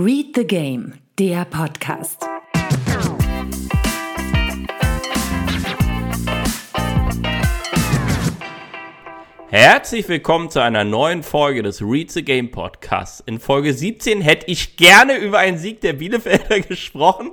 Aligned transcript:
Read 0.00 0.36
the 0.36 0.46
Game, 0.46 0.94
der 1.18 1.44
Podcast. 1.44 2.24
Herzlich 9.48 10.08
willkommen 10.08 10.50
zu 10.50 10.62
einer 10.62 10.84
neuen 10.84 11.24
Folge 11.24 11.64
des 11.64 11.82
Read 11.82 12.12
the 12.12 12.24
Game 12.24 12.52
Podcasts. 12.52 13.18
In 13.26 13.40
Folge 13.40 13.74
17 13.74 14.20
hätte 14.20 14.46
ich 14.46 14.76
gerne 14.76 15.16
über 15.16 15.38
einen 15.38 15.58
Sieg 15.58 15.80
der 15.80 15.94
Bielefelder 15.94 16.60
gesprochen. 16.68 17.32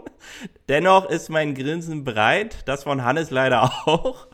Dennoch 0.68 1.07
ist 1.07 1.29
mein 1.29 1.54
Grinsen 1.54 2.04
breit, 2.04 2.63
das 2.66 2.86
von 2.86 3.04
Hannes 3.04 3.29
leider 3.29 3.61
auch. 3.86 4.25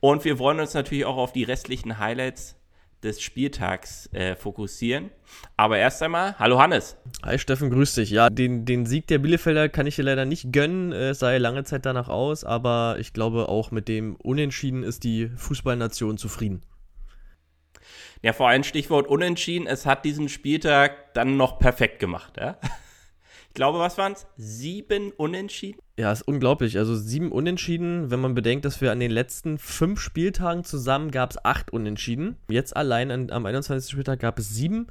Und 0.00 0.24
wir 0.24 0.40
wollen 0.40 0.58
uns 0.58 0.74
natürlich 0.74 1.04
auch 1.04 1.16
auf 1.16 1.30
die 1.32 1.44
restlichen 1.44 2.00
Highlights 2.00 2.57
des 3.02 3.20
Spieltags 3.20 4.12
äh, 4.12 4.34
fokussieren. 4.34 5.10
Aber 5.56 5.78
erst 5.78 6.02
einmal, 6.02 6.38
hallo 6.38 6.60
Hannes. 6.60 6.96
Hi 7.22 7.38
Steffen, 7.38 7.70
grüß 7.70 7.94
dich. 7.94 8.10
Ja, 8.10 8.30
den, 8.30 8.64
den 8.64 8.86
Sieg 8.86 9.06
der 9.06 9.18
Bielefelder 9.18 9.68
kann 9.68 9.86
ich 9.86 9.96
dir 9.96 10.02
leider 10.02 10.24
nicht 10.24 10.52
gönnen. 10.52 10.92
Es 10.92 11.20
sah 11.20 11.32
ja 11.32 11.38
lange 11.38 11.64
Zeit 11.64 11.86
danach 11.86 12.08
aus, 12.08 12.44
aber 12.44 12.96
ich 12.98 13.12
glaube 13.12 13.48
auch 13.48 13.70
mit 13.70 13.88
dem 13.88 14.16
Unentschieden 14.16 14.82
ist 14.82 15.04
die 15.04 15.28
Fußballnation 15.36 16.18
zufrieden. 16.18 16.62
Ja, 18.22 18.32
vor 18.32 18.48
allem 18.48 18.64
Stichwort 18.64 19.06
Unentschieden. 19.06 19.66
Es 19.66 19.86
hat 19.86 20.04
diesen 20.04 20.28
Spieltag 20.28 21.14
dann 21.14 21.36
noch 21.36 21.58
perfekt 21.58 22.00
gemacht. 22.00 22.36
Ja? 22.36 22.58
Ich 23.48 23.54
glaube, 23.54 23.78
was 23.78 23.98
waren 23.98 24.12
es? 24.12 24.26
Sieben 24.36 25.12
Unentschieden? 25.12 25.80
Ja, 25.98 26.12
ist 26.12 26.22
unglaublich. 26.22 26.78
Also 26.78 26.94
sieben 26.94 27.32
Unentschieden, 27.32 28.12
wenn 28.12 28.20
man 28.20 28.36
bedenkt, 28.36 28.64
dass 28.64 28.80
wir 28.80 28.92
an 28.92 29.00
den 29.00 29.10
letzten 29.10 29.58
fünf 29.58 29.98
Spieltagen 29.98 30.62
zusammen 30.62 31.10
gab 31.10 31.32
es 31.32 31.44
acht 31.44 31.72
Unentschieden. 31.72 32.36
Jetzt 32.48 32.76
allein 32.76 33.10
an, 33.10 33.30
am 33.32 33.44
21. 33.44 33.90
Spieltag 33.90 34.20
gab 34.20 34.38
es 34.38 34.48
sieben. 34.48 34.86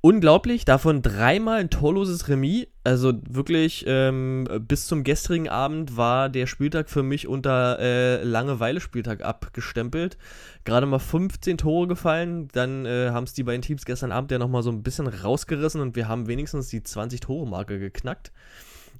Unglaublich, 0.00 0.64
davon 0.64 1.02
dreimal 1.02 1.58
ein 1.58 1.70
torloses 1.70 2.28
Remis. 2.28 2.68
Also 2.84 3.14
wirklich, 3.28 3.84
ähm, 3.88 4.46
bis 4.60 4.86
zum 4.86 5.02
gestrigen 5.02 5.48
Abend 5.48 5.96
war 5.96 6.28
der 6.28 6.46
Spieltag 6.46 6.88
für 6.88 7.02
mich 7.02 7.26
unter 7.26 7.80
äh, 7.80 8.22
Langeweile-Spieltag 8.22 9.24
abgestempelt. 9.24 10.18
Gerade 10.62 10.86
mal 10.86 11.00
15 11.00 11.58
Tore 11.58 11.88
gefallen. 11.88 12.46
Dann 12.52 12.86
äh, 12.86 13.10
haben 13.10 13.24
es 13.24 13.32
die 13.32 13.42
beiden 13.42 13.62
Teams 13.62 13.84
gestern 13.84 14.12
Abend 14.12 14.30
ja 14.30 14.38
nochmal 14.38 14.62
so 14.62 14.70
ein 14.70 14.84
bisschen 14.84 15.08
rausgerissen 15.08 15.80
und 15.80 15.96
wir 15.96 16.06
haben 16.06 16.28
wenigstens 16.28 16.68
die 16.68 16.80
20-Tore-Marke 16.80 17.80
geknackt. 17.80 18.30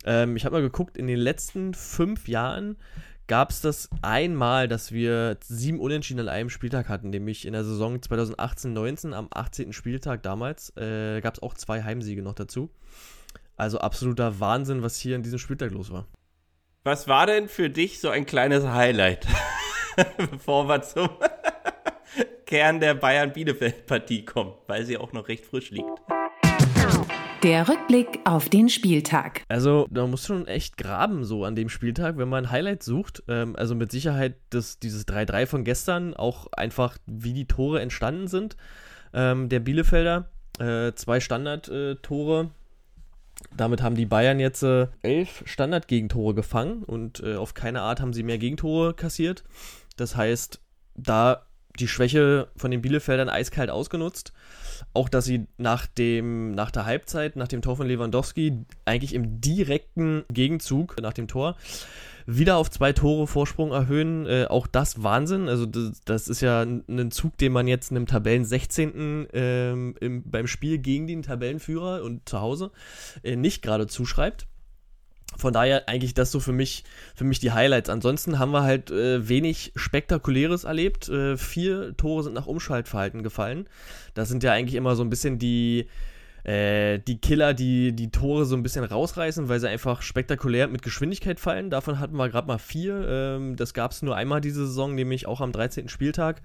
Ähm, 0.05 0.37
ich 0.37 0.45
habe 0.45 0.57
mal 0.57 0.63
geguckt, 0.63 0.97
in 0.97 1.07
den 1.07 1.19
letzten 1.19 1.75
fünf 1.75 2.29
Jahren 2.29 2.77
gab 3.27 3.51
es 3.51 3.61
das 3.61 3.89
einmal, 4.03 4.69
dass 4.69 4.93
wir 4.93 5.39
sieben 5.43 5.81
Unentschieden 5.81 6.21
an 6.21 6.29
einem 6.29 6.51
Spieltag 6.51 6.89
hatten, 6.89 7.11
nämlich 7.11 7.47
in 7.47 7.55
der 7.55 7.65
Saison 7.65 7.97
2018-19 7.97 9.13
am 9.13 9.29
18. 9.31 9.73
Spieltag 9.73 10.23
damals. 10.23 10.77
Äh, 10.77 11.21
gab 11.21 11.35
es 11.35 11.43
auch 11.43 11.55
zwei 11.55 11.83
Heimsiege 11.83 12.23
noch 12.23 12.35
dazu. 12.35 12.71
Also 13.57 13.79
absoluter 13.79 14.41
Wahnsinn, 14.41 14.83
was 14.83 14.99
hier 14.99 15.17
an 15.17 15.23
diesem 15.23 15.39
Spieltag 15.39 15.71
los 15.71 15.93
war. 15.93 16.07
Was 16.83 17.09
war 17.09 17.27
denn 17.27 17.49
für 17.49 17.71
dich 17.71 18.01
so 18.01 18.11
ein 18.11 18.27
kleines 18.27 18.67
Highlight, 18.67 19.27
bevor 20.31 20.69
wir 20.69 20.83
zum 20.83 21.09
Kern 22.47 22.81
der 22.81 22.95
Bayern-Bielefeld-Partie 22.95 24.27
kommen, 24.27 24.53
weil 24.67 24.85
sie 24.85 24.99
auch 24.99 25.13
noch 25.13 25.29
recht 25.29 25.47
frisch 25.47 25.71
liegt? 25.71 25.89
Der 27.45 27.69
Rückblick 27.69 28.21
auf 28.25 28.49
den 28.49 28.71
Spieltag. 28.71 29.43
Also, 29.49 29.87
da 29.91 30.07
muss 30.07 30.25
schon 30.27 30.47
echt 30.47 30.79
graben, 30.79 31.27
so 31.27 31.45
an 31.45 31.55
dem 31.55 31.69
Spieltag, 31.69 32.17
wenn 32.17 32.31
man 32.31 32.51
Highlight 32.51 32.83
sucht. 32.83 33.23
Ähm, 33.29 33.55
also 33.55 33.75
mit 33.75 33.93
Sicherheit 33.93 34.37
das, 34.49 34.79
dieses 34.79 35.07
3-3 35.07 35.45
von 35.45 35.63
gestern, 35.63 36.15
auch 36.15 36.47
einfach, 36.55 36.97
wie 37.05 37.35
die 37.35 37.47
Tore 37.47 37.83
entstanden 37.83 38.29
sind. 38.29 38.57
Ähm, 39.13 39.51
der 39.51 39.61
Bielefelder, 39.61 40.31
äh, 40.59 40.95
zwei 40.95 41.21
Standardtore. 41.21 42.51
Damit 43.55 43.83
haben 43.83 43.97
die 43.97 44.07
Bayern 44.07 44.41
jetzt 44.41 44.63
äh, 44.63 44.87
elf 45.03 45.43
Standardgegentore 45.45 46.33
gefangen 46.33 46.83
und 46.83 47.21
äh, 47.23 47.35
auf 47.35 47.53
keine 47.53 47.83
Art 47.83 48.01
haben 48.01 48.15
sie 48.15 48.23
mehr 48.23 48.39
Gegentore 48.39 48.95
kassiert. 48.95 49.45
Das 49.99 50.17
heißt, 50.17 50.63
da 50.95 51.45
die 51.79 51.89
Schwäche 51.89 52.49
von 52.57 52.71
den 52.71 52.83
Bielefeldern 52.83 53.29
eiskalt 53.29 53.71
ausgenutzt. 53.71 54.33
Auch, 54.93 55.09
dass 55.09 55.25
sie 55.25 55.47
nach, 55.57 55.87
dem, 55.87 56.53
nach 56.53 56.71
der 56.71 56.85
Halbzeit, 56.85 57.37
nach 57.37 57.49
dem 57.49 57.63
Tor 57.63 57.77
von 57.77 57.87
Lewandowski, 57.87 58.65
eigentlich 58.85 59.15
im 59.15 59.41
direkten 59.41 60.25
Gegenzug 60.33 61.01
nach 61.01 61.13
dem 61.13 61.29
Tor 61.29 61.57
wieder 62.27 62.57
auf 62.57 62.71
zwei 62.71 62.93
Tore 62.93 63.27
Vorsprung 63.27 63.73
erhöhen. 63.73 64.27
Äh, 64.27 64.47
auch 64.49 64.67
das 64.67 65.03
Wahnsinn. 65.03 65.49
Also, 65.49 65.67
das, 65.67 66.01
das, 66.05 66.29
ist 66.29 66.41
ja 66.41 66.63
ein 66.63 67.11
Zug, 67.11 67.37
den 67.39 67.53
man 67.53 67.69
jetzt 67.69 67.91
einem 67.91 68.07
Tabellen 68.07 68.45
16. 68.45 69.29
Ähm, 69.33 69.95
im, 70.01 70.31
beim 70.31 70.47
Spiel 70.47 70.79
gegen 70.79 71.07
den 71.07 71.23
Tabellenführer 71.23 72.03
und 72.03 72.29
zu 72.29 72.41
Hause 72.41 72.71
äh, 73.23 73.37
nicht 73.37 73.63
gerade 73.63 73.87
zuschreibt. 73.87 74.47
Von 75.37 75.53
daher 75.53 75.89
eigentlich 75.89 76.15
das 76.15 76.31
so 76.31 76.41
für 76.41 76.53
mich, 76.53 76.85
für 77.15 77.25
mich 77.25 77.41
die 77.41 77.53
Highlights. 77.53 77.91
Ansonsten 77.91 78.39
haben 78.39 78.53
wir 78.53 78.63
halt 78.63 78.91
äh, 78.91 79.29
wenig 79.29 79.73
Spektakuläres 79.75 80.65
erlebt. 80.65 81.09
Äh, 81.09 81.37
vier 81.37 81.97
Tore 81.97 82.23
sind 82.23 82.35
nach 82.35 82.47
Umschaltverhalten 82.47 83.23
gefallen. 83.23 83.69
Das 84.15 84.29
sind 84.29 84.43
ja 84.43 84.53
eigentlich 84.53 84.77
immer 84.77 84.97
so 84.97 85.03
ein 85.03 85.11
bisschen 85.11 85.39
die, 85.39 85.87
äh, 86.45 86.99
die 86.99 87.19
Killer, 87.19 87.55
die 87.55 87.93
die 87.93 88.11
Tore 88.11 88.45
so 88.45 88.55
ein 88.55 88.63
bisschen 88.63 88.85
rausreißen, 88.85 89.49
weil 89.49 89.61
sie 89.61 89.69
einfach 89.69 90.03
spektakulär 90.03 90.69
mit 90.69 90.83
Geschwindigkeit 90.83 91.41
fallen. 91.41 91.71
Davon 91.71 91.99
hatten 91.99 92.17
wir 92.17 92.29
gerade 92.29 92.47
mal 92.47 92.59
vier. 92.59 93.07
Ähm, 93.09 93.57
das 93.57 93.75
gab 93.75 93.91
es 93.91 94.03
nur 94.03 94.17
einmal 94.17 94.41
diese 94.41 94.67
Saison, 94.67 94.95
nämlich 94.95 95.27
auch 95.27 95.41
am 95.41 95.53
13. 95.53 95.89
Spieltag. 95.89 96.43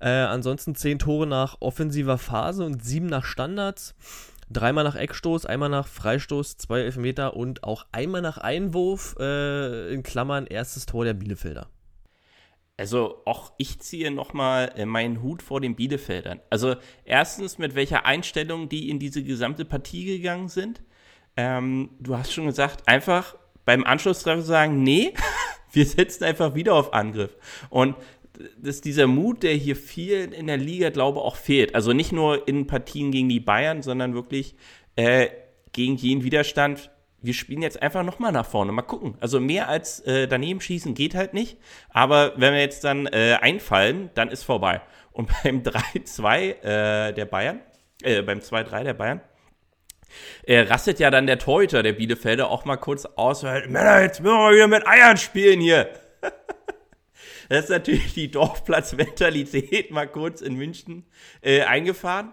Äh, 0.00 0.10
ansonsten 0.10 0.74
zehn 0.74 0.98
Tore 0.98 1.26
nach 1.26 1.56
offensiver 1.60 2.18
Phase 2.18 2.64
und 2.64 2.84
sieben 2.84 3.06
nach 3.06 3.24
Standards. 3.24 3.94
Dreimal 4.48 4.84
nach 4.84 4.94
Eckstoß, 4.94 5.46
einmal 5.46 5.68
nach 5.68 5.88
Freistoß, 5.88 6.56
zwei 6.56 6.80
Elfmeter 6.80 7.36
und 7.36 7.64
auch 7.64 7.86
einmal 7.90 8.22
nach 8.22 8.38
Einwurf, 8.38 9.16
äh, 9.18 9.92
in 9.92 10.02
Klammern 10.02 10.46
erstes 10.46 10.86
Tor 10.86 11.04
der 11.04 11.14
Bielefelder. 11.14 11.68
Also 12.76 13.22
auch 13.24 13.52
ich 13.56 13.80
ziehe 13.80 14.10
nochmal 14.10 14.72
äh, 14.76 14.84
meinen 14.84 15.22
Hut 15.22 15.42
vor 15.42 15.60
den 15.60 15.76
Bielefeldern. 15.76 16.40
Also 16.50 16.76
erstens, 17.04 17.58
mit 17.58 17.74
welcher 17.74 18.04
Einstellung 18.04 18.68
die 18.68 18.90
in 18.90 18.98
diese 18.98 19.24
gesamte 19.24 19.64
Partie 19.64 20.04
gegangen 20.04 20.48
sind. 20.48 20.82
Ähm, 21.36 21.90
du 22.00 22.16
hast 22.16 22.32
schon 22.32 22.46
gesagt, 22.46 22.86
einfach 22.86 23.36
beim 23.64 23.82
Anschlusstreffer 23.84 24.42
sagen, 24.42 24.82
nee, 24.82 25.14
wir 25.72 25.86
setzen 25.86 26.24
einfach 26.24 26.54
wieder 26.54 26.74
auf 26.74 26.92
Angriff. 26.92 27.36
Und 27.70 27.96
dass 28.58 28.80
dieser 28.80 29.06
Mut, 29.06 29.42
der 29.42 29.54
hier 29.54 29.76
viel 29.76 30.32
in 30.32 30.46
der 30.46 30.56
Liga, 30.56 30.90
glaube 30.90 31.18
ich, 31.18 31.24
auch 31.24 31.36
fehlt. 31.36 31.74
Also 31.74 31.92
nicht 31.92 32.12
nur 32.12 32.46
in 32.48 32.66
Partien 32.66 33.10
gegen 33.10 33.28
die 33.28 33.40
Bayern, 33.40 33.82
sondern 33.82 34.14
wirklich 34.14 34.54
äh, 34.96 35.28
gegen 35.72 35.96
jeden 35.96 36.24
Widerstand. 36.24 36.90
Wir 37.22 37.34
spielen 37.34 37.62
jetzt 37.62 37.82
einfach 37.82 38.02
nochmal 38.02 38.32
nach 38.32 38.46
vorne. 38.46 38.72
Mal 38.72 38.82
gucken. 38.82 39.16
Also 39.20 39.40
mehr 39.40 39.68
als 39.68 40.00
äh, 40.00 40.28
daneben 40.28 40.60
schießen 40.60 40.94
geht 40.94 41.14
halt 41.14 41.34
nicht. 41.34 41.58
Aber 41.90 42.32
wenn 42.36 42.52
wir 42.52 42.60
jetzt 42.60 42.84
dann 42.84 43.06
äh, 43.06 43.38
einfallen, 43.40 44.10
dann 44.14 44.28
ist 44.28 44.42
vorbei. 44.42 44.80
Und 45.12 45.30
beim 45.42 45.62
3-2 45.62 46.38
äh, 46.62 47.12
der 47.12 47.24
Bayern, 47.24 47.60
äh, 48.02 48.22
beim 48.22 48.38
2-3 48.38 48.84
der 48.84 48.94
Bayern, 48.94 49.20
äh, 50.44 50.60
rastet 50.60 51.00
ja 51.00 51.10
dann 51.10 51.26
der 51.26 51.38
Torhüter 51.38 51.82
der 51.82 51.92
Bielefelder 51.92 52.50
auch 52.50 52.64
mal 52.64 52.76
kurz 52.76 53.06
aus. 53.06 53.42
Männer, 53.42 54.02
jetzt 54.02 54.20
müssen 54.20 54.36
wir 54.36 54.52
wieder 54.52 54.68
mit 54.68 54.86
Eiern 54.86 55.16
spielen 55.16 55.60
hier. 55.60 55.88
Das 57.48 57.64
ist 57.64 57.70
natürlich 57.70 58.14
die 58.14 58.30
Dorfplatzmentalität 58.30 59.90
mal 59.90 60.08
kurz 60.08 60.40
in 60.40 60.54
München 60.54 61.04
äh, 61.40 61.62
eingefahren. 61.62 62.32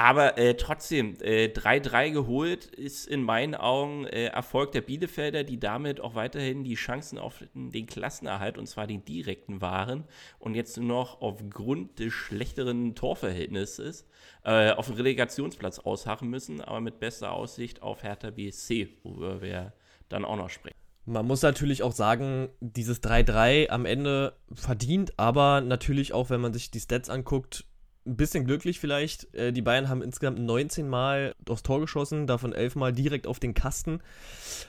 Aber 0.00 0.38
äh, 0.38 0.54
trotzdem, 0.54 1.18
3-3 1.18 2.04
äh, 2.06 2.10
geholt 2.10 2.64
ist 2.64 3.06
in 3.06 3.22
meinen 3.22 3.54
Augen 3.54 4.06
äh, 4.06 4.28
Erfolg 4.28 4.72
der 4.72 4.80
Bielefelder, 4.80 5.44
die 5.44 5.60
damit 5.60 6.00
auch 6.00 6.14
weiterhin 6.14 6.64
die 6.64 6.74
Chancen 6.74 7.18
auf 7.18 7.44
den 7.52 7.84
Klassenerhalt, 7.84 8.56
und 8.56 8.66
zwar 8.66 8.86
den 8.86 9.04
direkten, 9.04 9.60
waren 9.60 10.04
und 10.38 10.54
jetzt 10.54 10.78
nur 10.78 10.86
noch 10.86 11.20
aufgrund 11.20 11.98
des 11.98 12.14
schlechteren 12.14 12.94
Torverhältnisses 12.94 14.08
äh, 14.42 14.70
auf 14.70 14.86
den 14.86 14.94
Relegationsplatz 14.96 15.80
ausharren 15.80 16.30
müssen, 16.30 16.62
aber 16.62 16.80
mit 16.80 16.98
bester 16.98 17.32
Aussicht 17.32 17.82
auf 17.82 18.02
Hertha 18.02 18.30
BSC, 18.30 18.88
worüber 19.02 19.42
wir 19.42 19.74
dann 20.08 20.24
auch 20.24 20.36
noch 20.36 20.48
sprechen. 20.48 20.79
Man 21.10 21.26
muss 21.26 21.42
natürlich 21.42 21.82
auch 21.82 21.90
sagen, 21.90 22.50
dieses 22.60 23.02
3-3 23.02 23.68
am 23.68 23.84
Ende 23.84 24.34
verdient, 24.54 25.18
aber 25.18 25.60
natürlich 25.60 26.12
auch, 26.12 26.30
wenn 26.30 26.40
man 26.40 26.52
sich 26.52 26.70
die 26.70 26.78
Stats 26.78 27.10
anguckt, 27.10 27.64
ein 28.06 28.16
bisschen 28.16 28.44
glücklich 28.44 28.78
vielleicht. 28.78 29.34
Äh, 29.34 29.52
die 29.52 29.60
Bayern 29.60 29.88
haben 29.88 30.02
insgesamt 30.02 30.38
19 30.38 30.88
Mal 30.88 31.34
aufs 31.48 31.64
Tor 31.64 31.80
geschossen, 31.80 32.28
davon 32.28 32.52
11 32.52 32.76
Mal 32.76 32.92
direkt 32.92 33.26
auf 33.26 33.40
den 33.40 33.54
Kasten. 33.54 34.00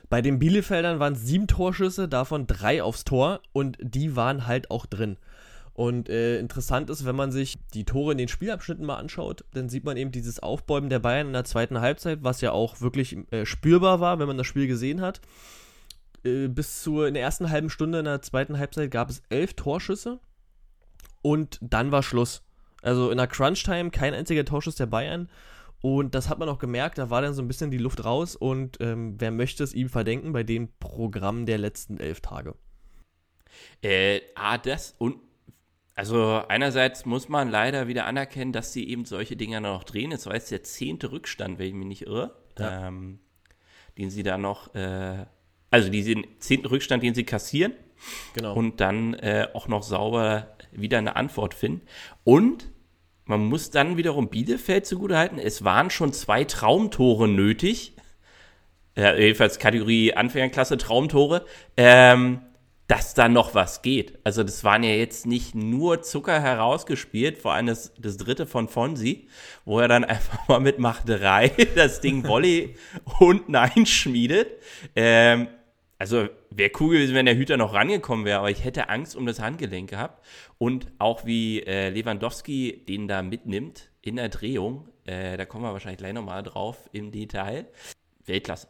Bei 0.09 0.23
den 0.23 0.39
Bielefeldern 0.39 0.99
waren 0.99 1.13
es 1.13 1.21
sieben 1.21 1.45
Torschüsse, 1.45 2.07
davon 2.07 2.47
drei 2.47 2.81
aufs 2.81 3.03
Tor 3.03 3.41
und 3.53 3.77
die 3.79 4.15
waren 4.15 4.47
halt 4.47 4.71
auch 4.71 4.87
drin. 4.87 5.17
Und 5.73 6.09
äh, 6.09 6.39
interessant 6.39 6.89
ist, 6.89 7.05
wenn 7.05 7.15
man 7.15 7.31
sich 7.31 7.59
die 7.75 7.85
Tore 7.85 8.13
in 8.13 8.17
den 8.17 8.27
Spielabschnitten 8.27 8.83
mal 8.83 8.97
anschaut, 8.97 9.45
dann 9.53 9.69
sieht 9.69 9.83
man 9.83 9.95
eben 9.95 10.11
dieses 10.11 10.39
Aufbäumen 10.39 10.89
der 10.89 10.99
Bayern 10.99 11.27
in 11.27 11.33
der 11.33 11.45
zweiten 11.45 11.81
Halbzeit, 11.81 12.23
was 12.23 12.41
ja 12.41 12.51
auch 12.51 12.81
wirklich 12.81 13.15
äh, 13.29 13.45
spürbar 13.45 13.99
war, 13.99 14.17
wenn 14.17 14.27
man 14.27 14.37
das 14.37 14.47
Spiel 14.47 14.65
gesehen 14.65 15.01
hat. 15.01 15.21
Äh, 16.23 16.47
bis 16.47 16.81
zur 16.83 17.07
in 17.07 17.13
der 17.13 17.23
ersten 17.23 17.49
halben 17.49 17.69
Stunde 17.69 17.99
in 17.99 18.05
der 18.05 18.21
zweiten 18.21 18.57
Halbzeit 18.57 18.91
gab 18.91 19.09
es 19.09 19.23
elf 19.29 19.53
Torschüsse 19.53 20.19
und 21.21 21.59
dann 21.61 21.91
war 21.91 22.03
Schluss. 22.03 22.43
Also 22.81 23.11
in 23.11 23.17
der 23.17 23.27
Crunch-Time 23.27 23.91
kein 23.91 24.13
einziger 24.13 24.43
Torschuss 24.43 24.75
der 24.75 24.87
Bayern 24.87 25.29
Und 25.81 26.15
das 26.15 26.29
hat 26.29 26.39
man 26.39 26.49
auch 26.49 26.59
gemerkt, 26.59 26.97
da 26.97 27.09
war 27.09 27.21
dann 27.21 27.33
so 27.33 27.41
ein 27.41 27.47
bisschen 27.47 27.71
die 27.71 27.77
Luft 27.77 28.05
raus 28.05 28.35
und 28.35 28.77
ähm, 28.81 29.15
wer 29.19 29.31
möchte 29.31 29.63
es 29.63 29.73
ihm 29.73 29.89
verdenken 29.89 30.31
bei 30.33 30.43
dem 30.43 30.69
Programm 30.79 31.45
der 31.45 31.57
letzten 31.57 31.99
elf 31.99 32.21
Tage? 32.21 32.55
Äh, 33.81 34.21
ah, 34.35 34.57
das 34.57 34.95
und 34.97 35.17
also 35.95 36.41
einerseits 36.47 37.05
muss 37.05 37.29
man 37.29 37.49
leider 37.49 37.87
wieder 37.87 38.05
anerkennen, 38.05 38.53
dass 38.53 38.73
sie 38.73 38.87
eben 38.87 39.05
solche 39.05 39.35
Dinger 39.35 39.59
noch 39.59 39.83
drehen. 39.83 40.11
Es 40.11 40.25
war 40.25 40.33
jetzt 40.33 40.49
der 40.49 40.63
zehnte 40.63 41.11
Rückstand, 41.11 41.59
wenn 41.59 41.67
ich 41.67 41.73
mich 41.73 41.87
nicht 41.87 42.01
irre, 42.07 42.35
ja. 42.57 42.87
ähm, 42.87 43.19
den 43.97 44.09
sie 44.09 44.23
da 44.23 44.37
noch, 44.37 44.73
äh, 44.73 45.25
also 45.71 45.89
diesen 45.89 46.27
zehnten 46.39 46.67
Rückstand, 46.67 47.01
den 47.01 47.15
sie 47.15 47.23
kassieren. 47.23 47.73
Genau. 48.35 48.53
Und 48.53 48.79
dann 48.79 49.13
äh, 49.15 49.47
auch 49.53 49.67
noch 49.67 49.83
sauber 49.83 50.55
wieder 50.71 50.99
eine 50.99 51.15
Antwort 51.15 51.53
finden. 51.53 51.81
Und 52.23 52.69
man 53.25 53.45
muss 53.45 53.71
dann 53.71 53.97
wiederum 53.97 54.29
Bielefeld 54.29 54.85
zugutehalten, 54.85 55.39
es 55.39 55.63
waren 55.63 55.89
schon 55.89 56.13
zwei 56.13 56.43
Traumtore 56.43 57.27
nötig. 57.27 57.93
Äh, 58.95 59.23
jedenfalls 59.23 59.57
Kategorie 59.57 60.13
Anfängerklasse 60.13 60.77
Traumtore. 60.77 61.45
Ähm, 61.77 62.41
dass 62.91 63.13
da 63.13 63.29
noch 63.29 63.55
was 63.55 63.83
geht. 63.83 64.19
Also 64.25 64.43
das 64.43 64.65
waren 64.65 64.83
ja 64.83 64.89
jetzt 64.89 65.25
nicht 65.25 65.55
nur 65.55 66.01
Zucker 66.01 66.41
herausgespielt, 66.41 67.37
vor 67.37 67.53
allem 67.53 67.67
das, 67.67 67.93
das 67.97 68.17
dritte 68.17 68.45
von 68.45 68.67
Fonsi, 68.67 69.29
wo 69.63 69.79
er 69.79 69.87
dann 69.87 70.03
einfach 70.03 70.45
mal 70.49 70.59
mit 70.59 70.77
Macht 70.77 71.07
3 71.07 71.47
das 71.75 72.01
Ding 72.01 72.27
Volley 72.27 72.75
unten 73.19 73.55
einschmiedet. 73.55 74.49
Ähm, 74.93 75.47
also 76.01 76.29
wäre 76.49 76.71
cool 76.79 76.95
gewesen, 76.95 77.13
wenn 77.13 77.27
der 77.27 77.37
Hüter 77.37 77.57
noch 77.57 77.75
rangekommen 77.75 78.25
wäre, 78.25 78.39
aber 78.39 78.49
ich 78.49 78.63
hätte 78.63 78.89
Angst 78.89 79.15
um 79.15 79.27
das 79.27 79.39
Handgelenk 79.39 79.91
gehabt. 79.91 80.25
Und 80.57 80.87
auch 80.97 81.27
wie 81.27 81.61
äh, 81.61 81.89
Lewandowski 81.89 82.83
den 82.89 83.07
da 83.07 83.21
mitnimmt 83.21 83.91
in 84.01 84.15
der 84.15 84.29
Drehung, 84.29 84.89
äh, 85.05 85.37
da 85.37 85.45
kommen 85.45 85.63
wir 85.63 85.73
wahrscheinlich 85.73 85.99
gleich 85.99 86.13
nochmal 86.13 86.41
drauf 86.41 86.89
im 86.91 87.11
Detail. 87.11 87.67
Weltklasse. 88.25 88.67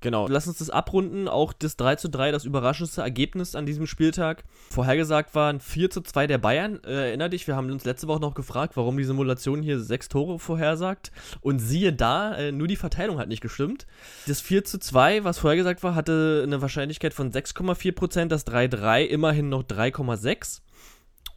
Genau. 0.00 0.28
Lass 0.28 0.46
uns 0.46 0.58
das 0.58 0.70
abrunden. 0.70 1.26
Auch 1.26 1.52
das 1.52 1.76
3 1.76 1.96
zu 1.96 2.08
3, 2.08 2.30
das 2.30 2.44
überraschendste 2.44 3.00
Ergebnis 3.00 3.54
an 3.54 3.66
diesem 3.66 3.86
Spieltag. 3.86 4.44
Vorhergesagt 4.70 5.34
waren 5.34 5.60
4 5.60 5.90
zu 5.90 6.00
2 6.02 6.26
der 6.26 6.38
Bayern. 6.38 6.80
Äh, 6.84 7.08
erinner 7.08 7.28
dich, 7.28 7.46
wir 7.46 7.56
haben 7.56 7.70
uns 7.70 7.84
letzte 7.84 8.06
Woche 8.06 8.20
noch 8.20 8.34
gefragt, 8.34 8.76
warum 8.76 8.96
die 8.98 9.04
Simulation 9.04 9.62
hier 9.62 9.80
sechs 9.80 10.08
Tore 10.08 10.38
vorhersagt. 10.38 11.12
Und 11.40 11.58
siehe 11.58 11.92
da, 11.92 12.34
äh, 12.36 12.52
nur 12.52 12.68
die 12.68 12.76
Verteilung 12.76 13.18
hat 13.18 13.28
nicht 13.28 13.40
gestimmt. 13.40 13.86
Das 14.26 14.40
4 14.40 14.64
zu 14.64 14.78
2, 14.78 15.24
was 15.24 15.38
vorhergesagt 15.38 15.82
war, 15.82 15.94
hatte 15.94 16.42
eine 16.44 16.60
Wahrscheinlichkeit 16.60 17.14
von 17.14 17.32
6,4%, 17.32 18.26
das 18.26 18.46
3-3 18.46 19.04
immerhin 19.04 19.48
noch 19.48 19.62
3,6%. 19.62 20.60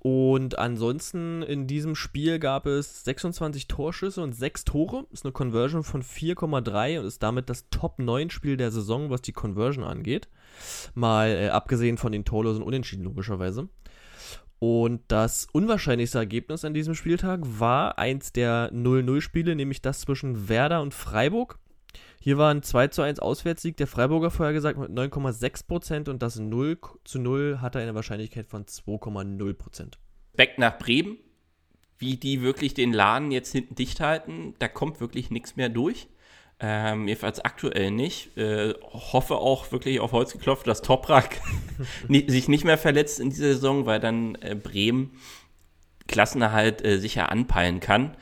Und 0.01 0.57
ansonsten 0.57 1.41
in 1.41 1.67
diesem 1.67 1.93
Spiel 1.93 2.39
gab 2.39 2.65
es 2.65 3.03
26 3.03 3.67
Torschüsse 3.67 4.21
und 4.21 4.33
6 4.33 4.63
Tore. 4.63 5.05
Ist 5.11 5.25
eine 5.25 5.33
Conversion 5.33 5.83
von 5.83 6.03
4,3 6.03 6.99
und 6.99 7.05
ist 7.05 7.21
damit 7.21 7.49
das 7.49 7.69
Top 7.69 7.99
9 7.99 8.29
Spiel 8.29 8.55
der 8.55 8.71
Saison, 8.71 9.09
was 9.09 9.21
die 9.21 9.33
Conversion 9.33 9.83
angeht. 9.83 10.29
Mal 10.93 11.29
äh, 11.29 11.49
abgesehen 11.49 11.97
von 11.97 12.13
den 12.13 12.23
torlosen 12.23 12.63
Unentschieden 12.63 13.03
logischerweise. 13.03 13.67
Und 14.59 15.01
das 15.09 15.47
unwahrscheinlichste 15.51 16.17
Ergebnis 16.17 16.63
an 16.63 16.73
diesem 16.73 16.95
Spieltag 16.95 17.41
war 17.43 17.97
eins 17.97 18.31
der 18.31 18.71
0-0-Spiele, 18.73 19.55
nämlich 19.55 19.81
das 19.81 20.01
zwischen 20.01 20.47
Werder 20.47 20.81
und 20.81 20.93
Freiburg. 20.93 21.59
Hier 22.21 22.37
war 22.37 22.51
ein 22.51 22.63
2 22.63 22.89
zu 22.89 23.01
1 23.01 23.19
Auswärtssieg 23.19 23.77
der 23.77 23.87
Freiburger 23.87 24.29
vorher 24.29 24.53
gesagt 24.53 24.77
mit 24.77 24.91
9,6% 24.91 26.09
und 26.09 26.21
das 26.21 26.37
0 26.37 26.77
zu 27.05 27.19
0 27.19 27.59
hat 27.61 27.75
er 27.75 27.81
eine 27.81 27.95
Wahrscheinlichkeit 27.95 28.45
von 28.45 28.65
2,0%. 28.65 29.93
Weg 30.33 30.57
nach 30.57 30.77
Bremen, 30.77 31.17
wie 31.97 32.17
die 32.17 32.41
wirklich 32.41 32.73
den 32.73 32.91
Laden 32.91 33.31
jetzt 33.31 33.53
hinten 33.53 33.75
dicht 33.75 34.01
halten, 34.01 34.53
da 34.59 34.67
kommt 34.67 34.99
wirklich 34.99 35.31
nichts 35.31 35.55
mehr 35.55 35.69
durch. 35.69 36.07
Ähm, 36.61 37.07
jedenfalls 37.07 37.39
aktuell 37.39 37.89
nicht. 37.89 38.35
Äh, 38.37 38.73
hoffe 38.81 39.35
auch 39.35 39.71
wirklich 39.71 40.01
auf 40.01 40.11
Holz 40.11 40.33
geklopft, 40.33 40.67
dass 40.67 40.81
Toprak 40.81 41.37
sich 42.09 42.49
nicht 42.49 42.65
mehr 42.65 42.77
verletzt 42.77 43.21
in 43.21 43.29
dieser 43.29 43.53
Saison, 43.53 43.85
weil 43.85 44.01
dann 44.01 44.35
äh, 44.41 44.55
Bremen 44.55 45.11
Klassenerhalt 46.07 46.83
äh, 46.83 46.97
sicher 46.97 47.31
anpeilen 47.31 47.79
kann 47.79 48.17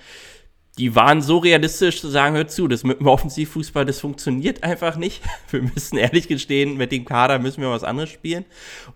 die 0.78 0.96
waren 0.96 1.22
so 1.22 1.40
realistisch 1.40 2.02
zu 2.02 2.08
sagen, 2.08 2.36
hör 2.36 2.48
zu, 2.48 2.68
das 2.68 2.84
mit 2.84 3.00
dem 3.00 3.08
Offensivfußball, 3.08 3.86
das 3.86 4.00
funktioniert 4.00 4.64
einfach 4.64 4.96
nicht. 4.96 5.24
Wir 5.50 5.64
müssen 5.64 5.98
ehrlich 5.98 6.28
gestehen, 6.28 6.78
mit 6.78 6.92
dem 6.92 7.06
Kader 7.06 7.40
müssen 7.40 7.62
wir 7.62 7.72
was 7.72 7.84
anderes 7.84 8.10
spielen. 8.10 8.46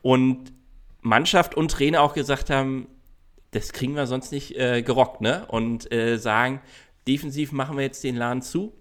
Und 0.02 0.54
Mannschaft 1.02 1.56
und 1.56 1.72
Trainer 1.72 2.02
auch 2.02 2.14
gesagt 2.14 2.50
haben, 2.50 2.88
das 3.52 3.74
kriegen 3.74 3.96
wir 3.96 4.06
sonst 4.06 4.32
nicht 4.32 4.56
äh, 4.56 4.82
gerockt, 4.82 5.20
ne? 5.20 5.46
Und 5.48 5.92
äh, 5.92 6.18
sagen, 6.18 6.62
defensiv 7.08 7.52
machen 7.52 7.76
wir 7.76 7.84
jetzt 7.84 8.04
den 8.04 8.16
Laden 8.16 8.42
zu. 8.42 8.72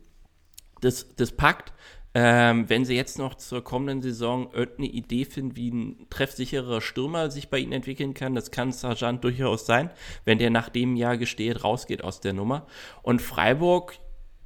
Das, 0.81 1.17
das 1.17 1.32
packt. 1.32 1.73
Ähm, 2.12 2.69
wenn 2.69 2.85
sie 2.85 2.97
jetzt 2.97 3.19
noch 3.19 3.37
zur 3.37 3.62
kommenden 3.62 4.03
Saison 4.03 4.53
irgendeine 4.53 4.89
Idee 4.89 5.25
finden, 5.25 5.57
wie 5.57 5.71
ein 5.71 6.07
treffsicherer 6.11 6.81
Stürmer 6.81 7.31
sich 7.31 7.51
bei 7.51 7.59
ihnen 7.59 7.73
entwickeln 7.73 8.15
kann, 8.15 8.35
das 8.35 8.51
kann 8.51 8.73
Sergeant 8.73 9.23
durchaus 9.23 9.65
sein, 9.65 9.91
wenn 10.25 10.39
der 10.39 10.51
nach 10.51 10.69
dem 10.69 10.97
Jahr 10.97 11.19
gesteht 11.19 11.62
rausgeht 11.62 12.03
aus 12.03 12.21
der 12.21 12.33
Nummer. 12.33 12.67
Und 13.03 13.23
Freiburg, 13.23 13.99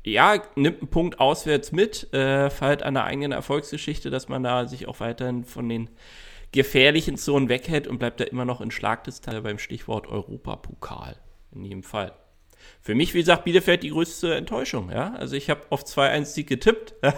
ja, 0.04 0.42
nimmt 0.56 0.82
einen 0.82 0.90
Punkt 0.90 1.20
auswärts 1.20 1.72
mit, 1.72 2.12
äh, 2.12 2.50
feiert 2.50 2.82
an 2.82 2.94
der 2.94 3.04
eigenen 3.04 3.32
Erfolgsgeschichte, 3.32 4.10
dass 4.10 4.28
man 4.28 4.42
da 4.42 4.68
sich 4.68 4.86
auch 4.86 5.00
weiterhin 5.00 5.44
von 5.44 5.66
den 5.66 5.88
gefährlichen 6.52 7.16
Zonen 7.16 7.48
weghält 7.48 7.88
und 7.88 7.98
bleibt 7.98 8.20
da 8.20 8.24
immer 8.24 8.44
noch 8.44 8.60
in 8.60 8.70
Schlagdistanz 8.70 9.42
beim 9.42 9.58
Stichwort 9.58 10.06
Europapokal. 10.06 11.16
In 11.52 11.64
jedem 11.64 11.82
Fall. 11.82 12.12
Für 12.84 12.94
mich, 12.94 13.14
wie 13.14 13.20
gesagt, 13.20 13.44
Bielefeld 13.44 13.82
die 13.82 13.88
größte 13.88 14.34
Enttäuschung. 14.34 14.90
Ja? 14.90 15.14
Also 15.14 15.36
ich 15.36 15.48
habe 15.48 15.62
auf 15.70 15.84
2-1-Sieg 15.84 16.46
getippt. 16.46 16.94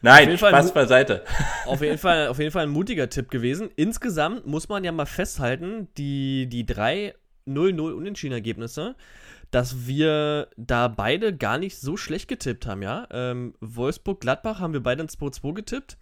Nein, 0.00 0.38
Spaß 0.38 0.72
beiseite. 0.72 1.24
Auf 1.66 1.82
jeden, 1.82 1.98
Fall, 1.98 2.28
auf 2.28 2.38
jeden 2.38 2.52
Fall 2.52 2.62
ein 2.62 2.70
mutiger 2.70 3.10
Tipp 3.10 3.30
gewesen. 3.30 3.68
Insgesamt 3.76 4.46
muss 4.46 4.70
man 4.70 4.82
ja 4.82 4.92
mal 4.92 5.04
festhalten, 5.04 5.88
die, 5.98 6.46
die 6.46 6.64
drei 6.64 7.14
0-0 7.46 7.92
Unentschieden-Ergebnisse, 7.92 8.96
dass 9.50 9.86
wir 9.86 10.48
da 10.56 10.88
beide 10.88 11.36
gar 11.36 11.58
nicht 11.58 11.78
so 11.78 11.98
schlecht 11.98 12.28
getippt 12.28 12.66
haben, 12.66 12.80
ja. 12.80 13.06
Ähm, 13.10 13.52
Wolfsburg-Gladbach 13.60 14.58
haben 14.60 14.72
wir 14.72 14.82
beide 14.82 15.02
in 15.02 15.08
2-2 15.08 15.52
getippt. 15.52 15.98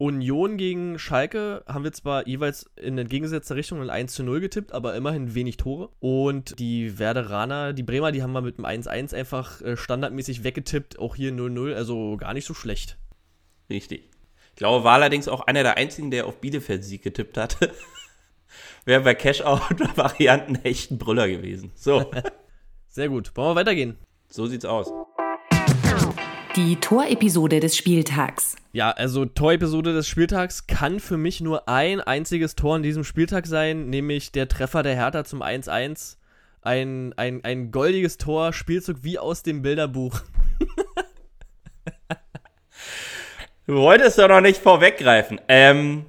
Union 0.00 0.56
gegen 0.56 0.98
Schalke 0.98 1.62
haben 1.66 1.84
wir 1.84 1.92
zwar 1.92 2.26
jeweils 2.26 2.70
in 2.76 2.96
entgegengesetzter 2.96 3.54
Richtung 3.54 3.82
ein 3.82 3.90
1 3.90 4.14
zu 4.14 4.22
0 4.22 4.40
getippt, 4.40 4.72
aber 4.72 4.94
immerhin 4.94 5.34
wenig 5.34 5.58
Tore. 5.58 5.90
Und 6.00 6.58
die 6.58 6.98
Werderaner, 6.98 7.74
die 7.74 7.82
Bremer, 7.82 8.10
die 8.10 8.22
haben 8.22 8.32
wir 8.32 8.40
mit 8.40 8.56
dem 8.56 8.64
1-1 8.64 9.14
einfach 9.14 9.60
äh, 9.60 9.76
standardmäßig 9.76 10.42
weggetippt. 10.42 10.98
Auch 10.98 11.16
hier 11.16 11.32
0-0, 11.32 11.74
also 11.74 12.16
gar 12.16 12.32
nicht 12.32 12.46
so 12.46 12.54
schlecht. 12.54 12.96
Richtig. 13.68 14.08
Ich 14.48 14.56
glaube, 14.56 14.84
war 14.84 14.94
allerdings 14.94 15.28
auch 15.28 15.42
einer 15.42 15.62
der 15.62 15.76
einzigen, 15.76 16.10
der 16.10 16.26
auf 16.26 16.40
Bielefeld-Sieg 16.40 17.02
getippt 17.02 17.36
hatte. 17.36 17.70
Wäre 18.86 19.02
bei 19.02 19.14
Cash-Out-Varianten 19.14 20.56
echt 20.64 20.90
ein 20.90 20.98
Brüller 20.98 21.28
gewesen. 21.28 21.72
So. 21.74 22.10
Sehr 22.88 23.10
gut. 23.10 23.36
Wollen 23.36 23.50
wir 23.50 23.60
weitergehen? 23.60 23.98
So 24.30 24.46
sieht's 24.46 24.64
aus. 24.64 24.90
Die 26.56 26.74
Torepisode 26.74 27.60
des 27.60 27.76
Spieltags. 27.76 28.56
Ja, 28.72 28.90
also 28.90 29.24
Torepisode 29.24 29.92
des 29.92 30.08
Spieltags 30.08 30.66
kann 30.66 30.98
für 30.98 31.16
mich 31.16 31.40
nur 31.40 31.68
ein 31.68 32.00
einziges 32.00 32.56
Tor 32.56 32.74
an 32.74 32.82
diesem 32.82 33.04
Spieltag 33.04 33.46
sein, 33.46 33.88
nämlich 33.88 34.32
der 34.32 34.48
Treffer 34.48 34.82
der 34.82 34.96
Hertha 34.96 35.24
zum 35.24 35.44
1-1. 35.44 36.16
Ein, 36.62 37.12
ein, 37.16 37.44
ein 37.44 37.70
goldiges 37.70 38.18
Tor, 38.18 38.52
Spielzug 38.52 38.96
wie 39.02 39.16
aus 39.16 39.44
dem 39.44 39.62
Bilderbuch. 39.62 40.22
du 43.68 43.76
wolltest 43.76 44.18
doch 44.18 44.26
noch 44.26 44.40
nicht 44.40 44.60
vorweggreifen. 44.60 45.40
Ähm, 45.46 46.04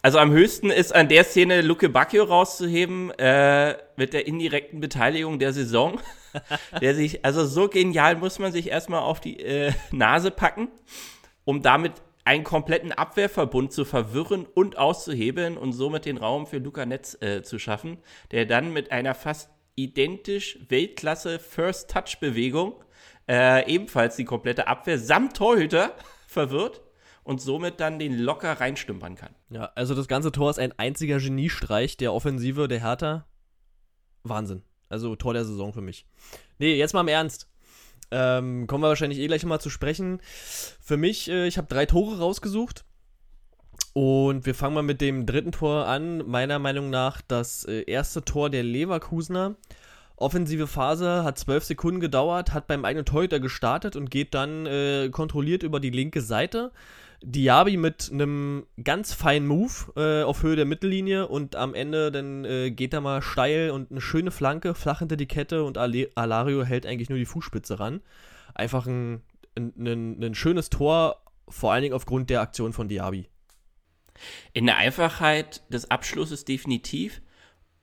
also 0.00 0.18
am 0.18 0.30
höchsten 0.30 0.70
ist 0.70 0.94
an 0.94 1.08
der 1.08 1.24
Szene 1.24 1.62
Luke 1.62 1.88
Bacchio 1.88 2.22
rauszuheben, 2.22 3.10
äh, 3.18 3.74
mit 3.96 4.12
der 4.12 4.28
indirekten 4.28 4.78
Beteiligung 4.78 5.40
der 5.40 5.52
Saison. 5.52 6.00
der 6.80 6.94
sich, 6.94 7.24
also 7.24 7.44
so 7.44 7.68
genial 7.68 8.16
muss 8.16 8.38
man 8.38 8.52
sich 8.52 8.68
erstmal 8.68 9.00
auf 9.00 9.20
die 9.20 9.40
äh, 9.40 9.72
Nase 9.90 10.30
packen, 10.30 10.68
um 11.44 11.62
damit 11.62 11.92
einen 12.24 12.42
kompletten 12.42 12.92
Abwehrverbund 12.92 13.72
zu 13.72 13.84
verwirren 13.84 14.46
und 14.46 14.78
auszuhebeln 14.78 15.56
und 15.56 15.72
somit 15.72 16.06
den 16.06 16.16
Raum 16.16 16.46
für 16.46 16.58
Luca 16.58 16.84
Netz 16.84 17.16
äh, 17.20 17.42
zu 17.42 17.58
schaffen, 17.58 17.98
der 18.32 18.46
dann 18.46 18.72
mit 18.72 18.90
einer 18.90 19.14
fast 19.14 19.50
identisch 19.76 20.58
Weltklasse 20.68 21.38
First-Touch-Bewegung 21.38 22.82
äh, 23.28 23.72
ebenfalls 23.72 24.16
die 24.16 24.24
komplette 24.24 24.66
Abwehr 24.66 24.98
samt 24.98 25.36
Torhüter 25.36 25.94
verwirrt 26.26 26.82
und 27.22 27.40
somit 27.40 27.80
dann 27.80 27.98
den 27.98 28.18
locker 28.18 28.52
reinstümpern 28.60 29.16
kann. 29.16 29.34
Ja, 29.50 29.70
also 29.74 29.94
das 29.94 30.08
ganze 30.08 30.32
Tor 30.32 30.50
ist 30.50 30.58
ein 30.58 30.72
einziger 30.78 31.18
Geniestreich 31.18 31.96
der 31.96 32.12
Offensive 32.12 32.68
der 32.68 32.80
Hertha. 32.80 33.26
Wahnsinn. 34.22 34.62
Also 34.88 35.16
Tor 35.16 35.34
der 35.34 35.44
Saison 35.44 35.72
für 35.72 35.80
mich. 35.80 36.06
Nee, 36.58 36.74
jetzt 36.74 36.94
mal 36.94 37.00
im 37.00 37.08
Ernst. 37.08 37.48
Ähm, 38.10 38.66
kommen 38.66 38.84
wir 38.84 38.88
wahrscheinlich 38.88 39.18
eh 39.18 39.26
gleich 39.26 39.44
mal 39.44 39.58
zu 39.58 39.70
sprechen. 39.70 40.20
Für 40.80 40.96
mich, 40.96 41.28
äh, 41.28 41.46
ich 41.46 41.58
habe 41.58 41.68
drei 41.68 41.86
Tore 41.86 42.18
rausgesucht. 42.18 42.84
Und 43.92 44.44
wir 44.46 44.54
fangen 44.54 44.74
mal 44.74 44.82
mit 44.82 45.00
dem 45.00 45.26
dritten 45.26 45.52
Tor 45.52 45.86
an. 45.86 46.18
Meiner 46.28 46.58
Meinung 46.58 46.90
nach 46.90 47.20
das 47.22 47.64
äh, 47.64 47.82
erste 47.86 48.24
Tor 48.24 48.50
der 48.50 48.62
Leverkusener. 48.62 49.56
Offensive 50.16 50.66
Phase 50.66 51.24
hat 51.24 51.38
zwölf 51.38 51.64
Sekunden 51.64 52.00
gedauert, 52.00 52.54
hat 52.54 52.66
beim 52.66 52.84
eigenen 52.84 53.04
Torhüter 53.04 53.38
gestartet 53.38 53.96
und 53.96 54.10
geht 54.10 54.34
dann 54.34 54.64
äh, 54.64 55.10
kontrolliert 55.10 55.62
über 55.62 55.78
die 55.78 55.90
linke 55.90 56.22
Seite. 56.22 56.72
Diaby 57.22 57.76
mit 57.76 58.10
einem 58.12 58.66
ganz 58.82 59.12
feinen 59.12 59.48
Move 59.48 59.72
äh, 59.96 60.22
auf 60.22 60.42
Höhe 60.42 60.56
der 60.56 60.64
Mittellinie 60.64 61.26
und 61.28 61.56
am 61.56 61.74
Ende 61.74 62.12
dann 62.12 62.44
äh, 62.44 62.70
geht 62.70 62.92
er 62.92 63.00
mal 63.00 63.22
steil 63.22 63.70
und 63.70 63.90
eine 63.90 64.00
schöne 64.00 64.30
Flanke, 64.30 64.74
flach 64.74 64.98
hinter 64.98 65.16
die 65.16 65.26
Kette 65.26 65.64
und 65.64 65.78
Ale 65.78 66.10
Alario 66.14 66.62
hält 66.64 66.86
eigentlich 66.86 67.08
nur 67.08 67.18
die 67.18 67.26
Fußspitze 67.26 67.80
ran. 67.80 68.02
Einfach 68.54 68.86
ein, 68.86 69.22
ein, 69.56 69.72
ein, 69.78 70.22
ein 70.22 70.34
schönes 70.34 70.70
Tor, 70.70 71.22
vor 71.48 71.72
allen 71.72 71.82
Dingen 71.82 71.94
aufgrund 71.94 72.30
der 72.30 72.40
Aktion 72.40 72.72
von 72.72 72.88
Diaby. 72.88 73.28
In 74.52 74.66
der 74.66 74.76
Einfachheit 74.76 75.62
des 75.72 75.90
Abschlusses 75.90 76.44
definitiv 76.44 77.22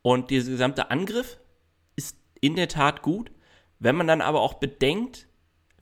und 0.02 0.30
dieser 0.30 0.52
gesamte 0.52 0.92
Angriff 0.92 1.40
ist 1.96 2.18
in 2.40 2.56
der 2.56 2.68
Tat 2.68 3.02
gut. 3.02 3.32
Wenn 3.80 3.96
man 3.96 4.08
dann 4.08 4.22
aber 4.22 4.42
auch 4.42 4.56
bedenkt, 4.56 5.28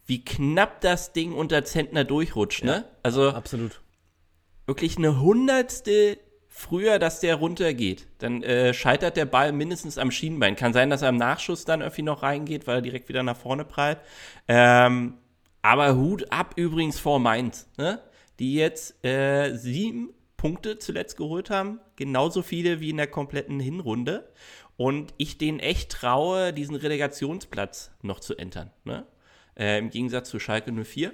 wie 0.05 0.23
knapp 0.23 0.81
das 0.81 1.13
Ding 1.13 1.33
unter 1.33 1.63
Zentner 1.63 2.03
durchrutscht, 2.03 2.63
ne? 2.63 2.85
Also 3.03 3.29
Absolut. 3.31 3.81
wirklich 4.65 4.97
eine 4.97 5.19
Hundertstel 5.21 6.17
früher, 6.47 6.99
dass 6.99 7.21
der 7.21 7.35
runtergeht. 7.35 8.07
Dann 8.19 8.43
äh, 8.43 8.73
scheitert 8.73 9.17
der 9.17 9.25
Ball 9.25 9.51
mindestens 9.51 9.97
am 9.97 10.11
Schienbein. 10.11 10.55
Kann 10.55 10.73
sein, 10.73 10.89
dass 10.89 11.01
er 11.01 11.09
im 11.09 11.17
Nachschuss 11.17 11.65
dann 11.65 11.81
irgendwie 11.81 12.01
noch 12.01 12.23
reingeht, 12.23 12.67
weil 12.67 12.79
er 12.79 12.81
direkt 12.81 13.09
wieder 13.09 13.23
nach 13.23 13.37
vorne 13.37 13.63
prallt. 13.63 13.99
Ähm, 14.47 15.17
aber 15.61 15.95
Hut 15.95 16.31
ab 16.31 16.53
übrigens 16.57 16.99
vor 16.99 17.19
Mainz, 17.19 17.67
ne? 17.77 18.01
die 18.39 18.55
jetzt 18.55 19.03
äh, 19.05 19.55
sieben 19.55 20.13
Punkte 20.35 20.77
zuletzt 20.77 21.17
geholt 21.17 21.49
haben. 21.49 21.79
Genauso 21.95 22.41
viele 22.41 22.79
wie 22.79 22.89
in 22.89 22.97
der 22.97 23.07
kompletten 23.07 23.59
Hinrunde. 23.59 24.31
Und 24.75 25.13
ich 25.17 25.37
denen 25.37 25.59
echt 25.59 25.91
traue, 25.91 26.51
diesen 26.53 26.75
Relegationsplatz 26.75 27.91
noch 28.01 28.19
zu 28.19 28.35
entern. 28.35 28.71
Ne? 28.83 29.05
Äh, 29.55 29.77
im 29.77 29.89
Gegensatz 29.89 30.29
zu 30.29 30.39
Schalke 30.39 30.71
04. 30.71 31.13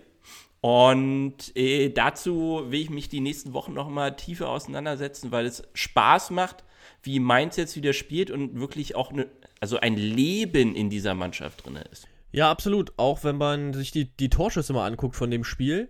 Und 0.61 1.55
äh, 1.55 1.89
dazu 1.89 2.63
will 2.67 2.81
ich 2.81 2.89
mich 2.89 3.09
die 3.09 3.19
nächsten 3.19 3.53
Wochen 3.53 3.73
noch 3.73 3.89
mal 3.89 4.15
tiefer 4.15 4.49
auseinandersetzen, 4.49 5.31
weil 5.31 5.45
es 5.45 5.63
Spaß 5.73 6.31
macht, 6.31 6.63
wie 7.03 7.19
Mainz 7.19 7.55
jetzt 7.57 7.75
wieder 7.75 7.93
spielt 7.93 8.31
und 8.31 8.59
wirklich 8.59 8.95
auch 8.95 9.11
ne, 9.11 9.27
also 9.59 9.79
ein 9.79 9.95
Leben 9.95 10.75
in 10.75 10.89
dieser 10.89 11.13
Mannschaft 11.13 11.65
drin 11.65 11.77
ist. 11.91 12.07
Ja, 12.31 12.51
absolut. 12.51 12.93
Auch 12.97 13.23
wenn 13.23 13.37
man 13.37 13.73
sich 13.73 13.91
die, 13.91 14.05
die 14.05 14.29
Torschüsse 14.29 14.73
mal 14.73 14.85
anguckt 14.85 15.15
von 15.15 15.31
dem 15.31 15.43
Spiel. 15.43 15.89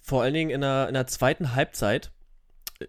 Vor 0.00 0.22
allen 0.22 0.34
Dingen 0.34 0.50
in 0.50 0.60
der, 0.60 0.88
in 0.88 0.94
der 0.94 1.06
zweiten 1.06 1.54
Halbzeit. 1.54 2.10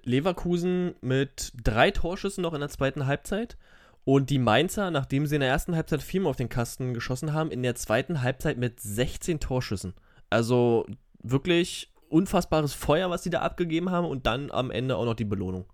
Leverkusen 0.03 0.95
mit 1.01 1.53
drei 1.63 1.91
Torschüssen 1.91 2.41
noch 2.41 2.53
in 2.53 2.59
der 2.59 2.69
zweiten 2.69 3.05
Halbzeit 3.05 3.57
und 4.05 4.29
die 4.29 4.39
Mainzer, 4.39 4.91
nachdem 4.91 5.25
sie 5.25 5.35
in 5.35 5.41
der 5.41 5.49
ersten 5.49 5.75
Halbzeit 5.75 6.01
viermal 6.01 6.31
auf 6.31 6.35
den 6.35 6.49
Kasten 6.49 6.93
geschossen 6.93 7.33
haben, 7.33 7.51
in 7.51 7.63
der 7.63 7.75
zweiten 7.75 8.21
Halbzeit 8.21 8.57
mit 8.57 8.79
16 8.79 9.39
Torschüssen. 9.39 9.93
Also 10.29 10.85
wirklich 11.19 11.93
unfassbares 12.09 12.73
Feuer, 12.73 13.09
was 13.09 13.23
sie 13.23 13.29
da 13.29 13.41
abgegeben 13.41 13.91
haben 13.91 14.07
und 14.07 14.25
dann 14.25 14.51
am 14.51 14.71
Ende 14.71 14.97
auch 14.97 15.05
noch 15.05 15.15
die 15.15 15.25
Belohnung. 15.25 15.65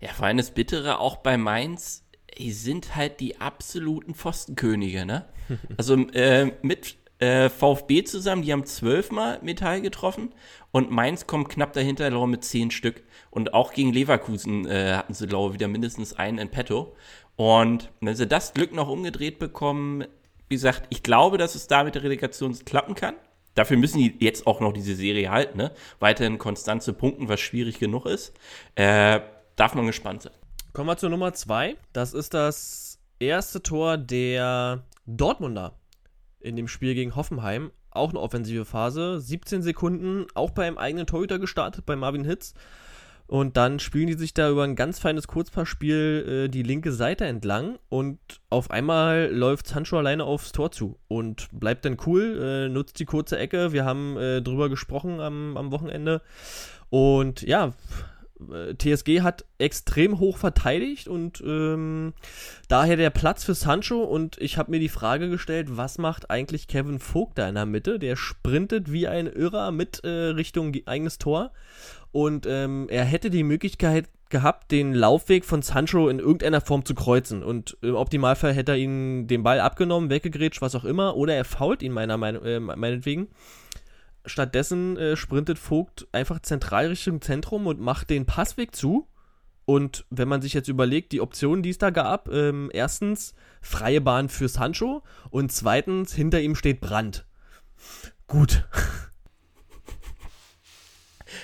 Ja, 0.00 0.12
vor 0.12 0.26
allem 0.26 0.36
das 0.36 0.50
Bittere 0.50 0.98
auch 0.98 1.18
bei 1.18 1.36
Mainz, 1.36 2.04
die 2.36 2.52
sind 2.52 2.96
halt 2.96 3.20
die 3.20 3.40
absoluten 3.40 4.14
Pfostenkönige, 4.14 5.06
ne? 5.06 5.24
Also 5.76 5.94
äh, 5.94 6.52
mit 6.62 6.96
äh, 7.18 7.48
VfB 7.48 8.04
zusammen, 8.04 8.42
die 8.42 8.52
haben 8.52 8.64
zwölfmal 8.64 9.38
Metall 9.42 9.80
getroffen 9.80 10.34
und 10.72 10.90
Mainz 10.90 11.26
kommt 11.26 11.48
knapp 11.48 11.72
dahinter, 11.72 12.08
glaube 12.10 12.26
mit 12.26 12.44
zehn 12.44 12.70
Stück. 12.70 13.04
Und 13.30 13.54
auch 13.54 13.72
gegen 13.72 13.92
Leverkusen 13.92 14.66
äh, 14.66 14.94
hatten 14.94 15.14
sie, 15.14 15.26
glaube 15.26 15.50
ich, 15.50 15.54
wieder 15.54 15.68
mindestens 15.68 16.14
einen 16.14 16.38
in 16.38 16.50
petto. 16.50 16.96
Und 17.36 17.90
wenn 18.00 18.16
sie 18.16 18.26
das 18.26 18.54
Glück 18.54 18.72
noch 18.72 18.88
umgedreht 18.88 19.38
bekommen, 19.38 20.04
wie 20.48 20.56
gesagt, 20.56 20.86
ich 20.90 21.02
glaube, 21.02 21.38
dass 21.38 21.54
es 21.54 21.66
da 21.66 21.84
mit 21.84 21.94
der 21.94 22.02
Relegation 22.02 22.56
klappen 22.64 22.94
kann. 22.94 23.14
Dafür 23.54 23.76
müssen 23.76 23.98
die 23.98 24.16
jetzt 24.18 24.46
auch 24.46 24.60
noch 24.60 24.72
diese 24.72 24.96
Serie 24.96 25.30
halten, 25.30 25.58
ne? 25.58 25.72
Weiterhin 26.00 26.38
konstant 26.38 26.82
zu 26.82 26.92
punkten, 26.92 27.28
was 27.28 27.38
schwierig 27.38 27.78
genug 27.78 28.06
ist. 28.06 28.32
Äh, 28.74 29.20
darf 29.54 29.74
man 29.74 29.86
gespannt 29.86 30.22
sein. 30.22 30.32
Kommen 30.72 30.88
wir 30.88 30.96
zur 30.96 31.10
Nummer 31.10 31.32
zwei. 31.34 31.76
Das 31.92 32.14
ist 32.14 32.34
das 32.34 32.98
erste 33.20 33.62
Tor 33.62 33.96
der 33.96 34.82
Dortmunder 35.06 35.74
in 36.44 36.56
dem 36.56 36.68
Spiel 36.68 36.94
gegen 36.94 37.16
Hoffenheim. 37.16 37.70
Auch 37.90 38.10
eine 38.10 38.20
offensive 38.20 38.64
Phase. 38.64 39.20
17 39.20 39.62
Sekunden, 39.62 40.26
auch 40.34 40.50
beim 40.50 40.78
eigenen 40.78 41.06
Torhüter 41.06 41.38
gestartet, 41.38 41.86
bei 41.86 41.96
Marvin 41.96 42.24
Hitz. 42.24 42.54
Und 43.26 43.56
dann 43.56 43.78
spielen 43.78 44.08
die 44.08 44.14
sich 44.14 44.34
da 44.34 44.50
über 44.50 44.64
ein 44.64 44.76
ganz 44.76 44.98
feines 44.98 45.26
Kurzpassspiel 45.26 46.44
äh, 46.44 46.48
die 46.48 46.62
linke 46.62 46.92
Seite 46.92 47.24
entlang 47.24 47.78
und 47.88 48.18
auf 48.50 48.70
einmal 48.70 49.30
läuft 49.32 49.66
Sancho 49.66 49.96
alleine 49.96 50.24
aufs 50.24 50.52
Tor 50.52 50.72
zu 50.72 50.98
und 51.08 51.48
bleibt 51.50 51.86
dann 51.86 51.96
cool, 52.04 52.38
äh, 52.38 52.68
nutzt 52.68 52.98
die 53.00 53.06
kurze 53.06 53.38
Ecke. 53.38 53.72
Wir 53.72 53.86
haben 53.86 54.18
äh, 54.18 54.42
drüber 54.42 54.68
gesprochen 54.68 55.20
am, 55.20 55.56
am 55.56 55.72
Wochenende. 55.72 56.20
Und 56.90 57.40
ja, 57.40 57.72
TSG 58.40 59.22
hat 59.22 59.44
extrem 59.58 60.18
hoch 60.18 60.38
verteidigt 60.38 61.06
und 61.06 61.42
ähm, 61.46 62.14
daher 62.68 62.96
der 62.96 63.10
Platz 63.10 63.44
für 63.44 63.54
Sancho 63.54 64.02
und 64.02 64.38
ich 64.38 64.58
habe 64.58 64.72
mir 64.72 64.80
die 64.80 64.88
Frage 64.88 65.30
gestellt, 65.30 65.76
was 65.76 65.98
macht 65.98 66.30
eigentlich 66.30 66.66
Kevin 66.66 66.98
Vogt 66.98 67.38
da 67.38 67.48
in 67.48 67.54
der 67.54 67.66
Mitte? 67.66 67.98
Der 67.98 68.16
sprintet 68.16 68.90
wie 68.90 69.06
ein 69.06 69.26
Irrer 69.26 69.70
mit 69.70 70.02
äh, 70.02 70.08
Richtung 70.08 70.72
eigenes 70.86 71.18
Tor 71.18 71.52
und 72.10 72.46
ähm, 72.46 72.88
er 72.90 73.04
hätte 73.04 73.30
die 73.30 73.44
Möglichkeit 73.44 74.08
gehabt, 74.30 74.72
den 74.72 74.94
Laufweg 74.94 75.44
von 75.44 75.62
Sancho 75.62 76.08
in 76.08 76.18
irgendeiner 76.18 76.60
Form 76.60 76.84
zu 76.84 76.96
kreuzen 76.96 77.44
und 77.44 77.76
im 77.82 77.94
Optimalfall 77.94 78.52
hätte 78.52 78.72
er 78.72 78.78
ihn 78.78 79.28
den 79.28 79.44
Ball 79.44 79.60
abgenommen, 79.60 80.10
weggegrätscht, 80.10 80.60
was 80.60 80.74
auch 80.74 80.84
immer 80.84 81.16
oder 81.16 81.34
er 81.34 81.44
fault 81.44 81.82
ihn 81.82 81.92
meiner 81.92 82.16
Meinung 82.16 82.44
äh, 82.44 82.58
meinetwegen. 82.58 83.28
Stattdessen 84.26 84.96
äh, 84.96 85.16
sprintet 85.16 85.58
Vogt 85.58 86.06
einfach 86.12 86.40
zentral 86.40 86.86
Richtung 86.86 87.20
Zentrum 87.20 87.66
und 87.66 87.80
macht 87.80 88.10
den 88.10 88.26
Passweg 88.26 88.74
zu. 88.74 89.08
Und 89.66 90.04
wenn 90.10 90.28
man 90.28 90.42
sich 90.42 90.52
jetzt 90.52 90.68
überlegt, 90.68 91.12
die 91.12 91.20
Optionen, 91.20 91.62
die 91.62 91.70
es 91.70 91.78
da 91.78 91.90
gab, 91.90 92.28
ähm, 92.28 92.70
erstens 92.72 93.34
freie 93.62 94.00
Bahn 94.00 94.28
für 94.28 94.48
Sancho 94.48 95.02
und 95.30 95.52
zweitens 95.52 96.14
hinter 96.14 96.40
ihm 96.40 96.54
steht 96.54 96.80
Brand. 96.80 97.26
Gut. 98.26 98.66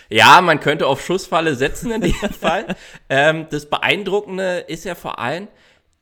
Ja, 0.08 0.40
man 0.40 0.60
könnte 0.60 0.86
auf 0.86 1.04
Schussfalle 1.04 1.54
setzen 1.54 1.90
in 1.90 2.00
dem 2.00 2.12
Fall. 2.40 2.76
Ähm, 3.08 3.46
das 3.50 3.66
Beeindruckende 3.66 4.58
ist 4.58 4.84
ja 4.84 4.94
vor 4.94 5.18
allem, 5.18 5.48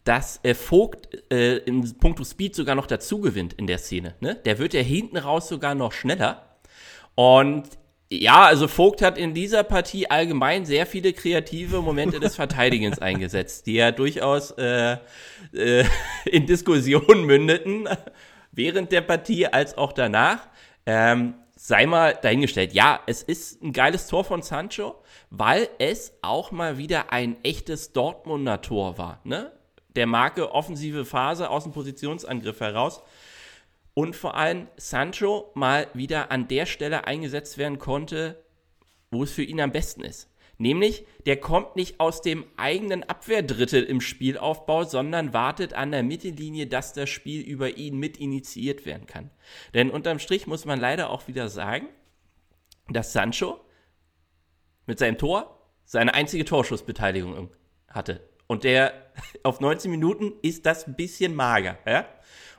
dass 0.04 0.40
äh, 0.42 0.54
Vogt 0.54 1.08
äh, 1.30 1.58
in 1.58 1.98
puncto 1.98 2.24
Speed 2.24 2.54
sogar 2.54 2.74
noch 2.74 2.86
dazu 2.86 3.20
gewinnt 3.20 3.52
in 3.54 3.66
der 3.66 3.78
Szene. 3.78 4.14
Ne? 4.20 4.34
Der 4.34 4.58
wird 4.58 4.72
ja 4.72 4.80
hinten 4.80 5.18
raus 5.18 5.48
sogar 5.48 5.74
noch 5.74 5.92
schneller. 5.92 6.47
Und 7.18 7.70
ja, 8.12 8.44
also 8.44 8.68
Vogt 8.68 9.02
hat 9.02 9.18
in 9.18 9.34
dieser 9.34 9.64
Partie 9.64 10.08
allgemein 10.08 10.64
sehr 10.64 10.86
viele 10.86 11.12
kreative 11.12 11.82
Momente 11.82 12.20
des 12.20 12.36
Verteidigens 12.36 12.98
eingesetzt, 13.00 13.66
die 13.66 13.74
ja 13.74 13.90
durchaus 13.90 14.52
äh, 14.52 14.98
äh, 15.52 15.84
in 16.26 16.46
Diskussionen 16.46 17.24
mündeten, 17.24 17.88
während 18.52 18.92
der 18.92 19.00
Partie 19.00 19.48
als 19.48 19.76
auch 19.76 19.92
danach. 19.92 20.46
Ähm, 20.86 21.34
sei 21.56 21.86
mal 21.86 22.16
dahingestellt, 22.22 22.72
ja, 22.72 23.00
es 23.06 23.24
ist 23.24 23.64
ein 23.64 23.72
geiles 23.72 24.06
Tor 24.06 24.22
von 24.22 24.42
Sancho, 24.42 25.02
weil 25.30 25.68
es 25.80 26.12
auch 26.22 26.52
mal 26.52 26.78
wieder 26.78 27.12
ein 27.12 27.36
echtes 27.42 27.92
Dortmunder 27.92 28.60
Tor 28.60 28.96
war. 28.96 29.18
Ne? 29.24 29.50
Der 29.96 30.06
Marke 30.06 30.52
offensive 30.52 31.04
Phase 31.04 31.50
aus 31.50 31.64
dem 31.64 31.72
Positionsangriff 31.72 32.60
heraus 32.60 33.02
und 33.98 34.14
vor 34.14 34.36
allem 34.36 34.68
Sancho 34.76 35.50
mal 35.56 35.88
wieder 35.92 36.30
an 36.30 36.46
der 36.46 36.66
Stelle 36.66 37.08
eingesetzt 37.08 37.58
werden 37.58 37.80
konnte, 37.80 38.44
wo 39.10 39.24
es 39.24 39.32
für 39.32 39.42
ihn 39.42 39.60
am 39.60 39.72
besten 39.72 40.02
ist. 40.02 40.30
Nämlich, 40.56 41.04
der 41.26 41.40
kommt 41.40 41.74
nicht 41.74 41.98
aus 41.98 42.22
dem 42.22 42.44
eigenen 42.56 43.02
Abwehrdrittel 43.02 43.82
im 43.82 44.00
Spielaufbau, 44.00 44.84
sondern 44.84 45.32
wartet 45.32 45.74
an 45.74 45.90
der 45.90 46.04
Mittellinie, 46.04 46.68
dass 46.68 46.92
das 46.92 47.10
Spiel 47.10 47.42
über 47.42 47.76
ihn 47.76 47.98
mit 47.98 48.18
initiiert 48.18 48.86
werden 48.86 49.08
kann. 49.08 49.32
Denn 49.74 49.90
unterm 49.90 50.20
Strich 50.20 50.46
muss 50.46 50.64
man 50.64 50.78
leider 50.78 51.10
auch 51.10 51.26
wieder 51.26 51.48
sagen, 51.48 51.88
dass 52.88 53.12
Sancho 53.12 53.58
mit 54.86 55.00
seinem 55.00 55.18
Tor 55.18 55.72
seine 55.84 56.14
einzige 56.14 56.44
Torschussbeteiligung 56.44 57.50
hatte. 57.88 58.20
Und 58.46 58.62
der 58.62 59.10
auf 59.42 59.58
19 59.58 59.90
Minuten 59.90 60.34
ist 60.42 60.66
das 60.66 60.86
ein 60.86 60.94
bisschen 60.94 61.34
mager. 61.34 61.78
Ja? 61.84 62.08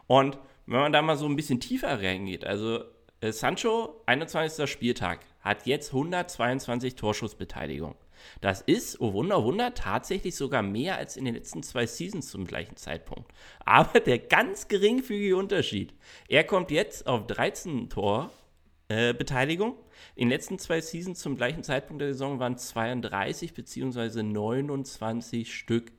Und 0.05 0.37
wenn 0.69 0.81
man 0.81 0.93
da 0.93 1.01
mal 1.01 1.17
so 1.17 1.25
ein 1.25 1.35
bisschen 1.35 1.59
tiefer 1.59 2.01
reingeht, 2.01 2.45
also 2.45 2.83
äh, 3.21 3.31
Sancho, 3.31 4.01
21. 4.05 4.69
Spieltag, 4.69 5.21
hat 5.41 5.65
jetzt 5.65 5.93
122 5.93 6.95
Torschussbeteiligung. 6.95 7.95
Das 8.41 8.61
ist, 8.61 9.01
oh 9.01 9.13
Wunder, 9.13 9.43
Wunder, 9.43 9.73
tatsächlich 9.73 10.35
sogar 10.35 10.61
mehr 10.61 10.97
als 10.97 11.17
in 11.17 11.25
den 11.25 11.33
letzten 11.33 11.63
zwei 11.63 11.87
Seasons 11.87 12.29
zum 12.29 12.45
gleichen 12.45 12.75
Zeitpunkt. 12.75 13.31
Aber 13.65 13.99
der 13.99 14.19
ganz 14.19 14.67
geringfügige 14.67 15.37
Unterschied, 15.37 15.95
er 16.27 16.43
kommt 16.43 16.69
jetzt 16.69 17.07
auf 17.07 17.25
13 17.25 17.89
Torbeteiligung. 17.89 19.71
Äh, 19.71 19.75
in 20.15 20.27
den 20.27 20.37
letzten 20.37 20.59
zwei 20.59 20.81
Seasons 20.81 21.19
zum 21.19 21.35
gleichen 21.35 21.63
Zeitpunkt 21.63 22.01
der 22.01 22.09
Saison 22.09 22.39
waren 22.39 22.57
32 22.57 23.53
bzw. 23.53 24.21
29 24.21 25.53
Stück 25.53 25.91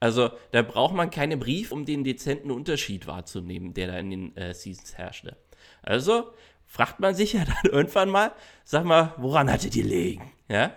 Also 0.00 0.30
da 0.52 0.62
braucht 0.62 0.94
man 0.94 1.10
keine 1.10 1.36
Brief, 1.36 1.72
um 1.72 1.84
den 1.84 2.04
dezenten 2.04 2.50
Unterschied 2.50 3.06
wahrzunehmen, 3.06 3.74
der 3.74 3.88
da 3.88 3.98
in 3.98 4.10
den 4.10 4.36
äh, 4.36 4.52
Seasons 4.52 4.98
herrschte. 4.98 5.36
Also 5.82 6.32
fragt 6.66 7.00
man 7.00 7.14
sich 7.14 7.32
ja 7.32 7.44
dann 7.62 7.72
irgendwann 7.72 8.10
mal, 8.10 8.32
sag 8.64 8.84
mal, 8.84 9.14
woran 9.16 9.50
hattet 9.50 9.74
ihr 9.76 9.84
liegen? 9.84 10.32
Ja? 10.48 10.76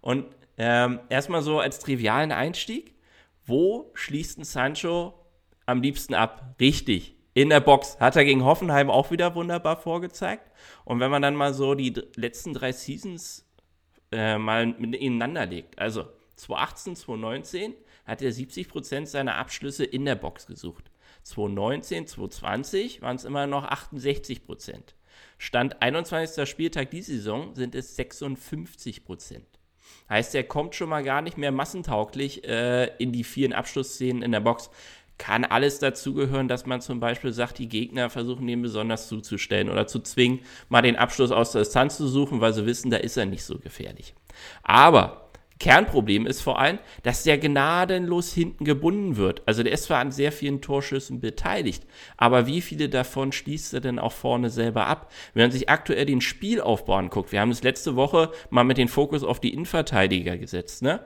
Und 0.00 0.26
ähm, 0.58 1.00
erstmal 1.08 1.42
so 1.42 1.58
als 1.58 1.78
trivialen 1.78 2.32
Einstieg, 2.32 2.94
wo 3.46 3.90
schließt 3.94 4.38
ein 4.38 4.44
Sancho 4.44 5.14
am 5.66 5.80
liebsten 5.80 6.14
ab? 6.14 6.54
Richtig, 6.60 7.16
in 7.34 7.48
der 7.48 7.60
Box. 7.60 7.98
Hat 7.98 8.16
er 8.16 8.24
gegen 8.24 8.44
Hoffenheim 8.44 8.90
auch 8.90 9.10
wieder 9.10 9.34
wunderbar 9.34 9.76
vorgezeigt. 9.76 10.50
Und 10.84 11.00
wenn 11.00 11.10
man 11.10 11.22
dann 11.22 11.34
mal 11.34 11.54
so 11.54 11.74
die 11.74 11.94
letzten 12.16 12.52
drei 12.52 12.72
Seasons 12.72 13.48
äh, 14.12 14.36
mal 14.36 14.70
ineinander 14.72 15.46
legt, 15.46 15.78
also 15.78 16.04
2018, 16.36 16.96
2019 16.96 17.74
hat 18.06 18.22
er 18.22 18.32
70% 18.32 19.06
seiner 19.06 19.36
Abschlüsse 19.36 19.84
in 19.84 20.04
der 20.04 20.16
Box 20.16 20.46
gesucht. 20.46 20.90
2019, 21.22 22.06
2020 22.06 23.02
waren 23.02 23.16
es 23.16 23.24
immer 23.24 23.46
noch 23.46 23.68
68%. 23.70 24.94
Stand 25.38 25.82
21. 25.82 26.48
Spieltag 26.48 26.90
diese 26.90 27.12
Saison 27.12 27.54
sind 27.54 27.74
es 27.74 27.98
56% 27.98 29.40
Heißt, 30.08 30.34
er 30.34 30.44
kommt 30.44 30.74
schon 30.74 30.88
mal 30.88 31.02
gar 31.02 31.22
nicht 31.22 31.38
mehr 31.38 31.52
massentauglich 31.52 32.44
äh, 32.44 32.86
in 32.98 33.12
die 33.12 33.24
vielen 33.24 33.52
Abschlussszenen 33.52 34.22
in 34.22 34.32
der 34.32 34.40
Box. 34.40 34.70
Kann 35.18 35.44
alles 35.44 35.78
dazugehören, 35.78 36.48
dass 36.48 36.66
man 36.66 36.80
zum 36.80 36.98
Beispiel 36.98 37.32
sagt, 37.32 37.58
die 37.58 37.68
Gegner 37.68 38.10
versuchen 38.10 38.46
den 38.46 38.62
besonders 38.62 39.08
zuzustellen 39.08 39.68
oder 39.68 39.86
zu 39.86 40.00
zwingen, 40.00 40.40
mal 40.68 40.82
den 40.82 40.96
Abschluss 40.96 41.30
aus 41.30 41.52
der 41.52 41.62
Distanz 41.62 41.96
zu 41.96 42.08
suchen, 42.08 42.40
weil 42.40 42.54
sie 42.54 42.66
wissen, 42.66 42.90
da 42.90 42.96
ist 42.96 43.16
er 43.16 43.26
nicht 43.26 43.44
so 43.44 43.58
gefährlich. 43.58 44.14
Aber 44.62 45.29
Kernproblem 45.60 46.26
ist 46.26 46.40
vor 46.40 46.58
allem, 46.58 46.78
dass 47.02 47.22
der 47.22 47.38
gnadenlos 47.38 48.32
hinten 48.32 48.64
gebunden 48.64 49.16
wird. 49.16 49.42
Also 49.46 49.62
der 49.62 49.72
ist 49.72 49.84
zwar 49.84 50.00
an 50.00 50.10
sehr 50.10 50.32
vielen 50.32 50.62
Torschüssen 50.62 51.20
beteiligt, 51.20 51.86
aber 52.16 52.46
wie 52.46 52.62
viele 52.62 52.88
davon 52.88 53.30
schließt 53.30 53.74
er 53.74 53.80
denn 53.80 53.98
auch 53.98 54.12
vorne 54.12 54.50
selber 54.50 54.86
ab? 54.86 55.12
Wenn 55.34 55.44
man 55.44 55.52
sich 55.52 55.68
aktuell 55.68 56.06
den 56.06 56.22
Spielaufbau 56.22 56.94
anguckt, 56.94 57.30
wir 57.30 57.40
haben 57.40 57.50
es 57.50 57.62
letzte 57.62 57.94
Woche 57.94 58.32
mal 58.48 58.64
mit 58.64 58.78
dem 58.78 58.88
Fokus 58.88 59.22
auf 59.22 59.38
die 59.38 59.52
Innenverteidiger 59.52 60.38
gesetzt, 60.38 60.82
ne? 60.82 61.00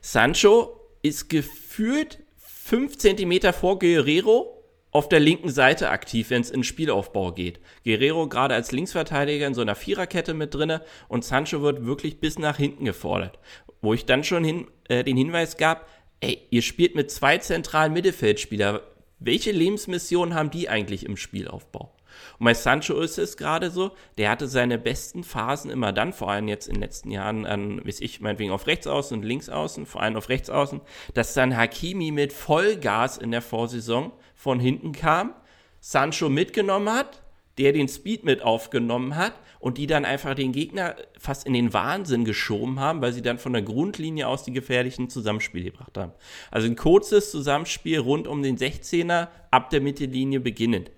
Sancho 0.00 0.80
ist 1.02 1.28
gefühlt 1.28 2.24
fünf 2.36 2.96
Zentimeter 2.96 3.52
vor 3.52 3.78
Guerrero 3.78 4.61
auf 4.92 5.08
der 5.08 5.20
linken 5.20 5.48
Seite 5.48 5.88
aktiv, 5.90 6.30
wenn 6.30 6.42
es 6.42 6.50
in 6.50 6.62
Spielaufbau 6.62 7.32
geht. 7.32 7.58
Guerrero 7.84 8.28
gerade 8.28 8.54
als 8.54 8.72
Linksverteidiger 8.72 9.46
in 9.46 9.54
so 9.54 9.62
einer 9.62 9.74
Viererkette 9.74 10.34
mit 10.34 10.54
drinne 10.54 10.82
und 11.08 11.24
Sancho 11.24 11.62
wird 11.62 11.84
wirklich 11.84 12.20
bis 12.20 12.38
nach 12.38 12.58
hinten 12.58 12.84
gefordert. 12.84 13.38
Wo 13.80 13.94
ich 13.94 14.06
dann 14.06 14.22
schon 14.22 14.44
hin, 14.44 14.68
äh, 14.88 15.02
den 15.02 15.16
Hinweis 15.16 15.56
gab, 15.56 15.88
ey, 16.20 16.46
ihr 16.50 16.62
spielt 16.62 16.94
mit 16.94 17.10
zwei 17.10 17.38
zentralen 17.38 17.94
Mittelfeldspielern. 17.94 18.80
Welche 19.18 19.50
Lebensmission 19.50 20.34
haben 20.34 20.50
die 20.50 20.68
eigentlich 20.68 21.06
im 21.06 21.16
Spielaufbau? 21.16 21.94
Und 22.42 22.46
bei 22.46 22.54
Sancho 22.54 22.98
ist 22.98 23.18
es 23.18 23.36
gerade 23.36 23.70
so, 23.70 23.92
der 24.18 24.28
hatte 24.28 24.48
seine 24.48 24.76
besten 24.76 25.22
Phasen 25.22 25.70
immer 25.70 25.92
dann, 25.92 26.12
vor 26.12 26.28
allem 26.28 26.48
jetzt 26.48 26.66
in 26.66 26.74
den 26.74 26.80
letzten 26.80 27.12
Jahren, 27.12 27.46
an, 27.46 27.80
wie 27.84 27.94
ich, 28.00 28.20
meinetwegen 28.20 28.50
auf 28.50 28.66
Rechtsaußen 28.66 29.16
und 29.16 29.22
Linksaußen, 29.22 29.86
vor 29.86 30.02
allem 30.02 30.16
auf 30.16 30.28
Rechtsaußen, 30.28 30.80
dass 31.14 31.34
dann 31.34 31.56
Hakimi 31.56 32.10
mit 32.10 32.32
Vollgas 32.32 33.16
in 33.16 33.30
der 33.30 33.42
Vorsaison 33.42 34.10
von 34.34 34.58
hinten 34.58 34.90
kam, 34.90 35.34
Sancho 35.78 36.28
mitgenommen 36.28 36.92
hat, 36.92 37.22
der 37.58 37.72
den 37.72 37.86
Speed 37.86 38.24
mit 38.24 38.42
aufgenommen 38.42 39.14
hat 39.14 39.34
und 39.60 39.78
die 39.78 39.86
dann 39.86 40.04
einfach 40.04 40.34
den 40.34 40.50
Gegner 40.50 40.96
fast 41.16 41.46
in 41.46 41.52
den 41.52 41.72
Wahnsinn 41.72 42.24
geschoben 42.24 42.80
haben, 42.80 43.00
weil 43.02 43.12
sie 43.12 43.22
dann 43.22 43.38
von 43.38 43.52
der 43.52 43.62
Grundlinie 43.62 44.26
aus 44.26 44.42
die 44.42 44.52
gefährlichen 44.52 45.08
Zusammenspiele 45.08 45.66
gebracht 45.66 45.96
haben. 45.96 46.10
Also 46.50 46.66
ein 46.66 46.74
kurzes 46.74 47.30
Zusammenspiel 47.30 48.00
rund 48.00 48.26
um 48.26 48.42
den 48.42 48.58
16er 48.58 49.28
ab 49.52 49.70
der 49.70 49.80
Mittellinie 49.80 50.40
beginnend. 50.40 50.90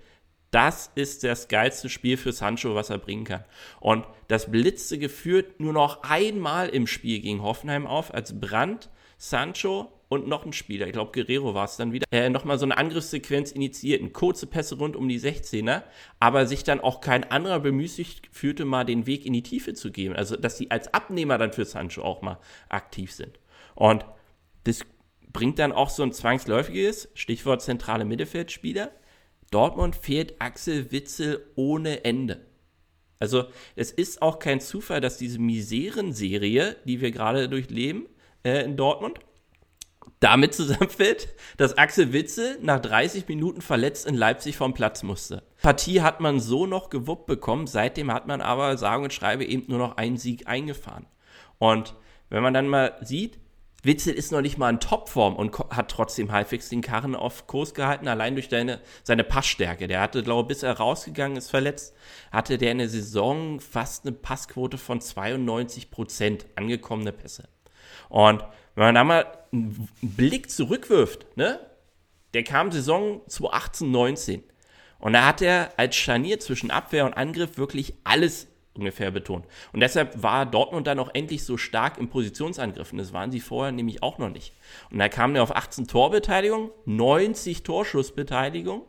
Das 0.55 0.89
ist 0.95 1.25
das 1.25 1.49
geilste 1.49 1.89
Spiel 1.89 2.15
für 2.15 2.31
Sancho, 2.31 2.75
was 2.75 2.89
er 2.89 2.97
bringen 2.97 3.25
kann. 3.25 3.43
Und 3.81 4.05
das 4.29 4.49
blitzte 4.49 4.97
geführt 4.97 5.59
nur 5.59 5.73
noch 5.73 6.03
einmal 6.03 6.69
im 6.69 6.87
Spiel 6.87 7.19
gegen 7.19 7.43
Hoffenheim 7.43 7.85
auf, 7.85 8.13
als 8.13 8.39
Brandt, 8.39 8.89
Sancho 9.17 9.91
und 10.07 10.29
noch 10.29 10.45
ein 10.45 10.53
Spieler, 10.53 10.87
ich 10.87 10.93
glaube 10.93 11.11
Guerrero 11.11 11.53
war 11.55 11.65
es 11.65 11.75
dann 11.75 11.91
wieder, 11.91 12.05
äh, 12.09 12.29
nochmal 12.29 12.57
so 12.57 12.63
eine 12.63 12.77
Angriffssequenz 12.77 13.51
initiierten. 13.51 14.13
Kurze 14.13 14.47
Pässe 14.47 14.77
rund 14.77 14.95
um 14.95 15.09
die 15.09 15.19
16er, 15.19 15.83
aber 16.21 16.45
sich 16.45 16.63
dann 16.63 16.79
auch 16.79 17.01
kein 17.01 17.29
anderer 17.29 17.59
bemüßigt 17.59 18.29
fühlte, 18.31 18.63
mal 18.63 18.85
den 18.85 19.07
Weg 19.07 19.25
in 19.25 19.33
die 19.33 19.43
Tiefe 19.43 19.73
zu 19.73 19.91
geben. 19.91 20.15
Also, 20.15 20.37
dass 20.37 20.57
sie 20.57 20.71
als 20.71 20.93
Abnehmer 20.93 21.37
dann 21.37 21.51
für 21.51 21.65
Sancho 21.65 22.01
auch 22.01 22.21
mal 22.21 22.39
aktiv 22.69 23.11
sind. 23.11 23.41
Und 23.73 24.05
das 24.63 24.85
bringt 25.33 25.59
dann 25.59 25.73
auch 25.73 25.89
so 25.89 26.01
ein 26.01 26.13
zwangsläufiges, 26.13 27.09
Stichwort 27.13 27.61
zentrale 27.61 28.05
Mittelfeldspieler. 28.05 28.91
Dortmund 29.51 29.95
fehlt 29.95 30.35
Axel 30.39 30.91
Witzel 30.91 31.45
ohne 31.55 32.03
Ende. 32.03 32.45
Also 33.19 33.45
es 33.75 33.91
ist 33.91 34.21
auch 34.21 34.39
kein 34.39 34.59
Zufall, 34.59 35.01
dass 35.01 35.17
diese 35.17 35.39
Miserenserie, 35.39 36.75
die 36.85 37.01
wir 37.01 37.11
gerade 37.11 37.47
durchleben 37.49 38.07
äh, 38.43 38.63
in 38.63 38.77
Dortmund, 38.77 39.19
damit 40.19 40.53
zusammenfällt, 40.53 41.29
dass 41.57 41.77
Axel 41.77 42.13
Witzel 42.13 42.57
nach 42.61 42.79
30 42.79 43.27
Minuten 43.27 43.61
verletzt 43.61 44.05
in 44.05 44.15
Leipzig 44.15 44.57
vom 44.57 44.73
Platz 44.73 45.03
musste. 45.03 45.43
Partie 45.61 46.01
hat 46.01 46.19
man 46.19 46.39
so 46.39 46.65
noch 46.65 46.89
gewuppt 46.89 47.25
bekommen, 47.25 47.67
seitdem 47.67 48.11
hat 48.11 48.27
man 48.27 48.41
aber 48.41 48.77
sage 48.77 49.03
und 49.03 49.13
schreibe 49.13 49.45
eben 49.45 49.65
nur 49.67 49.79
noch 49.79 49.97
einen 49.97 50.17
Sieg 50.17 50.47
eingefahren. 50.47 51.05
Und 51.57 51.95
wenn 52.29 52.43
man 52.43 52.53
dann 52.53 52.67
mal 52.67 52.97
sieht, 53.01 53.39
Witzel 53.85 54.13
ist 54.13 54.31
noch 54.31 54.41
nicht 54.41 54.57
mal 54.57 54.69
in 54.69 54.79
Topform 54.79 55.35
und 55.35 55.57
hat 55.69 55.89
trotzdem 55.89 56.31
halbwegs 56.31 56.69
den 56.69 56.81
Karren 56.81 57.15
auf 57.15 57.47
Kurs 57.47 57.73
gehalten, 57.73 58.07
allein 58.07 58.35
durch 58.35 58.49
deine, 58.49 58.81
seine 59.03 59.23
Passstärke. 59.23 59.87
Der 59.87 60.01
hatte, 60.01 60.23
glaube 60.23 60.41
ich, 60.43 60.47
bis 60.47 60.63
er 60.63 60.73
rausgegangen 60.73 61.37
ist, 61.37 61.49
verletzt, 61.49 61.95
hatte 62.31 62.57
der 62.57 62.71
in 62.71 62.79
der 62.79 62.89
Saison 62.89 63.59
fast 63.59 64.05
eine 64.05 64.15
Passquote 64.15 64.77
von 64.77 65.01
92 65.01 65.91
Prozent 65.91 66.45
angekommene 66.55 67.11
Pässe. 67.11 67.47
Und 68.09 68.43
wenn 68.75 68.85
man 68.85 68.95
da 68.95 69.03
mal 69.03 69.25
einen 69.51 69.87
Blick 70.01 70.49
zurückwirft, 70.49 71.25
ne? 71.37 71.59
Der 72.33 72.43
kam 72.43 72.71
Saison 72.71 73.21
2018, 73.27 73.91
19. 73.91 74.43
Und 74.99 75.13
da 75.13 75.25
hat 75.25 75.41
er 75.41 75.71
als 75.77 75.95
Scharnier 75.95 76.39
zwischen 76.39 76.71
Abwehr 76.71 77.05
und 77.05 77.13
Angriff 77.13 77.57
wirklich 77.57 77.93
alles 78.03 78.47
ungefähr 78.75 79.11
betont. 79.11 79.45
Und 79.73 79.79
deshalb 79.79 80.21
war 80.21 80.45
Dortmund 80.45 80.87
dann 80.87 80.99
auch 80.99 81.09
endlich 81.13 81.43
so 81.43 81.57
stark 81.57 81.97
im 81.97 82.09
Positionsangriffen. 82.09 82.97
Das 82.97 83.13
waren 83.13 83.31
sie 83.31 83.39
vorher 83.39 83.71
nämlich 83.71 84.03
auch 84.03 84.17
noch 84.17 84.29
nicht. 84.29 84.53
Und 84.91 84.99
da 84.99 85.09
kam 85.09 85.35
er 85.35 85.43
auf 85.43 85.55
18 85.55 85.87
Torbeteiligung, 85.87 86.71
90 86.85 87.63
Torschussbeteiligung 87.63 88.83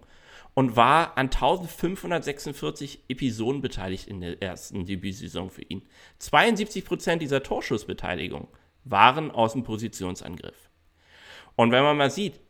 und 0.55 0.75
war 0.75 1.17
an 1.19 1.27
1546 1.27 3.05
Episoden 3.09 3.61
beteiligt 3.61 4.09
in 4.09 4.21
der 4.21 4.43
ersten 4.43 4.87
Debütsaison 4.87 5.51
für 5.51 5.63
ihn. 5.63 5.83
72 6.19 6.85
Prozent 6.85 7.23
dieser 7.23 7.43
Torschussbeteiligung 7.43 8.49
waren 8.85 9.31
aus 9.31 9.53
dem 9.53 9.65
Positionsangriff. 9.65 10.71
Und 11.57 11.73
wenn 11.73 11.83
man 11.83 11.97
mal 11.97 12.11
sieht, 12.11 12.41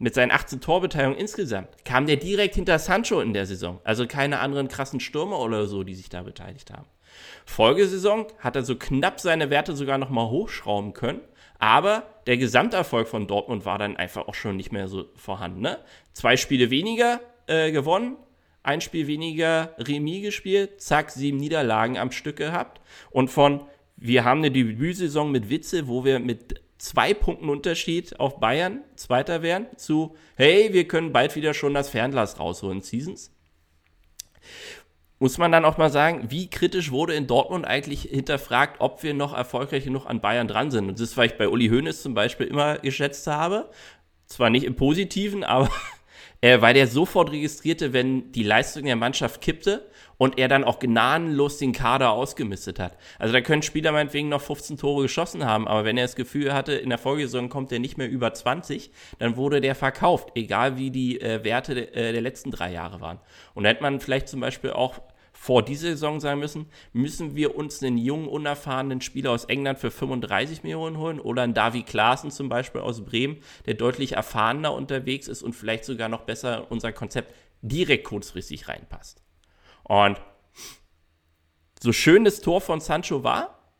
mit 0.00 0.14
seinen 0.14 0.30
18 0.30 0.60
Torbeteiligungen 0.62 1.20
insgesamt 1.20 1.68
kam 1.84 2.06
der 2.06 2.16
direkt 2.16 2.54
hinter 2.54 2.78
Sancho 2.78 3.20
in 3.20 3.34
der 3.34 3.44
Saison. 3.44 3.80
Also 3.84 4.06
keine 4.06 4.40
anderen 4.40 4.68
krassen 4.68 4.98
Stürmer 4.98 5.38
oder 5.38 5.66
so, 5.66 5.84
die 5.84 5.94
sich 5.94 6.08
da 6.08 6.22
beteiligt 6.22 6.72
haben. 6.72 6.86
Folgesaison 7.44 8.26
hat 8.38 8.56
er 8.56 8.62
so 8.62 8.76
knapp 8.76 9.20
seine 9.20 9.50
Werte 9.50 9.76
sogar 9.76 9.98
nochmal 9.98 10.30
hochschrauben 10.30 10.94
können. 10.94 11.20
Aber 11.58 12.04
der 12.26 12.38
Gesamterfolg 12.38 13.08
von 13.08 13.26
Dortmund 13.26 13.66
war 13.66 13.76
dann 13.76 13.98
einfach 13.98 14.26
auch 14.26 14.34
schon 14.34 14.56
nicht 14.56 14.72
mehr 14.72 14.88
so 14.88 15.04
vorhanden. 15.16 15.60
Ne? 15.60 15.78
Zwei 16.14 16.38
Spiele 16.38 16.70
weniger 16.70 17.20
äh, 17.46 17.70
gewonnen, 17.70 18.16
ein 18.62 18.80
Spiel 18.80 19.06
weniger 19.06 19.74
Remis 19.76 20.22
gespielt, 20.22 20.80
zack, 20.80 21.10
sieben 21.10 21.36
Niederlagen 21.36 21.98
am 21.98 22.10
Stück 22.10 22.36
gehabt. 22.36 22.80
Und 23.10 23.28
von 23.28 23.66
wir 23.96 24.24
haben 24.24 24.38
eine 24.38 24.50
Debütsaison 24.50 25.30
mit 25.30 25.50
Witze, 25.50 25.86
wo 25.86 26.06
wir 26.06 26.20
mit 26.20 26.62
zwei 26.80 27.12
Punkten 27.12 27.50
Unterschied 27.50 28.18
auf 28.18 28.40
Bayern 28.40 28.82
Zweiter 28.96 29.42
wären, 29.42 29.66
zu, 29.76 30.16
hey, 30.36 30.72
wir 30.72 30.88
können 30.88 31.12
bald 31.12 31.36
wieder 31.36 31.52
schon 31.52 31.74
das 31.74 31.90
Fernglas 31.90 32.40
rausholen, 32.40 32.80
Seasons. 32.80 33.30
Muss 35.18 35.36
man 35.36 35.52
dann 35.52 35.66
auch 35.66 35.76
mal 35.76 35.90
sagen, 35.90 36.30
wie 36.30 36.48
kritisch 36.48 36.90
wurde 36.90 37.12
in 37.12 37.26
Dortmund 37.26 37.66
eigentlich 37.66 38.02
hinterfragt, 38.02 38.80
ob 38.80 39.02
wir 39.02 39.12
noch 39.12 39.34
erfolgreich 39.34 39.84
genug 39.84 40.06
an 40.06 40.22
Bayern 40.22 40.48
dran 40.48 40.70
sind. 40.70 40.88
Und 40.88 40.98
das, 40.98 41.18
was 41.18 41.26
ich 41.26 41.36
bei 41.36 41.48
Uli 41.48 41.68
Hoeneß 41.68 42.00
zum 42.00 42.14
Beispiel 42.14 42.46
immer 42.46 42.78
geschätzt 42.78 43.26
habe, 43.26 43.70
zwar 44.24 44.48
nicht 44.48 44.64
im 44.64 44.74
Positiven, 44.74 45.44
aber 45.44 45.70
äh, 46.40 46.60
weil 46.62 46.72
der 46.72 46.86
sofort 46.86 47.30
registrierte, 47.30 47.92
wenn 47.92 48.32
die 48.32 48.42
Leistung 48.42 48.84
der 48.84 48.96
Mannschaft 48.96 49.42
kippte 49.42 49.89
und 50.20 50.36
er 50.36 50.48
dann 50.48 50.64
auch 50.64 50.78
gnadenlos 50.78 51.56
den 51.56 51.72
Kader 51.72 52.10
ausgemistet 52.10 52.78
hat. 52.78 52.98
Also 53.18 53.32
da 53.32 53.40
können 53.40 53.62
Spieler 53.62 53.90
meinetwegen 53.90 54.28
noch 54.28 54.42
15 54.42 54.76
Tore 54.76 55.04
geschossen 55.04 55.46
haben, 55.46 55.66
aber 55.66 55.86
wenn 55.86 55.96
er 55.96 56.04
das 56.04 56.14
Gefühl 56.14 56.52
hatte, 56.52 56.74
in 56.74 56.90
der 56.90 56.98
Folgesaison 56.98 57.48
kommt 57.48 57.72
er 57.72 57.78
nicht 57.78 57.96
mehr 57.96 58.10
über 58.10 58.34
20, 58.34 58.90
dann 59.18 59.36
wurde 59.36 59.62
der 59.62 59.74
verkauft, 59.74 60.32
egal 60.34 60.76
wie 60.76 60.90
die 60.90 61.22
äh, 61.22 61.42
Werte 61.42 61.74
de, 61.74 61.84
äh, 61.94 62.12
der 62.12 62.20
letzten 62.20 62.50
drei 62.50 62.70
Jahre 62.70 63.00
waren. 63.00 63.18
Und 63.54 63.64
da 63.64 63.70
hätte 63.70 63.82
man 63.82 63.98
vielleicht 63.98 64.28
zum 64.28 64.40
Beispiel 64.40 64.72
auch 64.72 65.00
vor 65.32 65.64
dieser 65.64 65.88
Saison 65.88 66.20
sagen 66.20 66.38
müssen, 66.38 66.66
müssen 66.92 67.34
wir 67.34 67.56
uns 67.56 67.82
einen 67.82 67.96
jungen, 67.96 68.28
unerfahrenen 68.28 69.00
Spieler 69.00 69.30
aus 69.30 69.46
England 69.46 69.78
für 69.78 69.90
35 69.90 70.64
Millionen 70.64 70.98
holen 70.98 71.18
oder 71.18 71.44
einen 71.44 71.54
Davi 71.54 71.82
Klaassen 71.82 72.30
zum 72.30 72.50
Beispiel 72.50 72.82
aus 72.82 73.06
Bremen, 73.06 73.38
der 73.64 73.72
deutlich 73.72 74.12
erfahrener 74.16 74.74
unterwegs 74.74 75.28
ist 75.28 75.42
und 75.42 75.54
vielleicht 75.54 75.86
sogar 75.86 76.10
noch 76.10 76.24
besser 76.24 76.66
unser 76.70 76.92
Konzept 76.92 77.34
direkt 77.62 78.04
kurzfristig 78.04 78.68
reinpasst. 78.68 79.22
Und 79.90 80.20
so 81.82 81.92
schön 81.92 82.22
das 82.22 82.40
Tor 82.40 82.60
von 82.60 82.78
Sancho 82.80 83.24
war, 83.24 83.74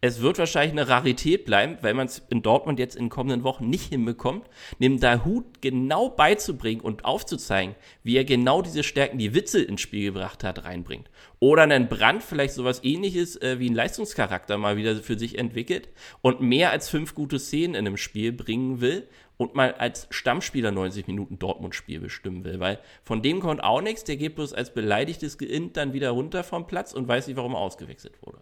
es 0.00 0.22
wird 0.22 0.38
wahrscheinlich 0.38 0.72
eine 0.72 0.88
Rarität 0.88 1.44
bleiben, 1.44 1.76
weil 1.82 1.92
man 1.92 2.06
es 2.06 2.22
in 2.30 2.40
Dortmund 2.40 2.78
jetzt 2.78 2.96
in 2.96 3.04
den 3.04 3.10
kommenden 3.10 3.44
Wochen 3.44 3.68
nicht 3.68 3.90
hinbekommt, 3.90 4.48
dem 4.80 4.98
Hut 5.24 5.60
genau 5.60 6.08
beizubringen 6.08 6.80
und 6.80 7.04
aufzuzeigen, 7.04 7.74
wie 8.02 8.16
er 8.16 8.24
genau 8.24 8.62
diese 8.62 8.82
Stärken, 8.82 9.18
die 9.18 9.34
Witze 9.34 9.60
ins 9.62 9.82
Spiel 9.82 10.12
gebracht 10.12 10.44
hat, 10.44 10.64
reinbringt. 10.64 11.10
Oder 11.40 11.64
einen 11.64 11.90
Brand 11.90 12.22
vielleicht 12.22 12.54
sowas 12.54 12.82
ähnliches 12.82 13.36
äh, 13.36 13.58
wie 13.58 13.68
ein 13.68 13.74
Leistungscharakter 13.74 14.56
mal 14.56 14.78
wieder 14.78 14.96
für 14.96 15.18
sich 15.18 15.36
entwickelt 15.36 15.90
und 16.22 16.40
mehr 16.40 16.70
als 16.70 16.88
fünf 16.88 17.14
gute 17.14 17.38
Szenen 17.38 17.74
in 17.74 17.86
einem 17.86 17.98
Spiel 17.98 18.32
bringen 18.32 18.80
will 18.80 19.06
und 19.42 19.54
mal 19.54 19.74
als 19.74 20.06
Stammspieler 20.10 20.70
90 20.70 21.06
Minuten 21.06 21.38
Dortmund-Spiel 21.38 22.00
bestimmen 22.00 22.44
will. 22.44 22.60
Weil 22.60 22.78
von 23.04 23.22
dem 23.22 23.40
kommt 23.40 23.62
auch 23.62 23.80
nichts, 23.80 24.04
der 24.04 24.16
geht 24.16 24.36
bloß 24.36 24.52
als 24.52 24.72
beleidigtes 24.72 25.38
Geint 25.38 25.76
dann 25.76 25.92
wieder 25.92 26.10
runter 26.10 26.44
vom 26.44 26.66
Platz 26.66 26.92
und 26.92 27.08
weiß 27.08 27.26
nicht, 27.26 27.36
warum 27.36 27.54
er 27.54 27.60
ausgewechselt 27.60 28.14
wurde. 28.22 28.38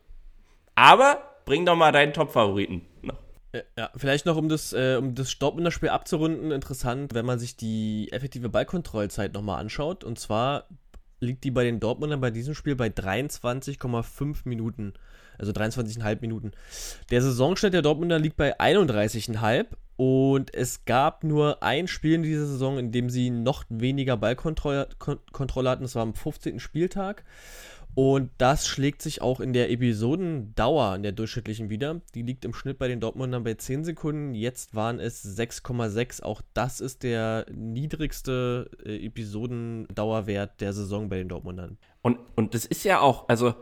Aber 0.75 1.23
bring 1.45 1.67
doch 1.67 1.77
mal 1.77 1.93
deinen 1.93 2.13
Top-Favoriten. 2.13 2.87
Ja, 3.77 3.91
vielleicht 3.97 4.27
noch, 4.27 4.37
um 4.37 4.49
das, 4.49 4.73
äh, 4.73 4.97
um 4.97 5.17
das 5.17 5.37
Dortmunder 5.39 5.73
Spiel 5.73 5.89
abzurunden, 5.89 6.53
interessant, 6.53 7.15
wenn 7.15 7.27
man 7.27 7.41
sich 7.41 7.57
die 7.57 8.09
effektive 8.13 8.49
Ballkontrollzeit 8.49 9.33
nochmal 9.33 9.61
anschaut. 9.61 10.05
Und 10.05 10.21
zwar 10.21 10.69
liegt 11.19 11.43
die 11.43 11.51
bei 11.51 11.65
den 11.65 11.81
Dortmundern 11.81 12.21
bei 12.21 12.31
diesem 12.31 12.55
Spiel 12.55 12.77
bei 12.77 12.87
23,5 12.87 14.43
Minuten. 14.45 14.95
Also 15.41 15.53
23,5 15.53 16.21
Minuten. 16.21 16.53
Der 17.11 17.23
Saisonschnitt 17.23 17.73
der 17.73 17.83
Dortmunder 17.83 18.19
liegt 18.19 18.37
bei 18.37 18.61
31,5 18.61 19.67
und 19.97 20.55
es 20.55 20.85
gab 20.85 21.25
nur 21.25 21.63
ein 21.63 21.89
Spiel 21.89 22.15
in 22.15 22.23
dieser 22.23 22.47
Saison, 22.47 22.79
in 22.79 22.93
dem 22.93 23.11
sie 23.11 23.31
noch 23.31 23.65
weniger 23.69 24.17
Ballkontrolle 24.17 24.89
hatten. 25.71 25.83
Das 25.83 25.95
war 25.95 26.03
am 26.03 26.15
15. 26.15 26.61
Spieltag. 26.61 27.25
Und 27.95 28.31
das 28.39 28.67
schlägt 28.67 29.03
sich 29.03 29.21
auch 29.21 29.41
in 29.41 29.53
der 29.53 29.71
Episodendauer, 29.71 30.95
in 30.95 31.03
der 31.03 31.13
durchschnittlichen 31.13 31.71
wieder. 31.71 32.01
Die 32.15 32.23
liegt 32.23 32.45
im 32.45 32.55
Schnitt 32.55 32.79
bei 32.79 32.87
den 32.87 33.01
Dortmundern 33.01 33.43
bei 33.43 33.55
10 33.55 33.85
Sekunden. 33.85 34.35
Jetzt 34.35 34.75
waren 34.75 35.01
es 35.01 35.25
6,6. 35.37 36.23
Auch 36.23 36.41
das 36.55 36.81
ist 36.81 37.03
der 37.03 37.47
niedrigste 37.53 38.71
äh, 38.85 39.05
Episodendauerwert 39.07 40.61
der 40.61 40.73
Saison 40.73 41.09
bei 41.09 41.17
den 41.17 41.29
Dortmundern. 41.29 41.79
Und, 42.03 42.19
und 42.37 42.55
das 42.55 42.65
ist 42.65 42.85
ja 42.85 43.01
auch, 43.01 43.29
also 43.29 43.55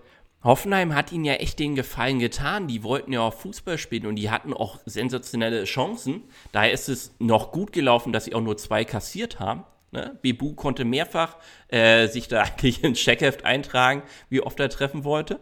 Hoffenheim 0.44 0.94
hat 0.94 1.10
ihnen 1.10 1.24
ja 1.24 1.34
echt 1.34 1.58
den 1.58 1.74
Gefallen 1.74 2.20
getan. 2.20 2.68
Die 2.68 2.82
wollten 2.82 3.12
ja 3.12 3.20
auch 3.20 3.34
Fußball 3.34 3.76
spielen 3.76 4.06
und 4.06 4.16
die 4.16 4.30
hatten 4.30 4.52
auch 4.52 4.78
sensationelle 4.86 5.64
Chancen. 5.64 6.22
Daher 6.52 6.72
ist 6.72 6.88
es 6.88 7.14
noch 7.18 7.50
gut 7.50 7.72
gelaufen, 7.72 8.12
dass 8.12 8.24
sie 8.24 8.34
auch 8.34 8.40
nur 8.40 8.56
zwei 8.56 8.84
kassiert 8.84 9.40
haben. 9.40 9.64
Ne? 9.90 10.18
Bebu 10.22 10.54
konnte 10.54 10.84
mehrfach 10.84 11.36
äh, 11.68 12.06
sich 12.06 12.28
da 12.28 12.42
eigentlich 12.42 12.84
ins 12.84 13.00
Checkheft 13.00 13.44
eintragen, 13.44 14.02
wie 14.28 14.40
oft 14.40 14.60
er 14.60 14.68
treffen 14.68 15.04
wollte. 15.04 15.40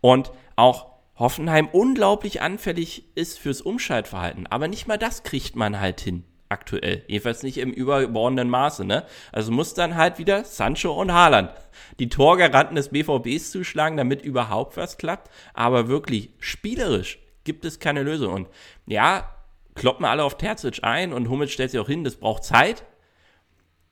Und 0.00 0.32
auch 0.56 0.86
Hoffenheim 1.16 1.68
unglaublich 1.68 2.40
anfällig 2.40 3.14
ist 3.14 3.38
fürs 3.38 3.60
Umschaltverhalten. 3.60 4.46
Aber 4.46 4.68
nicht 4.68 4.88
mal 4.88 4.96
das 4.96 5.22
kriegt 5.22 5.54
man 5.54 5.78
halt 5.78 6.00
hin 6.00 6.24
aktuell. 6.50 7.04
Jedenfalls 7.06 7.42
nicht 7.42 7.58
im 7.58 7.72
überbordenden 7.72 8.50
Maße. 8.50 8.84
Ne? 8.84 9.04
Also 9.32 9.52
muss 9.52 9.74
dann 9.74 9.96
halt 9.96 10.18
wieder 10.18 10.44
Sancho 10.44 10.92
und 10.92 11.12
Haaland 11.12 11.50
die 11.98 12.08
Torgaranten 12.08 12.76
des 12.76 12.90
BVBs 12.90 13.50
zuschlagen, 13.50 13.96
damit 13.96 14.22
überhaupt 14.22 14.76
was 14.76 14.98
klappt. 14.98 15.30
Aber 15.54 15.88
wirklich 15.88 16.30
spielerisch 16.38 17.18
gibt 17.44 17.64
es 17.64 17.78
keine 17.78 18.02
Lösung. 18.02 18.32
Und 18.34 18.48
ja, 18.86 19.34
kloppen 19.74 20.04
alle 20.04 20.24
auf 20.24 20.36
Terzic 20.36 20.82
ein 20.82 21.12
und 21.12 21.28
Hummels 21.28 21.52
stellt 21.52 21.70
sich 21.70 21.80
auch 21.80 21.88
hin, 21.88 22.04
das 22.04 22.16
braucht 22.16 22.44
Zeit 22.44 22.84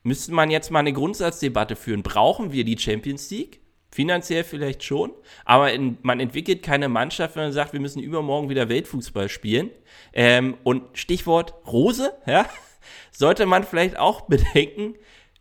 müsste 0.03 0.33
man 0.33 0.49
jetzt 0.49 0.71
mal 0.71 0.79
eine 0.79 0.93
Grundsatzdebatte 0.93 1.75
führen. 1.75 2.03
Brauchen 2.03 2.51
wir 2.51 2.63
die 2.63 2.77
Champions 2.77 3.29
League? 3.31 3.58
Finanziell 3.91 4.43
vielleicht 4.43 4.83
schon, 4.83 5.11
aber 5.45 5.73
in, 5.73 5.97
man 6.03 6.19
entwickelt 6.19 6.61
keine 6.61 6.89
Mannschaft, 6.89 7.35
wenn 7.35 7.43
man 7.43 7.53
sagt, 7.53 7.73
wir 7.73 7.79
müssen 7.79 8.03
übermorgen 8.03 8.49
wieder 8.49 8.69
Weltfußball 8.69 9.29
spielen. 9.29 9.71
Ähm, 10.13 10.57
und 10.63 10.83
Stichwort 10.93 11.55
Rose, 11.65 12.13
ja, 12.27 12.47
sollte 13.11 13.47
man 13.47 13.63
vielleicht 13.63 13.97
auch 13.97 14.21
bedenken, 14.27 14.95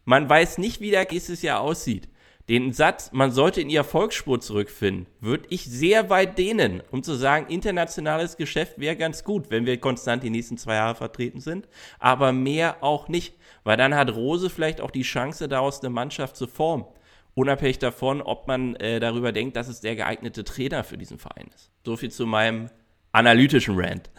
man 0.05 0.29
weiß 0.29 0.57
nicht, 0.57 0.81
wie 0.81 0.91
der 0.91 1.07
nächstes 1.11 1.43
Jahr 1.43 1.61
aussieht. 1.61 2.09
Den 2.49 2.73
Satz, 2.73 3.11
man 3.13 3.31
sollte 3.31 3.61
in 3.61 3.69
ihr 3.69 3.85
Volksspur 3.85 4.41
zurückfinden, 4.41 5.07
würde 5.21 5.45
ich 5.51 5.67
sehr 5.67 6.09
weit 6.09 6.39
dehnen, 6.39 6.83
um 6.91 7.03
zu 7.03 7.13
sagen, 7.13 7.49
internationales 7.49 8.39
Geschäft 8.39 8.79
wäre 8.79 8.97
ganz 8.97 9.23
gut, 9.23 9.51
wenn 9.51 9.67
wir 9.67 9.77
konstant 9.79 10.23
die 10.23 10.31
nächsten 10.31 10.57
zwei 10.57 10.77
Jahre 10.77 10.95
vertreten 10.95 11.41
sind, 11.41 11.69
aber 11.99 12.33
mehr 12.33 12.83
auch 12.83 13.09
nicht. 13.09 13.35
Weil 13.65 13.77
dann 13.77 13.95
hat 13.95 14.15
Rose 14.15 14.49
vielleicht 14.49 14.81
auch 14.81 14.91
die 14.91 15.03
Chance, 15.03 15.47
daraus 15.47 15.81
eine 15.81 15.91
Mannschaft 15.91 16.37
zu 16.37 16.47
formen. 16.47 16.87
Unabhängig 17.39 17.79
davon, 17.79 18.21
ob 18.21 18.49
man 18.49 18.75
äh, 18.75 18.99
darüber 18.99 19.31
denkt, 19.31 19.55
dass 19.55 19.69
es 19.69 19.81
der 19.81 19.95
geeignete 19.95 20.43
Trainer 20.43 20.83
für 20.83 20.99
diesen 20.99 21.19
Verein 21.19 21.47
ist. 21.55 21.71
So 21.85 21.97
viel 21.97 22.11
zu 22.11 22.27
meinem 22.27 22.69
analytischen 23.13 23.79
Rant. 23.79 24.11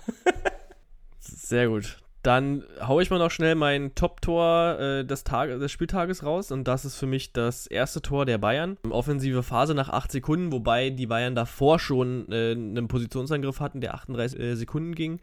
Sehr 1.20 1.68
gut. 1.68 1.98
Dann 2.24 2.64
haue 2.82 3.04
ich 3.04 3.10
mal 3.10 3.20
noch 3.20 3.30
schnell 3.30 3.56
mein 3.56 3.94
Top-Tor 3.94 4.80
äh, 4.80 5.06
des, 5.06 5.26
des 5.26 5.70
Spieltages 5.70 6.24
raus. 6.24 6.50
Und 6.54 6.66
das 6.66 6.86
ist 6.86 6.96
für 6.96 7.08
mich 7.08 7.34
das 7.34 7.68
erste 7.68 8.02
Tor 8.02 8.26
der 8.26 8.38
Bayern. 8.38 8.78
Offensive 8.90 9.44
Phase 9.44 9.76
nach 9.76 9.90
8 9.90 10.14
Sekunden, 10.14 10.54
wobei 10.54 10.90
die 10.90 11.08
Bayern 11.08 11.36
davor 11.36 11.78
schon 11.78 12.32
äh, 12.32 12.52
einen 12.52 12.88
Positionsangriff 12.88 13.60
hatten, 13.60 13.82
der 13.82 13.96
38 13.96 14.40
äh, 14.40 14.56
Sekunden 14.56 14.96
ging 14.96 15.20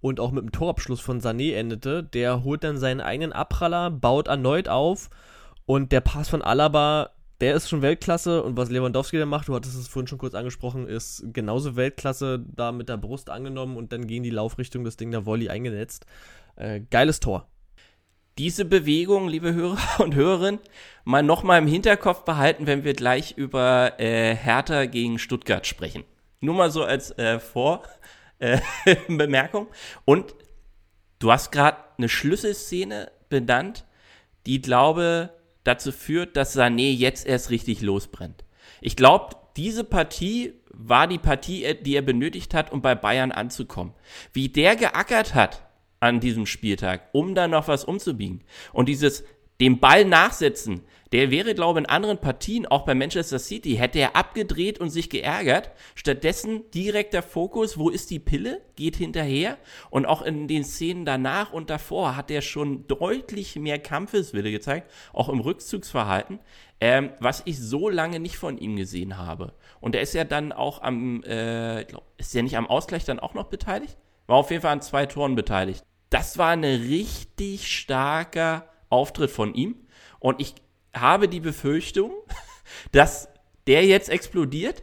und 0.00 0.18
auch 0.18 0.32
mit 0.32 0.42
dem 0.42 0.50
Torabschluss 0.50 1.00
von 1.00 1.20
Sané 1.20 1.54
endete. 1.54 2.02
Der 2.02 2.42
holt 2.42 2.64
dann 2.64 2.78
seinen 2.78 3.00
eigenen 3.00 3.32
Abpraller, 3.32 3.92
baut 3.92 4.26
erneut 4.26 4.68
auf 4.68 5.08
und 5.66 5.92
der 5.92 6.00
Pass 6.00 6.28
von 6.28 6.42
Alaba, 6.42 7.10
der 7.40 7.54
ist 7.54 7.68
schon 7.68 7.82
Weltklasse 7.82 8.42
und 8.42 8.56
was 8.56 8.70
Lewandowski 8.70 9.18
da 9.18 9.26
macht, 9.26 9.48
du 9.48 9.54
hattest 9.54 9.76
es 9.76 9.86
vorhin 9.86 10.08
schon 10.08 10.18
kurz 10.18 10.34
angesprochen, 10.34 10.88
ist 10.88 11.24
genauso 11.32 11.76
Weltklasse, 11.76 12.44
da 12.54 12.72
mit 12.72 12.88
der 12.88 12.96
Brust 12.96 13.30
angenommen 13.30 13.76
und 13.76 13.92
dann 13.92 14.06
gegen 14.06 14.24
die 14.24 14.30
Laufrichtung 14.30 14.84
das 14.84 14.96
Ding 14.96 15.10
der 15.10 15.24
Volley 15.24 15.48
eingenetzt. 15.48 16.06
Äh, 16.56 16.80
geiles 16.90 17.20
Tor. 17.20 17.48
Diese 18.38 18.64
Bewegung, 18.64 19.28
liebe 19.28 19.54
Hörer 19.54 19.78
und 20.00 20.14
Hörerinnen, 20.14 20.60
mal 21.04 21.22
nochmal 21.22 21.60
im 21.60 21.68
Hinterkopf 21.68 22.24
behalten, 22.24 22.66
wenn 22.66 22.84
wir 22.84 22.94
gleich 22.94 23.36
über 23.36 24.00
äh, 24.00 24.34
Hertha 24.34 24.86
gegen 24.86 25.18
Stuttgart 25.18 25.66
sprechen. 25.66 26.04
Nur 26.40 26.54
mal 26.54 26.70
so 26.70 26.84
als 26.84 27.12
äh, 27.18 27.38
Vor, 27.38 27.82
äh. 28.38 28.58
Und 30.04 30.34
du 31.18 31.32
hast 31.32 31.50
gerade 31.52 31.78
eine 31.98 32.08
Schlüsselszene 32.08 33.10
benannt, 33.28 33.84
die, 34.46 34.60
glaube 34.60 35.30
dazu 35.68 35.92
führt, 35.92 36.36
dass 36.36 36.56
Sané 36.56 36.90
jetzt 36.92 37.26
erst 37.26 37.50
richtig 37.50 37.82
losbrennt. 37.82 38.44
Ich 38.80 38.96
glaube, 38.96 39.36
diese 39.56 39.84
Partie 39.84 40.54
war 40.72 41.06
die 41.06 41.18
Partie, 41.18 41.74
die 41.82 41.94
er 41.94 42.02
benötigt 42.02 42.54
hat, 42.54 42.72
um 42.72 42.80
bei 42.80 42.94
Bayern 42.94 43.32
anzukommen. 43.32 43.94
Wie 44.32 44.48
der 44.48 44.76
geackert 44.76 45.34
hat 45.34 45.62
an 46.00 46.20
diesem 46.20 46.46
Spieltag, 46.46 47.08
um 47.12 47.34
da 47.34 47.48
noch 47.48 47.68
was 47.68 47.84
umzubiegen. 47.84 48.42
Und 48.72 48.88
dieses 48.88 49.24
dem 49.60 49.80
Ball 49.80 50.04
nachsetzen, 50.04 50.82
der 51.12 51.30
wäre, 51.30 51.54
glaube 51.54 51.80
ich, 51.80 51.84
in 51.84 51.90
anderen 51.90 52.18
Partien, 52.18 52.66
auch 52.66 52.84
bei 52.84 52.94
Manchester 52.94 53.38
City, 53.38 53.76
hätte 53.76 53.98
er 53.98 54.16
abgedreht 54.16 54.78
und 54.78 54.90
sich 54.90 55.08
geärgert. 55.08 55.70
Stattdessen 55.94 56.70
direkter 56.70 57.22
Fokus, 57.22 57.78
wo 57.78 57.88
ist 57.88 58.10
die 58.10 58.18
Pille, 58.18 58.60
geht 58.76 58.96
hinterher. 58.96 59.56
Und 59.90 60.06
auch 60.06 60.22
in 60.22 60.48
den 60.48 60.64
Szenen 60.64 61.04
danach 61.04 61.52
und 61.52 61.70
davor 61.70 62.16
hat 62.16 62.30
er 62.30 62.42
schon 62.42 62.86
deutlich 62.86 63.56
mehr 63.56 63.78
Kampfeswille 63.78 64.50
gezeigt, 64.50 64.90
auch 65.12 65.28
im 65.28 65.40
Rückzugsverhalten, 65.40 66.40
ähm, 66.80 67.10
was 67.20 67.42
ich 67.46 67.58
so 67.58 67.88
lange 67.88 68.20
nicht 68.20 68.36
von 68.36 68.58
ihm 68.58 68.76
gesehen 68.76 69.16
habe. 69.16 69.54
Und 69.80 69.94
er 69.94 70.02
ist 70.02 70.14
ja 70.14 70.24
dann 70.24 70.52
auch 70.52 70.82
am, 70.82 71.22
äh, 71.24 71.84
glaub, 71.84 72.04
ist 72.18 72.34
er 72.34 72.42
nicht 72.42 72.56
am 72.56 72.66
Ausgleich 72.66 73.04
dann 73.04 73.18
auch 73.18 73.34
noch 73.34 73.46
beteiligt? 73.46 73.96
War 74.26 74.36
auf 74.36 74.50
jeden 74.50 74.62
Fall 74.62 74.72
an 74.72 74.82
zwei 74.82 75.06
Toren 75.06 75.34
beteiligt. 75.34 75.82
Das 76.10 76.38
war 76.38 76.50
ein 76.50 76.64
richtig 76.64 77.66
starker 77.74 78.68
Auftritt 78.90 79.30
von 79.30 79.54
ihm. 79.54 79.76
Und 80.20 80.40
ich 80.40 80.54
habe 81.00 81.28
die 81.28 81.40
Befürchtung, 81.40 82.12
dass 82.92 83.28
der 83.66 83.84
jetzt 83.84 84.08
explodiert 84.08 84.82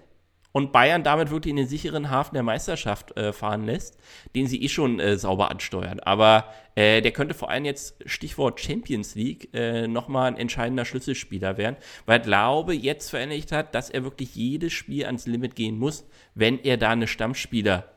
und 0.55 0.71
Bayern 0.71 1.03
damit 1.03 1.31
wirklich 1.31 1.49
in 1.49 1.57
den 1.57 1.67
sicheren 1.67 2.09
Hafen 2.09 2.33
der 2.33 2.43
Meisterschaft 2.43 3.17
äh, 3.17 3.33
fahren 3.33 3.65
lässt, 3.65 3.97
den 4.35 4.47
sie 4.47 4.63
eh 4.63 4.69
schon 4.69 5.01
äh, 5.01 5.17
sauber 5.17 5.51
ansteuern. 5.51 5.99
Aber 5.99 6.45
äh, 6.75 7.01
der 7.01 7.11
könnte 7.11 7.33
vor 7.33 7.49
allem 7.49 7.65
jetzt, 7.65 7.97
Stichwort 8.05 8.61
Champions 8.61 9.15
League, 9.15 9.49
äh, 9.53 9.85
nochmal 9.89 10.27
ein 10.27 10.37
entscheidender 10.37 10.85
Schlüsselspieler 10.85 11.57
werden, 11.57 11.75
weil 12.05 12.21
Glaube 12.21 12.73
jetzt 12.73 13.09
verinnerlicht 13.09 13.51
hat, 13.51 13.75
dass 13.75 13.89
er 13.89 14.05
wirklich 14.05 14.33
jedes 14.33 14.71
Spiel 14.71 15.05
ans 15.05 15.27
Limit 15.27 15.57
gehen 15.57 15.77
muss, 15.77 16.07
wenn 16.35 16.57
er 16.59 16.77
da 16.77 16.91
eine 16.91 17.07
Stammspieler 17.07 17.91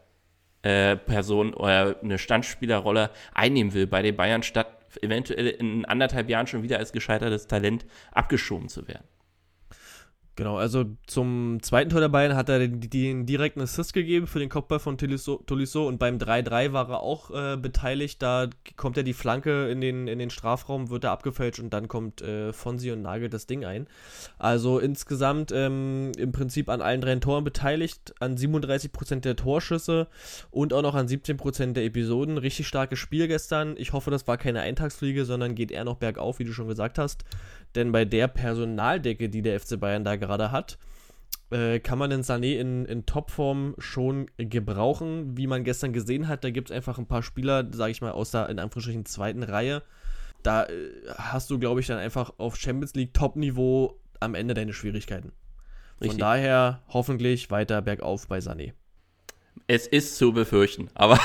äh, 0.62 0.96
Person 0.96 1.54
oder 1.54 2.02
eine 2.02 2.18
Stammspielerrolle 2.18 3.10
einnehmen 3.34 3.72
will 3.72 3.86
bei 3.86 4.02
den 4.02 4.16
Bayern, 4.16 4.42
statt 4.42 4.77
eventuell 5.02 5.48
in 5.48 5.84
anderthalb 5.84 6.28
Jahren 6.28 6.46
schon 6.46 6.62
wieder 6.62 6.78
als 6.78 6.92
gescheitertes 6.92 7.46
Talent 7.46 7.86
abgeschoben 8.12 8.68
zu 8.68 8.88
werden. 8.88 9.04
Genau, 10.38 10.56
also 10.56 10.84
zum 11.08 11.58
zweiten 11.62 11.90
Tor 11.90 11.98
der 11.98 12.08
Bayern 12.08 12.36
hat 12.36 12.48
er 12.48 12.60
den, 12.60 12.78
den 12.78 13.26
direkten 13.26 13.60
Assist 13.60 13.92
gegeben 13.92 14.28
für 14.28 14.38
den 14.38 14.48
Kopfball 14.48 14.78
von 14.78 14.96
Tolisso, 14.96 15.88
und 15.88 15.98
beim 15.98 16.18
3-3 16.18 16.72
war 16.72 16.88
er 16.90 17.00
auch 17.00 17.32
äh, 17.32 17.56
beteiligt. 17.56 18.22
Da 18.22 18.48
kommt 18.76 18.96
er 18.96 19.02
die 19.02 19.14
Flanke 19.14 19.68
in 19.68 19.80
den, 19.80 20.06
in 20.06 20.20
den 20.20 20.30
Strafraum, 20.30 20.90
wird 20.90 21.02
er 21.02 21.10
abgefälscht 21.10 21.58
und 21.58 21.70
dann 21.70 21.88
kommt 21.88 22.22
äh, 22.22 22.52
Fonsi 22.52 22.92
und 22.92 23.02
nagelt 23.02 23.34
das 23.34 23.48
Ding 23.48 23.64
ein. 23.64 23.88
Also 24.38 24.78
insgesamt 24.78 25.50
ähm, 25.52 26.12
im 26.16 26.30
Prinzip 26.30 26.68
an 26.68 26.82
allen 26.82 27.00
drei 27.00 27.16
Toren 27.16 27.42
beteiligt, 27.42 28.14
an 28.20 28.36
37% 28.36 29.22
der 29.22 29.34
Torschüsse 29.34 30.06
und 30.52 30.72
auch 30.72 30.82
noch 30.82 30.94
an 30.94 31.08
17% 31.08 31.72
der 31.72 31.84
Episoden. 31.84 32.38
Richtig 32.38 32.68
starkes 32.68 33.00
Spiel 33.00 33.26
gestern. 33.26 33.74
Ich 33.76 33.92
hoffe, 33.92 34.12
das 34.12 34.28
war 34.28 34.38
keine 34.38 34.60
Eintagsfliege, 34.60 35.24
sondern 35.24 35.56
geht 35.56 35.72
eher 35.72 35.84
noch 35.84 35.96
bergauf, 35.96 36.38
wie 36.38 36.44
du 36.44 36.52
schon 36.52 36.68
gesagt 36.68 36.96
hast. 36.96 37.24
Denn 37.74 37.92
bei 37.92 38.04
der 38.04 38.28
Personaldecke, 38.28 39.28
die 39.28 39.42
der 39.42 39.60
FC 39.60 39.78
Bayern 39.78 40.04
da 40.04 40.16
gerade 40.16 40.50
hat, 40.50 40.78
äh, 41.50 41.80
kann 41.80 41.98
man 41.98 42.10
den 42.10 42.22
Sané 42.22 42.58
in, 42.58 42.84
in 42.84 43.06
Topform 43.06 43.74
schon 43.78 44.30
gebrauchen. 44.36 45.36
Wie 45.36 45.46
man 45.46 45.64
gestern 45.64 45.92
gesehen 45.92 46.28
hat, 46.28 46.44
da 46.44 46.50
gibt 46.50 46.70
es 46.70 46.76
einfach 46.76 46.98
ein 46.98 47.06
paar 47.06 47.22
Spieler, 47.22 47.66
sage 47.72 47.92
ich 47.92 48.00
mal, 48.00 48.12
aus 48.12 48.30
der 48.30 48.48
in 48.48 48.58
Anführungsstrichen 48.58 49.06
zweiten 49.06 49.42
Reihe. 49.42 49.82
Da 50.42 50.64
äh, 50.64 50.70
hast 51.16 51.50
du, 51.50 51.58
glaube 51.58 51.80
ich, 51.80 51.86
dann 51.86 51.98
einfach 51.98 52.34
auf 52.38 52.56
Champions 52.56 52.94
League 52.94 53.14
Top-Niveau 53.14 53.98
am 54.20 54.34
Ende 54.34 54.54
deine 54.54 54.72
Schwierigkeiten. 54.72 55.32
Von 55.98 56.08
Richtig. 56.08 56.20
daher 56.20 56.82
hoffentlich 56.88 57.50
weiter 57.50 57.82
bergauf 57.82 58.28
bei 58.28 58.38
Sané. 58.38 58.72
Es 59.66 59.86
ist 59.86 60.16
zu 60.16 60.32
befürchten, 60.32 60.88
aber 60.94 61.18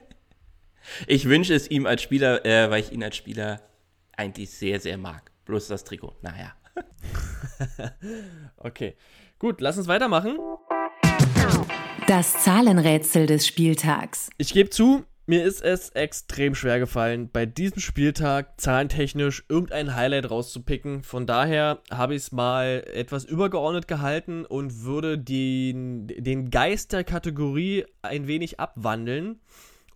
ich 1.06 1.26
wünsche 1.28 1.54
es 1.54 1.70
ihm 1.70 1.86
als 1.86 2.02
Spieler, 2.02 2.44
äh, 2.44 2.70
weil 2.70 2.80
ich 2.80 2.92
ihn 2.92 3.04
als 3.04 3.16
Spieler 3.16 3.60
eigentlich 4.16 4.50
sehr, 4.50 4.80
sehr 4.80 4.98
mag. 4.98 5.29
Bloß 5.50 5.66
das 5.66 5.82
Trikot. 5.82 6.14
Naja. 6.22 6.52
Okay, 8.56 8.94
gut, 9.38 9.60
lass 9.60 9.78
uns 9.78 9.88
weitermachen. 9.88 10.38
Das 12.06 12.44
Zahlenrätsel 12.44 13.26
des 13.26 13.46
Spieltags. 13.46 14.30
Ich 14.38 14.52
gebe 14.52 14.70
zu, 14.70 15.04
mir 15.26 15.42
ist 15.44 15.62
es 15.62 15.88
extrem 15.90 16.54
schwer 16.54 16.78
gefallen, 16.78 17.30
bei 17.32 17.46
diesem 17.46 17.80
Spieltag 17.80 18.60
zahlentechnisch 18.60 19.44
irgendein 19.48 19.96
Highlight 19.96 20.30
rauszupicken. 20.30 21.02
Von 21.02 21.26
daher 21.26 21.82
habe 21.90 22.14
ich 22.14 22.22
es 22.22 22.32
mal 22.32 22.84
etwas 22.92 23.24
übergeordnet 23.24 23.88
gehalten 23.88 24.44
und 24.44 24.84
würde 24.84 25.18
den, 25.18 26.06
den 26.06 26.50
Geist 26.50 26.92
der 26.92 27.02
Kategorie 27.02 27.86
ein 28.02 28.28
wenig 28.28 28.60
abwandeln 28.60 29.40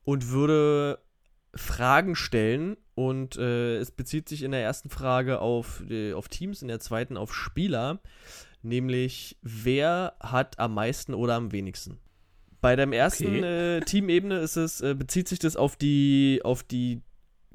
und 0.02 0.30
würde 0.30 0.98
Fragen 1.54 2.16
stellen. 2.16 2.76
Und 2.94 3.36
äh, 3.36 3.76
es 3.76 3.90
bezieht 3.90 4.28
sich 4.28 4.42
in 4.42 4.52
der 4.52 4.62
ersten 4.62 4.88
Frage 4.88 5.40
auf, 5.40 5.82
äh, 5.88 6.12
auf 6.12 6.28
Teams, 6.28 6.62
in 6.62 6.68
der 6.68 6.80
zweiten 6.80 7.16
auf 7.16 7.34
Spieler. 7.34 8.00
Nämlich, 8.62 9.36
wer 9.42 10.14
hat 10.20 10.58
am 10.58 10.74
meisten 10.74 11.12
oder 11.12 11.34
am 11.34 11.52
wenigsten? 11.52 11.98
Bei 12.60 12.76
der 12.76 12.90
ersten 12.92 13.26
Okay. 13.26 13.76
äh, 13.76 13.80
Teamebene 13.80 14.38
ist 14.38 14.56
es, 14.56 14.80
äh, 14.80 14.94
bezieht 14.94 15.28
sich 15.28 15.38
das 15.38 15.56
auf 15.56 15.76
die, 15.76 16.40
auf 16.44 16.62
die 16.62 17.02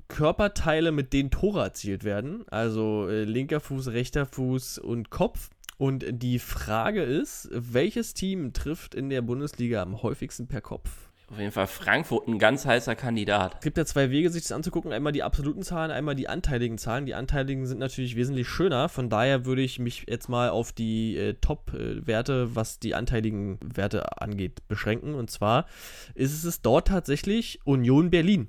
Körperteile, 0.08 0.92
mit 0.92 1.14
denen 1.14 1.32
Tore 1.32 1.62
erzielt 1.62 2.04
werden. 2.04 2.46
Also 2.50 3.08
äh, 3.10 3.24
linker 3.24 3.60
Fuß, 3.60 3.88
rechter 3.88 4.26
Fuß 4.26 4.78
und 4.78 5.10
Kopf. 5.10 5.50
Und 5.78 6.06
die 6.10 6.40
Frage 6.40 7.04
ist, 7.04 7.48
welches 7.52 8.14
Team 8.14 8.52
trifft 8.52 8.94
in 8.94 9.10
der 9.10 9.22
Bundesliga 9.22 9.82
am 9.82 10.04
häufigsten 10.04 10.48
per 10.48 10.62
Kopf? 10.62 11.09
Auf 11.32 11.38
jeden 11.38 11.52
Fall 11.52 11.68
Frankfurt 11.68 12.28
ein 12.28 12.40
ganz 12.40 12.66
heißer 12.66 12.96
Kandidat. 12.96 13.56
Es 13.56 13.62
gibt 13.62 13.78
ja 13.78 13.86
zwei 13.86 14.10
Wege, 14.10 14.32
sich 14.32 14.42
das 14.42 14.52
anzugucken. 14.52 14.92
Einmal 14.92 15.12
die 15.12 15.22
absoluten 15.22 15.62
Zahlen, 15.62 15.92
einmal 15.92 16.16
die 16.16 16.28
anteiligen 16.28 16.80
Zahlen. 16.80 17.06
Die 17.06 17.14
anteiligen 17.14 17.68
sind 17.68 17.78
natürlich 17.78 18.16
wesentlich 18.16 18.48
schöner. 18.48 18.90
Von 18.90 19.10
daher 19.10 19.46
würde 19.46 19.62
ich 19.62 19.78
mich 19.78 20.06
jetzt 20.08 20.28
mal 20.28 20.50
auf 20.50 20.72
die 20.72 21.16
äh, 21.18 21.36
Top-Werte, 21.36 22.56
was 22.56 22.80
die 22.80 22.96
anteiligen 22.96 23.60
Werte 23.64 24.20
angeht, 24.20 24.68
beschränken. 24.68 25.14
Und 25.14 25.30
zwar 25.30 25.68
ist 26.16 26.44
es 26.44 26.62
dort 26.64 26.88
tatsächlich 26.88 27.60
Union 27.64 28.10
Berlin. 28.10 28.48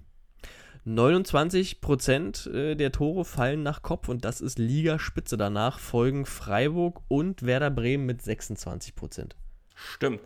29% 0.86 2.50
äh, 2.50 2.74
der 2.76 2.92
Tore 2.92 3.26
fallen 3.26 3.62
nach 3.62 3.82
Kopf 3.82 4.08
und 4.08 4.24
das 4.24 4.40
ist 4.40 4.58
Ligaspitze. 4.58 5.36
Danach 5.36 5.78
folgen 5.78 6.24
Freiburg 6.24 7.02
und 7.08 7.44
Werder 7.44 7.70
Bremen 7.70 8.06
mit 8.06 8.22
26%. 8.22 9.32
Stimmt. 9.74 10.20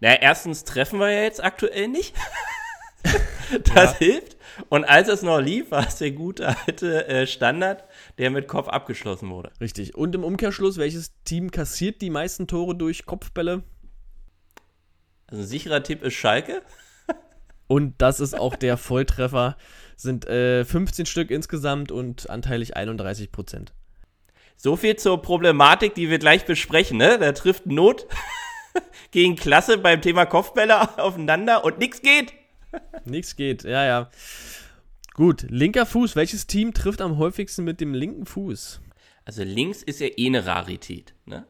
Naja, 0.00 0.18
erstens 0.20 0.64
treffen 0.64 0.98
wir 0.98 1.10
ja 1.10 1.22
jetzt 1.22 1.42
aktuell 1.42 1.88
nicht. 1.88 2.14
das 3.74 3.98
hilft. 3.98 4.36
Und 4.68 4.84
als 4.84 5.08
es 5.08 5.22
noch 5.22 5.40
lief, 5.40 5.70
war 5.70 5.86
es 5.86 5.96
der 5.96 6.12
gute 6.12 6.56
alte 6.66 7.06
äh, 7.08 7.26
Standard, 7.26 7.84
der 8.18 8.30
mit 8.30 8.48
Kopf 8.48 8.68
abgeschlossen 8.68 9.30
wurde. 9.30 9.50
Richtig. 9.60 9.94
Und 9.94 10.14
im 10.14 10.24
Umkehrschluss, 10.24 10.78
welches 10.78 11.12
Team 11.24 11.50
kassiert 11.50 12.00
die 12.00 12.10
meisten 12.10 12.46
Tore 12.46 12.74
durch 12.74 13.06
Kopfbälle? 13.06 13.62
Also 15.26 15.42
ein 15.42 15.48
sicherer 15.48 15.82
Tipp 15.82 16.02
ist 16.02 16.14
Schalke. 16.14 16.62
Und 17.66 17.94
das 17.98 18.20
ist 18.20 18.38
auch 18.38 18.56
der 18.56 18.76
Volltreffer. 18.76 19.56
Sind 19.96 20.26
äh, 20.26 20.64
15 20.64 21.06
Stück 21.06 21.30
insgesamt 21.30 21.90
und 21.90 22.28
anteilig 22.28 22.76
31 22.76 23.32
Prozent. 23.32 23.72
So 24.56 24.76
viel 24.76 24.96
zur 24.96 25.20
Problematik, 25.22 25.94
die 25.94 26.10
wir 26.10 26.18
gleich 26.18 26.44
besprechen. 26.44 26.98
Ne? 26.98 27.18
Da 27.18 27.32
trifft 27.32 27.66
Not 27.66 28.06
gegen 29.10 29.36
Klasse 29.36 29.78
beim 29.78 30.02
Thema 30.02 30.26
Kopfbälle 30.26 30.98
aufeinander 30.98 31.64
und 31.64 31.78
nichts 31.78 32.02
geht. 32.02 32.32
Nichts 33.04 33.36
geht, 33.36 33.64
ja, 33.64 33.84
ja. 33.84 34.10
Gut, 35.14 35.46
linker 35.48 35.86
Fuß. 35.86 36.16
Welches 36.16 36.46
Team 36.46 36.74
trifft 36.74 37.00
am 37.00 37.18
häufigsten 37.18 37.64
mit 37.64 37.80
dem 37.80 37.94
linken 37.94 38.26
Fuß? 38.26 38.80
Also 39.24 39.42
links 39.44 39.82
ist 39.82 40.00
ja 40.00 40.08
eh 40.08 40.26
eine 40.26 40.44
Rarität. 40.44 41.14
Ne? 41.24 41.46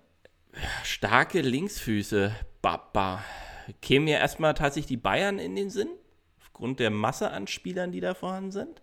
Starke 0.83 1.41
Linksfüße. 1.41 2.35
Baba. 2.61 3.25
Kämen 3.81 4.09
ja 4.09 4.19
erstmal 4.19 4.55
tatsächlich 4.55 4.89
die 4.89 4.97
Bayern 4.99 5.39
in 5.39 5.57
den 5.57 5.71
Sinn? 5.71 5.89
Aufgrund 6.41 6.79
der 6.79 6.91
Masse 6.91 7.31
an 7.31 7.47
Spielern, 7.47 7.91
die 7.91 8.01
da 8.01 8.15
vorhanden 8.15 8.53
sind? 8.53 8.83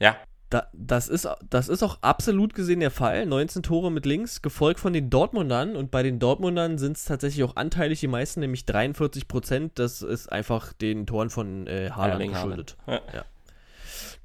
Ja, 0.00 0.16
Da, 0.50 0.66
das, 0.72 1.06
ist, 1.08 1.28
das 1.48 1.68
ist 1.68 1.84
auch 1.84 1.98
absolut 2.02 2.54
gesehen 2.54 2.80
der 2.80 2.90
Fall. 2.90 3.24
19 3.24 3.62
Tore 3.62 3.92
mit 3.92 4.04
links, 4.04 4.42
gefolgt 4.42 4.80
von 4.80 4.92
den 4.92 5.08
Dortmundern. 5.08 5.76
Und 5.76 5.92
bei 5.92 6.02
den 6.02 6.18
Dortmundern 6.18 6.76
sind 6.76 6.96
es 6.96 7.04
tatsächlich 7.04 7.44
auch 7.44 7.54
anteilig 7.54 8.00
die 8.00 8.08
meisten, 8.08 8.40
nämlich 8.40 8.66
43 8.66 9.28
Prozent. 9.28 9.78
Das 9.78 10.02
ist 10.02 10.30
einfach 10.30 10.72
den 10.72 11.06
Toren 11.06 11.30
von 11.30 11.68
äh, 11.68 11.90
Haaland 11.90 12.32
geschuldet. 12.32 12.76
Haaland. 12.84 13.14
Ja. 13.14 13.24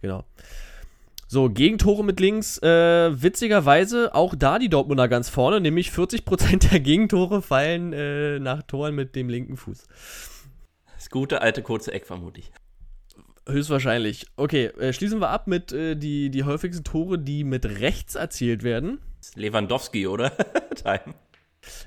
Genau. 0.01 0.23
So, 1.27 1.49
Gegentore 1.49 2.03
mit 2.03 2.19
links. 2.19 2.57
Äh, 2.63 3.21
witzigerweise 3.21 4.15
auch 4.15 4.33
da 4.35 4.57
die 4.57 4.69
Dortmunder 4.69 5.07
ganz 5.07 5.29
vorne, 5.29 5.61
nämlich 5.61 5.89
40% 5.89 6.69
der 6.71 6.79
Gegentore 6.79 7.43
fallen 7.43 7.93
äh, 7.93 8.39
nach 8.39 8.63
Toren 8.63 8.95
mit 8.95 9.15
dem 9.15 9.29
linken 9.29 9.57
Fuß. 9.57 9.83
Das 10.95 11.09
gute 11.11 11.41
alte 11.41 11.61
kurze 11.61 11.93
Eck 11.93 12.07
vermute 12.07 12.39
ich. 12.39 12.51
Höchstwahrscheinlich. 13.47 14.27
Okay, 14.35 14.65
äh, 14.79 14.91
schließen 14.91 15.19
wir 15.19 15.29
ab 15.29 15.47
mit 15.47 15.71
äh, 15.71 15.95
die, 15.95 16.29
die 16.29 16.43
häufigsten 16.43 16.83
Tore, 16.83 17.19
die 17.19 17.43
mit 17.43 17.65
rechts 17.65 18.15
erzielt 18.15 18.63
werden. 18.63 18.99
Lewandowski, 19.35 20.07
oder? 20.07 20.29
Time. 20.75 21.13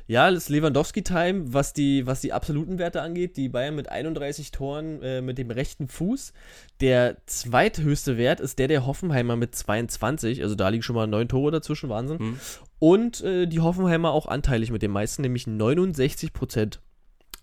Ja, 0.07 0.31
das 0.31 0.45
ist 0.45 0.49
Lewandowski-Time, 0.49 1.53
was 1.53 1.73
die, 1.73 2.07
was 2.07 2.21
die 2.21 2.33
absoluten 2.33 2.79
Werte 2.79 3.03
angeht. 3.03 3.37
Die 3.37 3.49
Bayern 3.49 3.77
mit 3.77 3.89
31 3.89 4.51
Toren 4.51 5.03
äh, 5.03 5.21
mit 5.21 5.39
dem 5.39 5.51
rechten 5.51 5.89
Fuß. 5.89 6.33
Der 6.81 7.17
zweithöchste 7.27 8.17
Wert 8.17 8.41
ist 8.41 8.59
der 8.59 8.69
der 8.69 8.87
Hoffenheimer 8.87 9.37
mit 9.37 9.55
22. 9.55 10.43
Also 10.43 10.55
da 10.55 10.69
liegen 10.69 10.83
schon 10.83 10.97
mal 10.97 11.07
neun 11.07 11.29
Tore 11.29 11.51
dazwischen, 11.51 11.89
Wahnsinn. 11.89 12.19
Hm. 12.19 12.41
Und 12.79 13.21
äh, 13.23 13.47
die 13.47 13.61
Hoffenheimer 13.61 14.13
auch 14.13 14.27
anteilig 14.27 14.71
mit 14.71 14.83
den 14.83 14.91
meisten, 14.91 15.23
nämlich 15.23 15.47
69 15.47 16.33
Prozent. 16.33 16.81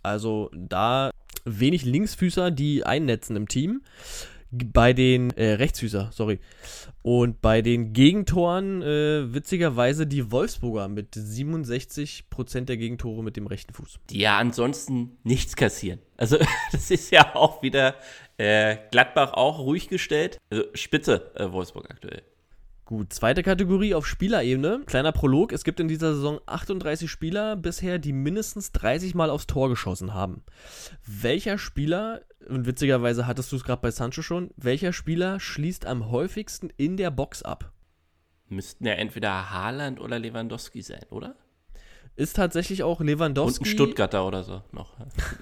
Also 0.04 0.52
da 0.54 1.12
wenig 1.46 1.86
Linksfüßer, 1.86 2.52
die 2.52 2.86
einnetzen 2.86 3.36
im 3.36 3.48
Team. 3.48 3.82
Bei 4.52 4.94
den 4.94 5.32
äh, 5.32 5.54
Rechtsfüßer, 5.54 6.12
sorry. 6.14 6.40
Und 7.02 7.42
bei 7.42 7.62
den 7.62 7.94
Gegentoren 7.94 8.82
äh, 8.82 9.34
witzigerweise 9.34 10.08
die 10.08 10.32
Wolfsburger 10.32 10.88
mit 10.88 11.16
67% 11.16 12.62
der 12.62 12.78
Gegentore 12.78 13.24
mit 13.24 13.38
dem 13.38 13.48
rechten 13.48 13.74
Fuß. 13.74 14.00
Die 14.10 14.20
ja 14.20 14.38
ansonsten 14.38 15.18
nichts 15.24 15.56
kassieren. 15.56 16.00
Also, 16.18 16.38
das 16.72 16.90
ist 16.92 17.12
ja 17.12 17.36
auch 17.36 17.62
wieder 17.62 17.96
äh, 18.38 18.78
Gladbach 18.92 19.34
auch 19.34 19.60
ruhig 19.60 19.90
gestellt. 19.90 20.38
Also, 20.50 20.64
Spitze 20.74 21.32
äh, 21.36 21.52
Wolfsburg 21.52 21.90
aktuell. 21.92 22.24
Gut, 22.86 23.14
zweite 23.14 23.42
Kategorie 23.42 23.96
auf 23.96 24.06
Spielerebene. 24.06 24.84
Kleiner 24.86 25.12
Prolog. 25.12 25.52
Es 25.52 25.64
gibt 25.64 25.80
in 25.80 25.88
dieser 25.88 26.14
Saison 26.14 26.40
38 26.46 27.10
Spieler 27.10 27.56
bisher, 27.56 27.98
die 27.98 28.14
mindestens 28.14 28.72
30 28.74 29.16
Mal 29.16 29.32
aufs 29.32 29.48
Tor 29.48 29.70
geschossen 29.70 30.14
haben. 30.14 30.44
Welcher 31.04 31.58
Spieler, 31.58 32.22
und 32.48 32.68
witzigerweise 32.68 33.26
hattest 33.26 33.52
du 33.52 33.56
es 33.56 33.64
gerade 33.64 33.82
bei 33.82 33.90
Sancho 33.90 34.22
schon, 34.22 34.52
welcher 34.56 34.94
Spieler 34.94 35.40
schließt 35.40 35.88
am 35.88 36.12
häufigsten 36.12 36.70
in 36.78 36.96
der 36.96 37.10
Box 37.10 37.42
ab? 37.42 37.72
Müssten 38.50 38.86
ja 38.86 38.94
entweder 38.94 39.50
Haaland 39.50 40.00
oder 40.00 40.20
Lewandowski 40.20 40.84
sein, 40.84 41.02
oder? 41.10 41.36
Ist 42.16 42.36
tatsächlich 42.36 42.84
auch 42.84 43.00
Und 43.00 43.08
Lewandowski. 43.08 43.64
ein 43.64 43.66
Stuttgarter 43.66 44.28
oder 44.28 44.44
so 44.44 44.62
noch 44.72 44.96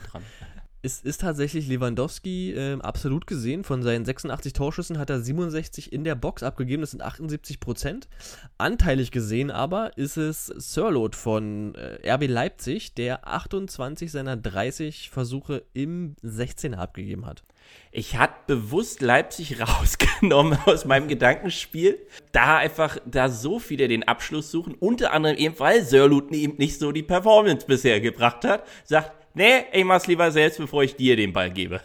dran. 0.10 0.24
Es 0.86 1.00
ist 1.00 1.22
tatsächlich 1.22 1.70
Lewandowski 1.70 2.52
äh, 2.52 2.78
absolut 2.82 3.26
gesehen. 3.26 3.64
Von 3.64 3.84
seinen 3.84 4.04
86 4.04 4.52
Torschüssen 4.52 5.00
hat 5.00 5.10
er 5.10 5.22
67 5.22 5.94
in 5.94 6.04
der 6.04 6.16
Box 6.16 6.44
abgegeben. 6.44 6.82
Das 6.82 6.92
sind 6.92 7.02
78 7.02 7.62
Prozent. 7.62 8.10
Anteilig 8.58 9.12
gesehen 9.12 9.50
aber 9.50 9.98
ist 9.98 10.18
es 10.18 10.48
Sirlot 10.48 11.16
von 11.16 11.74
äh, 11.76 12.12
RB 12.12 12.28
Leipzig, 12.28 12.96
der 12.96 13.26
28 13.26 14.12
seiner 14.12 14.36
30 14.36 15.10
Versuche 15.10 15.64
im 15.72 16.18
16er 16.22 16.76
abgegeben 16.76 17.26
hat. 17.26 17.46
Ich 17.94 18.18
hatte 18.18 18.58
bewusst 18.58 19.02
Leipzig 19.02 19.62
rausgenommen 19.62 20.58
aus 20.66 20.84
meinem 20.84 21.08
Gedankenspiel, 21.08 21.98
da 22.34 22.58
einfach 22.58 22.98
da 23.06 23.30
so 23.30 23.58
viele 23.58 23.88
den 23.88 24.04
Abschluss 24.04 24.52
suchen, 24.52 24.76
unter 24.78 25.14
anderem 25.14 25.38
eben, 25.38 25.58
weil 25.60 25.86
Sörlut 25.86 26.34
eben 26.34 26.58
nicht 26.58 26.78
so 26.78 26.92
die 26.92 27.04
Performance 27.04 27.66
bisher 27.66 28.02
gebracht 28.02 28.44
hat, 28.44 28.68
sagt, 28.84 29.23
nee, 29.34 29.66
ich 29.72 29.84
mach's 29.86 30.08
lieber 30.08 30.32
selbst, 30.32 30.58
bevor 30.58 30.84
ich 30.84 30.96
dir 30.96 31.16
den 31.16 31.34
Ball 31.34 31.52
gebe. 31.52 31.82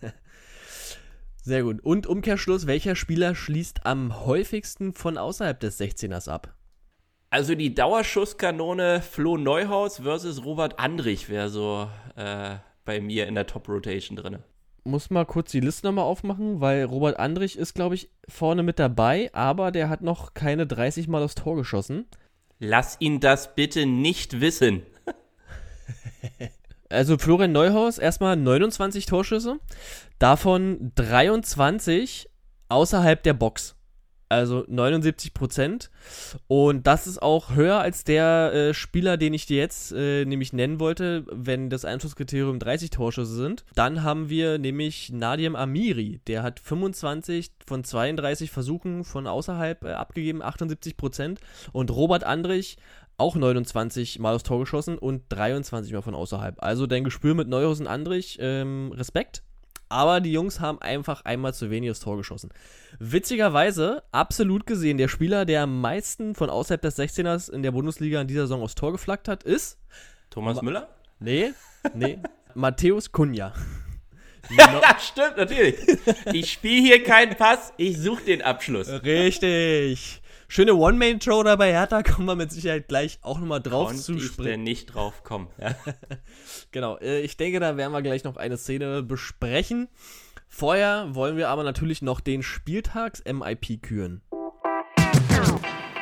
Sehr 1.42 1.64
gut. 1.64 1.80
Und 1.84 2.06
Umkehrschluss, 2.06 2.66
welcher 2.66 2.94
Spieler 2.94 3.34
schließt 3.34 3.84
am 3.84 4.24
häufigsten 4.24 4.94
von 4.94 5.18
außerhalb 5.18 5.58
des 5.58 5.80
16ers 5.80 6.28
ab? 6.28 6.54
Also 7.30 7.54
die 7.54 7.74
Dauerschusskanone 7.74 9.00
Flo 9.00 9.36
Neuhaus 9.38 9.98
versus 10.00 10.44
Robert 10.44 10.78
Andrich 10.78 11.28
wäre 11.28 11.48
so 11.48 11.88
äh, 12.14 12.56
bei 12.84 13.00
mir 13.00 13.26
in 13.26 13.34
der 13.34 13.46
Top-Rotation 13.46 14.16
drin. 14.16 14.38
Muss 14.84 15.10
mal 15.10 15.24
kurz 15.24 15.50
die 15.50 15.60
Liste 15.60 15.86
nochmal 15.86 16.04
aufmachen, 16.04 16.60
weil 16.60 16.84
Robert 16.84 17.18
Andrich 17.18 17.56
ist, 17.56 17.74
glaube 17.74 17.94
ich, 17.94 18.10
vorne 18.28 18.62
mit 18.62 18.78
dabei, 18.78 19.30
aber 19.32 19.70
der 19.70 19.88
hat 19.88 20.02
noch 20.02 20.34
keine 20.34 20.66
30 20.66 21.08
Mal 21.08 21.22
aufs 21.22 21.36
Tor 21.36 21.56
geschossen. 21.56 22.06
Lass 22.58 22.96
ihn 23.00 23.18
das 23.18 23.54
bitte 23.54 23.86
nicht 23.86 24.40
wissen. 24.40 24.82
Also 26.92 27.16
Florian 27.16 27.52
Neuhaus 27.52 27.96
erstmal 27.96 28.36
29 28.36 29.06
Torschüsse, 29.06 29.58
davon 30.18 30.92
23 30.94 32.28
außerhalb 32.68 33.22
der 33.22 33.32
Box. 33.32 33.76
Also 34.28 34.64
79 34.66 35.34
Prozent. 35.34 35.90
Und 36.48 36.86
das 36.86 37.06
ist 37.06 37.20
auch 37.20 37.54
höher 37.54 37.80
als 37.80 38.04
der 38.04 38.52
äh, 38.54 38.74
Spieler, 38.74 39.18
den 39.18 39.34
ich 39.34 39.44
dir 39.44 39.58
jetzt 39.58 39.92
äh, 39.92 40.24
nämlich 40.24 40.54
nennen 40.54 40.80
wollte, 40.80 41.26
wenn 41.30 41.68
das 41.68 41.84
Einschusskriterium 41.84 42.58
30 42.58 42.88
Torschüsse 42.88 43.34
sind. 43.34 43.66
Dann 43.74 44.02
haben 44.02 44.30
wir 44.30 44.56
nämlich 44.56 45.12
Nadim 45.12 45.54
Amiri. 45.54 46.22
Der 46.28 46.42
hat 46.42 46.60
25 46.60 47.50
von 47.66 47.84
32 47.84 48.50
Versuchen 48.50 49.04
von 49.04 49.26
außerhalb 49.26 49.84
äh, 49.84 49.92
abgegeben, 49.92 50.40
78 50.40 50.96
Prozent. 50.96 51.40
Und 51.72 51.90
Robert 51.90 52.24
Andrich 52.24 52.78
auch 53.16 53.36
29 53.36 54.18
Mal 54.18 54.34
aufs 54.34 54.44
Tor 54.44 54.60
geschossen 54.60 54.98
und 54.98 55.22
23 55.28 55.92
Mal 55.92 56.02
von 56.02 56.14
außerhalb. 56.14 56.62
Also 56.62 56.86
dein 56.86 57.04
Gespür 57.04 57.34
mit 57.34 57.48
Neuhausen 57.48 57.86
Andrich, 57.86 58.38
ähm, 58.40 58.92
Respekt. 58.94 59.42
Aber 59.88 60.20
die 60.20 60.32
Jungs 60.32 60.58
haben 60.58 60.80
einfach 60.80 61.26
einmal 61.26 61.52
zu 61.52 61.70
wenig 61.70 61.90
aufs 61.90 62.00
Tor 62.00 62.16
geschossen. 62.16 62.50
Witzigerweise, 62.98 64.02
absolut 64.10 64.66
gesehen, 64.66 64.96
der 64.96 65.08
Spieler, 65.08 65.44
der 65.44 65.64
am 65.64 65.82
meisten 65.82 66.34
von 66.34 66.48
außerhalb 66.48 66.80
des 66.80 66.98
16ers 66.98 67.52
in 67.52 67.62
der 67.62 67.72
Bundesliga 67.72 68.20
in 68.20 68.26
dieser 68.26 68.42
Saison 68.42 68.62
aufs 68.62 68.74
Tor 68.74 68.92
geflaggt 68.92 69.28
hat, 69.28 69.42
ist. 69.42 69.78
Thomas 70.30 70.56
Ma 70.56 70.62
Müller? 70.62 70.88
Nee, 71.20 71.52
nee. 71.94 72.18
Matthäus 72.54 73.12
Kunja. 73.12 73.52
Ja, 74.50 74.96
stimmt, 74.98 75.36
natürlich. 75.36 75.76
Ich 76.32 76.52
spiele 76.52 76.82
hier 76.82 77.04
keinen 77.04 77.36
Pass, 77.36 77.74
ich 77.76 77.98
suche 77.98 78.24
den 78.24 78.40
Abschluss. 78.42 78.88
Richtig 78.88 80.21
schöne 80.52 80.74
One-Man-Show 80.74 81.44
da 81.44 81.56
bei 81.56 81.72
Hertha, 81.72 82.02
kommen 82.02 82.26
wir 82.26 82.36
mit 82.36 82.52
Sicherheit 82.52 82.86
gleich 82.86 83.18
auch 83.22 83.38
nochmal 83.38 83.62
drauf 83.62 83.86
Konnte 83.86 84.02
zu 84.02 84.20
sprechen. 84.20 84.50
Ich 84.50 84.58
nicht 84.58 84.94
drauf 84.94 85.24
kommen. 85.24 85.48
Ja. 85.58 85.74
genau, 86.72 86.98
äh, 86.98 87.22
ich 87.22 87.38
denke, 87.38 87.58
da 87.58 87.78
werden 87.78 87.90
wir 87.90 88.02
gleich 88.02 88.22
noch 88.24 88.36
eine 88.36 88.58
Szene 88.58 89.02
besprechen. 89.02 89.88
Vorher 90.48 91.14
wollen 91.14 91.38
wir 91.38 91.48
aber 91.48 91.64
natürlich 91.64 92.02
noch 92.02 92.20
den 92.20 92.42
Spieltags-MIP 92.42 93.82
küren. 93.82 94.20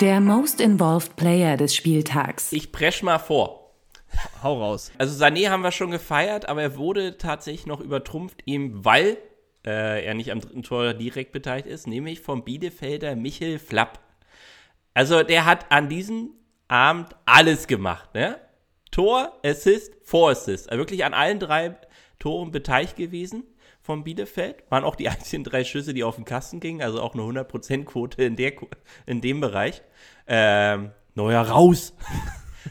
Der 0.00 0.20
Most 0.20 0.60
Involved 0.60 1.14
Player 1.14 1.56
des 1.56 1.76
Spieltags. 1.76 2.52
Ich 2.52 2.72
presch 2.72 3.04
mal 3.04 3.20
vor. 3.20 3.76
Hau 4.42 4.58
raus. 4.58 4.90
Also 4.98 5.24
Sané 5.24 5.50
haben 5.50 5.62
wir 5.62 5.70
schon 5.70 5.92
gefeiert, 5.92 6.48
aber 6.48 6.62
er 6.62 6.76
wurde 6.76 7.18
tatsächlich 7.18 7.66
noch 7.66 7.80
übertrumpft, 7.80 8.42
ihm 8.46 8.84
weil 8.84 9.16
äh, 9.64 10.04
er 10.04 10.14
nicht 10.14 10.32
am 10.32 10.40
dritten 10.40 10.64
Tor 10.64 10.92
direkt 10.94 11.30
beteiligt 11.30 11.68
ist, 11.68 11.86
nämlich 11.86 12.18
vom 12.18 12.42
Bielefelder 12.42 13.14
Michel 13.14 13.60
Flapp. 13.60 14.00
Also 14.94 15.22
der 15.22 15.44
hat 15.44 15.70
an 15.70 15.88
diesem 15.88 16.30
Abend 16.68 17.14
alles 17.24 17.66
gemacht, 17.66 18.14
ne? 18.14 18.38
Tor, 18.90 19.38
Assist, 19.44 19.94
Vorassist. 20.02 20.70
Also 20.70 20.80
wirklich 20.80 21.04
an 21.04 21.14
allen 21.14 21.38
drei 21.38 21.76
Toren 22.18 22.50
beteiligt 22.50 22.96
gewesen 22.96 23.44
vom 23.82 24.04
Bielefeld. 24.04 24.64
Waren 24.68 24.84
auch 24.84 24.96
die 24.96 25.08
einzigen 25.08 25.44
drei 25.44 25.64
Schüsse, 25.64 25.94
die 25.94 26.04
auf 26.04 26.16
den 26.16 26.24
Kasten 26.24 26.60
gingen, 26.60 26.82
also 26.82 27.00
auch 27.00 27.14
eine 27.14 27.22
100%-Quote 27.22 28.22
in, 28.22 28.36
in 29.06 29.20
dem 29.20 29.40
Bereich. 29.40 29.82
Ähm, 30.26 30.90
neuer 31.14 31.42
raus. 31.42 31.94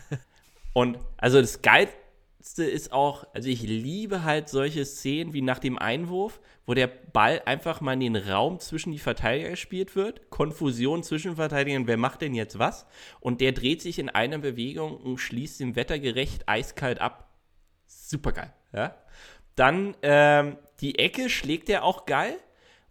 Und 0.73 0.99
also 1.17 1.41
das 1.41 1.61
Geilste 2.49 2.63
ist 2.63 2.91
auch, 2.91 3.25
also 3.33 3.47
ich 3.47 3.61
liebe 3.61 4.23
halt 4.23 4.49
solche 4.49 4.83
Szenen 4.83 5.33
wie 5.33 5.41
nach 5.43 5.59
dem 5.59 5.77
Einwurf, 5.77 6.41
wo 6.65 6.73
der 6.73 6.87
Ball 6.87 7.43
einfach 7.45 7.79
mal 7.79 7.93
in 7.93 7.99
den 7.99 8.15
Raum 8.15 8.59
zwischen 8.59 8.91
die 8.91 8.97
Verteidiger 8.97 9.49
gespielt 9.49 9.95
wird, 9.95 10.31
Konfusion 10.31 11.03
zwischen 11.03 11.35
Verteidigern, 11.35 11.85
wer 11.85 11.97
macht 11.97 12.21
denn 12.21 12.33
jetzt 12.33 12.57
was? 12.57 12.87
Und 13.19 13.39
der 13.39 13.51
dreht 13.51 13.83
sich 13.83 13.99
in 13.99 14.09
einer 14.09 14.39
Bewegung 14.39 14.97
und 14.97 15.19
schließt 15.19 15.59
dem 15.59 15.75
Wettergerecht 15.75 16.49
eiskalt 16.49 16.99
ab. 16.99 17.29
Supergeil, 17.85 18.51
ja. 18.73 18.95
Dann 19.55 19.95
ähm, 20.01 20.57
die 20.79 20.97
Ecke 20.97 21.29
schlägt 21.29 21.69
er 21.69 21.83
auch 21.83 22.07
geil. 22.07 22.35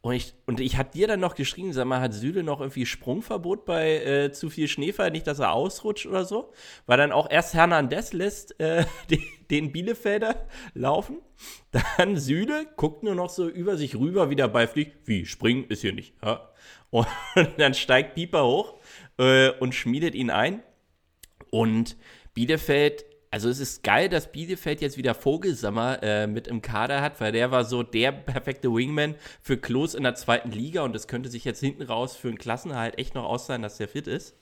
Und 0.01 0.15
ich, 0.15 0.35
und 0.47 0.61
ich 0.61 0.77
hatte 0.77 0.93
dir 0.93 1.09
dann 1.09 1.21
noch 1.21 1.35
geschrieben, 1.35 1.73
sag 1.73 1.87
mal, 1.87 2.01
hat 2.01 2.15
Süle 2.15 2.45
noch 2.45 2.61
irgendwie 2.61 2.87
Sprungverbot 2.87 3.65
bei 3.65 3.97
äh, 3.97 4.33
zu 4.33 4.49
viel 4.49 4.69
Schneefall, 4.69 5.11
nicht, 5.11 5.27
dass 5.27 5.41
er 5.41 5.53
ausrutscht 5.53 6.07
oder 6.07 6.25
so? 6.25 6.53
Weil 6.87 6.99
dann 6.99 7.11
auch 7.11 7.29
erst 7.29 7.55
Hernandez 7.55 8.13
lässt 8.13 8.61
äh, 8.61 8.85
den, 9.11 9.23
den 9.51 9.73
Bielefelder 9.73 10.47
laufen. 10.75 11.19
Dann 11.97 12.17
Süle 12.17 12.67
guckt 12.77 13.03
nur 13.03 13.17
noch 13.17 13.31
so 13.31 13.49
über 13.49 13.77
sich 13.77 13.97
rüber, 13.97 14.31
wie 14.31 14.37
der 14.37 14.49
Ball 14.49 14.69
fliegt. 14.69 15.09
Wie, 15.09 15.27
springen 15.27 15.65
ist 15.69 15.81
hier 15.81 15.93
nicht. 15.93 16.15
Ja. 16.25 16.49
Und 16.91 17.09
dann 17.59 17.75
steigt 17.75 18.15
Pieper 18.15 18.47
hoch 18.47 18.75
äh, 19.19 19.51
und 19.51 19.75
schmiedet 19.75 20.15
ihn 20.15 20.31
ein. 20.31 20.63
Und 21.51 21.97
Bielefeld 22.35 23.05
also 23.31 23.49
es 23.49 23.61
ist 23.61 23.83
geil, 23.83 24.09
dass 24.09 24.33
Bielefeld 24.33 24.81
jetzt 24.81 24.97
wieder 24.97 25.15
Vogelsammer 25.15 26.03
äh, 26.03 26.27
mit 26.27 26.47
im 26.49 26.63
Kader 26.63 27.03
hat, 27.03 27.21
weil 27.21 27.33
der 27.33 27.51
war 27.51 27.65
so 27.65 27.83
der 27.83 28.13
perfekte 28.13 28.73
Wingman 28.73 29.17
für 29.43 29.59
Klos 29.59 29.95
in 29.95 30.03
der 30.03 30.15
zweiten 30.15 30.51
Liga 30.51 30.83
und 30.83 30.95
das 30.95 31.09
könnte 31.09 31.29
sich 31.29 31.45
jetzt 31.45 31.61
hinten 31.61 31.83
raus 31.83 32.17
für 32.17 32.29
einen 32.29 32.39
Klassenerhalt 32.39 32.99
echt 32.99 33.15
noch 33.15 33.25
auszahlen, 33.25 33.63
dass 33.63 33.77
der 33.77 33.89
fit 33.89 34.07
ist. 34.07 34.35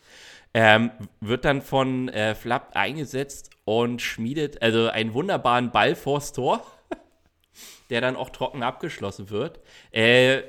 Ähm, 0.54 0.90
wird 1.20 1.44
dann 1.44 1.62
von 1.62 2.08
äh, 2.08 2.34
Flapp 2.34 2.70
eingesetzt 2.74 3.50
und 3.64 4.00
schmiedet 4.00 4.62
also 4.62 4.88
einen 4.88 5.14
wunderbaren 5.14 5.72
Ball 5.72 5.96
vors 5.96 6.32
Tor, 6.32 6.64
der 7.90 8.00
dann 8.00 8.16
auch 8.16 8.30
trocken 8.30 8.62
abgeschlossen 8.62 9.30
wird. 9.30 9.60
Äh, 9.90 10.42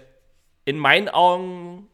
in 0.63 0.77
meinen 0.77 1.09
Augen 1.09 1.87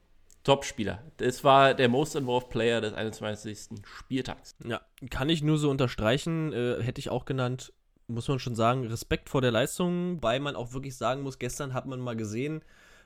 Top-Spieler. 0.43 1.01
Das 1.17 1.43
war 1.43 1.73
der 1.73 1.89
Most 1.89 2.15
Involved 2.15 2.49
Player 2.49 2.81
des 2.81 2.93
21. 2.93 3.69
Spieltags. 3.85 4.55
Ja, 4.65 4.81
kann 5.09 5.29
ich 5.29 5.41
nur 5.41 5.57
so 5.57 5.69
unterstreichen. 5.69 6.51
Äh, 6.51 6.83
hätte 6.83 6.99
ich 6.99 7.09
auch 7.09 7.25
genannt, 7.25 7.73
muss 8.07 8.27
man 8.27 8.39
schon 8.39 8.55
sagen, 8.55 8.85
Respekt 8.85 9.29
vor 9.29 9.41
der 9.41 9.51
Leistung, 9.51 10.21
weil 10.21 10.39
man 10.39 10.55
auch 10.55 10.73
wirklich 10.73 10.97
sagen 10.97 11.21
muss, 11.21 11.39
gestern 11.39 11.73
hat 11.73 11.85
man 11.85 11.99
mal 11.99 12.15
gesehen, 12.15 12.61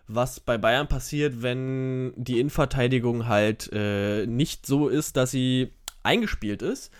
was 0.07 0.39
bei 0.39 0.57
Bayern 0.57 0.87
passiert, 0.87 1.41
wenn 1.41 2.13
die 2.15 2.39
Innenverteidigung 2.39 3.27
halt 3.27 3.69
äh, 3.71 4.25
nicht 4.25 4.65
so 4.65 4.87
ist, 4.87 5.17
dass 5.17 5.31
sie 5.31 5.73
eingespielt 6.03 6.61
ist. 6.61 6.91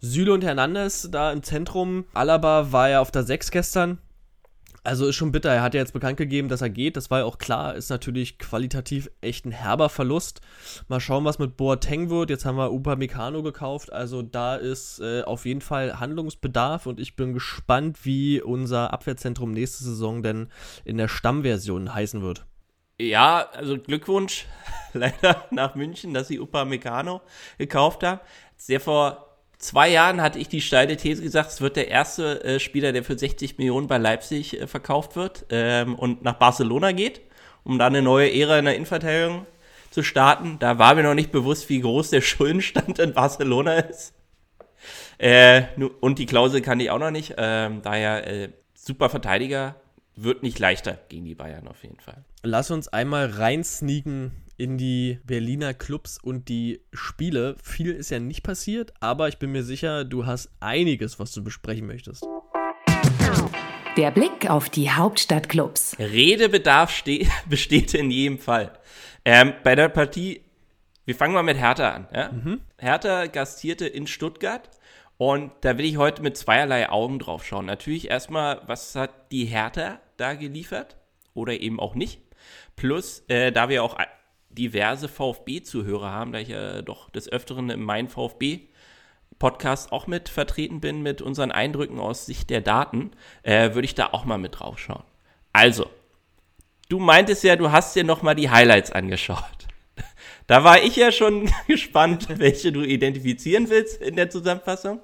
Süle 0.00 0.32
und 0.32 0.42
Hernandez 0.42 1.08
da 1.10 1.30
im 1.30 1.42
Zentrum. 1.42 2.06
Alaba 2.14 2.72
war 2.72 2.88
ja 2.88 3.00
auf 3.00 3.10
der 3.10 3.22
6 3.22 3.50
gestern. 3.50 3.98
Also 4.84 5.06
ist 5.06 5.16
schon 5.16 5.32
bitter. 5.32 5.50
Er 5.50 5.62
hat 5.62 5.72
ja 5.72 5.80
jetzt 5.80 5.94
bekannt 5.94 6.18
gegeben, 6.18 6.50
dass 6.50 6.60
er 6.60 6.68
geht. 6.68 6.96
Das 6.96 7.10
war 7.10 7.20
ja 7.20 7.24
auch 7.24 7.38
klar. 7.38 7.74
Ist 7.74 7.88
natürlich 7.88 8.38
qualitativ 8.38 9.10
echt 9.22 9.46
ein 9.46 9.50
herber 9.50 9.88
Verlust. 9.88 10.42
Mal 10.88 11.00
schauen, 11.00 11.24
was 11.24 11.38
mit 11.38 11.56
Boateng 11.56 12.10
wird. 12.10 12.28
Jetzt 12.28 12.44
haben 12.44 12.58
wir 12.58 12.70
Upamecano 12.70 13.42
gekauft. 13.42 13.90
Also 13.90 14.20
da 14.20 14.56
ist 14.56 15.00
äh, 15.00 15.22
auf 15.22 15.46
jeden 15.46 15.62
Fall 15.62 16.00
Handlungsbedarf 16.00 16.84
und 16.84 17.00
ich 17.00 17.16
bin 17.16 17.32
gespannt, 17.32 18.04
wie 18.04 18.42
unser 18.42 18.92
Abwehrzentrum 18.92 19.52
nächste 19.52 19.84
Saison 19.84 20.22
denn 20.22 20.48
in 20.84 20.98
der 20.98 21.08
Stammversion 21.08 21.94
heißen 21.94 22.20
wird. 22.20 22.44
Ja, 23.00 23.48
also 23.54 23.78
Glückwunsch 23.78 24.46
leider 24.92 25.46
nach 25.50 25.74
München, 25.76 26.12
dass 26.12 26.28
sie 26.28 26.38
Upamecano 26.38 27.22
gekauft 27.56 28.02
haben. 28.02 28.20
Sehr 28.56 28.80
vor 28.80 29.33
zwei 29.58 29.88
Jahren 29.88 30.20
hatte 30.20 30.38
ich 30.38 30.48
die 30.48 30.60
steile 30.60 30.96
These 30.96 31.22
gesagt, 31.22 31.50
es 31.50 31.60
wird 31.60 31.76
der 31.76 31.88
erste 31.88 32.42
äh, 32.44 32.60
Spieler, 32.60 32.92
der 32.92 33.04
für 33.04 33.18
60 33.18 33.58
Millionen 33.58 33.86
bei 33.86 33.98
Leipzig 33.98 34.60
äh, 34.60 34.66
verkauft 34.66 35.16
wird 35.16 35.46
ähm, 35.50 35.94
und 35.94 36.22
nach 36.22 36.34
Barcelona 36.34 36.92
geht, 36.92 37.20
um 37.62 37.78
dann 37.78 37.94
eine 37.94 38.02
neue 38.02 38.32
Ära 38.32 38.58
in 38.58 38.64
der 38.64 38.74
Innenverteidigung 38.74 39.46
zu 39.90 40.02
starten. 40.02 40.58
Da 40.58 40.78
war 40.78 40.94
mir 40.94 41.02
noch 41.02 41.14
nicht 41.14 41.32
bewusst, 41.32 41.68
wie 41.68 41.80
groß 41.80 42.10
der 42.10 42.20
Schuldenstand 42.22 42.98
in 42.98 43.14
Barcelona 43.14 43.78
ist. 43.78 44.14
Äh, 45.18 45.62
und 46.00 46.18
die 46.18 46.26
Klausel 46.26 46.60
kann 46.60 46.80
ich 46.80 46.90
auch 46.90 46.98
noch 46.98 47.10
nicht. 47.10 47.34
Ähm, 47.38 47.80
daher 47.82 48.26
äh, 48.26 48.48
super 48.74 49.08
Verteidiger, 49.08 49.76
wird 50.16 50.42
nicht 50.42 50.58
leichter 50.58 50.98
gegen 51.08 51.24
die 51.24 51.34
Bayern 51.34 51.66
auf 51.68 51.82
jeden 51.82 51.98
Fall. 51.98 52.24
Lass 52.42 52.70
uns 52.70 52.88
einmal 52.88 53.26
reinsneaken 53.26 54.32
in 54.56 54.78
die 54.78 55.18
Berliner 55.24 55.74
Clubs 55.74 56.18
und 56.22 56.48
die 56.48 56.80
Spiele. 56.92 57.56
Viel 57.62 57.90
ist 57.92 58.10
ja 58.10 58.18
nicht 58.18 58.42
passiert, 58.42 58.92
aber 59.00 59.28
ich 59.28 59.38
bin 59.38 59.52
mir 59.52 59.62
sicher, 59.62 60.04
du 60.04 60.26
hast 60.26 60.50
einiges, 60.60 61.18
was 61.18 61.32
du 61.32 61.42
besprechen 61.42 61.86
möchtest. 61.86 62.24
Der 63.96 64.10
Blick 64.10 64.50
auf 64.50 64.70
die 64.70 64.90
Hauptstadtclubs. 64.90 65.96
Redebedarf 65.98 67.04
besteht 67.48 67.94
in 67.94 68.10
jedem 68.10 68.38
Fall. 68.38 68.72
Ähm, 69.24 69.54
bei 69.62 69.74
der 69.74 69.88
Partie, 69.88 70.40
wir 71.04 71.14
fangen 71.14 71.34
mal 71.34 71.42
mit 71.42 71.56
Hertha 71.56 71.90
an. 71.90 72.08
Ja? 72.12 72.32
Mhm. 72.32 72.60
Hertha 72.78 73.26
gastierte 73.26 73.86
in 73.86 74.06
Stuttgart 74.06 74.68
und 75.16 75.52
da 75.60 75.78
will 75.78 75.84
ich 75.84 75.96
heute 75.96 76.22
mit 76.22 76.36
zweierlei 76.36 76.88
Augen 76.88 77.18
drauf 77.18 77.46
schauen. 77.46 77.66
Natürlich 77.66 78.10
erstmal, 78.10 78.62
was 78.66 78.96
hat 78.96 79.30
die 79.30 79.44
Hertha 79.44 80.00
da 80.16 80.34
geliefert 80.34 80.96
oder 81.32 81.60
eben 81.60 81.78
auch 81.78 81.94
nicht. 81.94 82.20
Plus, 82.76 83.22
äh, 83.28 83.52
da 83.52 83.68
wir 83.68 83.84
auch 83.84 83.96
diverse 84.54 85.08
VfB-Zuhörer 85.08 86.10
haben, 86.10 86.32
da 86.32 86.38
ich 86.38 86.48
ja 86.48 86.82
doch 86.82 87.10
des 87.10 87.30
Öfteren 87.30 87.70
in 87.70 87.82
meinem 87.82 88.08
VfB-Podcast 88.08 89.92
auch 89.92 90.06
mit 90.06 90.28
vertreten 90.28 90.80
bin, 90.80 91.02
mit 91.02 91.22
unseren 91.22 91.52
Eindrücken 91.52 91.98
aus 91.98 92.26
Sicht 92.26 92.50
der 92.50 92.60
Daten, 92.60 93.12
äh, 93.42 93.74
würde 93.74 93.86
ich 93.86 93.94
da 93.94 94.08
auch 94.12 94.24
mal 94.24 94.38
mit 94.38 94.60
drauf 94.60 94.78
schauen. 94.78 95.04
Also, 95.52 95.90
du 96.88 96.98
meintest 96.98 97.44
ja, 97.44 97.56
du 97.56 97.70
hast 97.72 97.94
dir 97.96 98.04
nochmal 98.04 98.34
die 98.34 98.50
Highlights 98.50 98.92
angeschaut. 98.92 99.38
Da 100.46 100.62
war 100.62 100.82
ich 100.82 100.94
ja 100.96 101.10
schon 101.10 101.50
gespannt, 101.68 102.28
welche 102.38 102.70
du 102.70 102.82
identifizieren 102.82 103.70
willst 103.70 104.02
in 104.02 104.14
der 104.14 104.28
Zusammenfassung. 104.28 105.00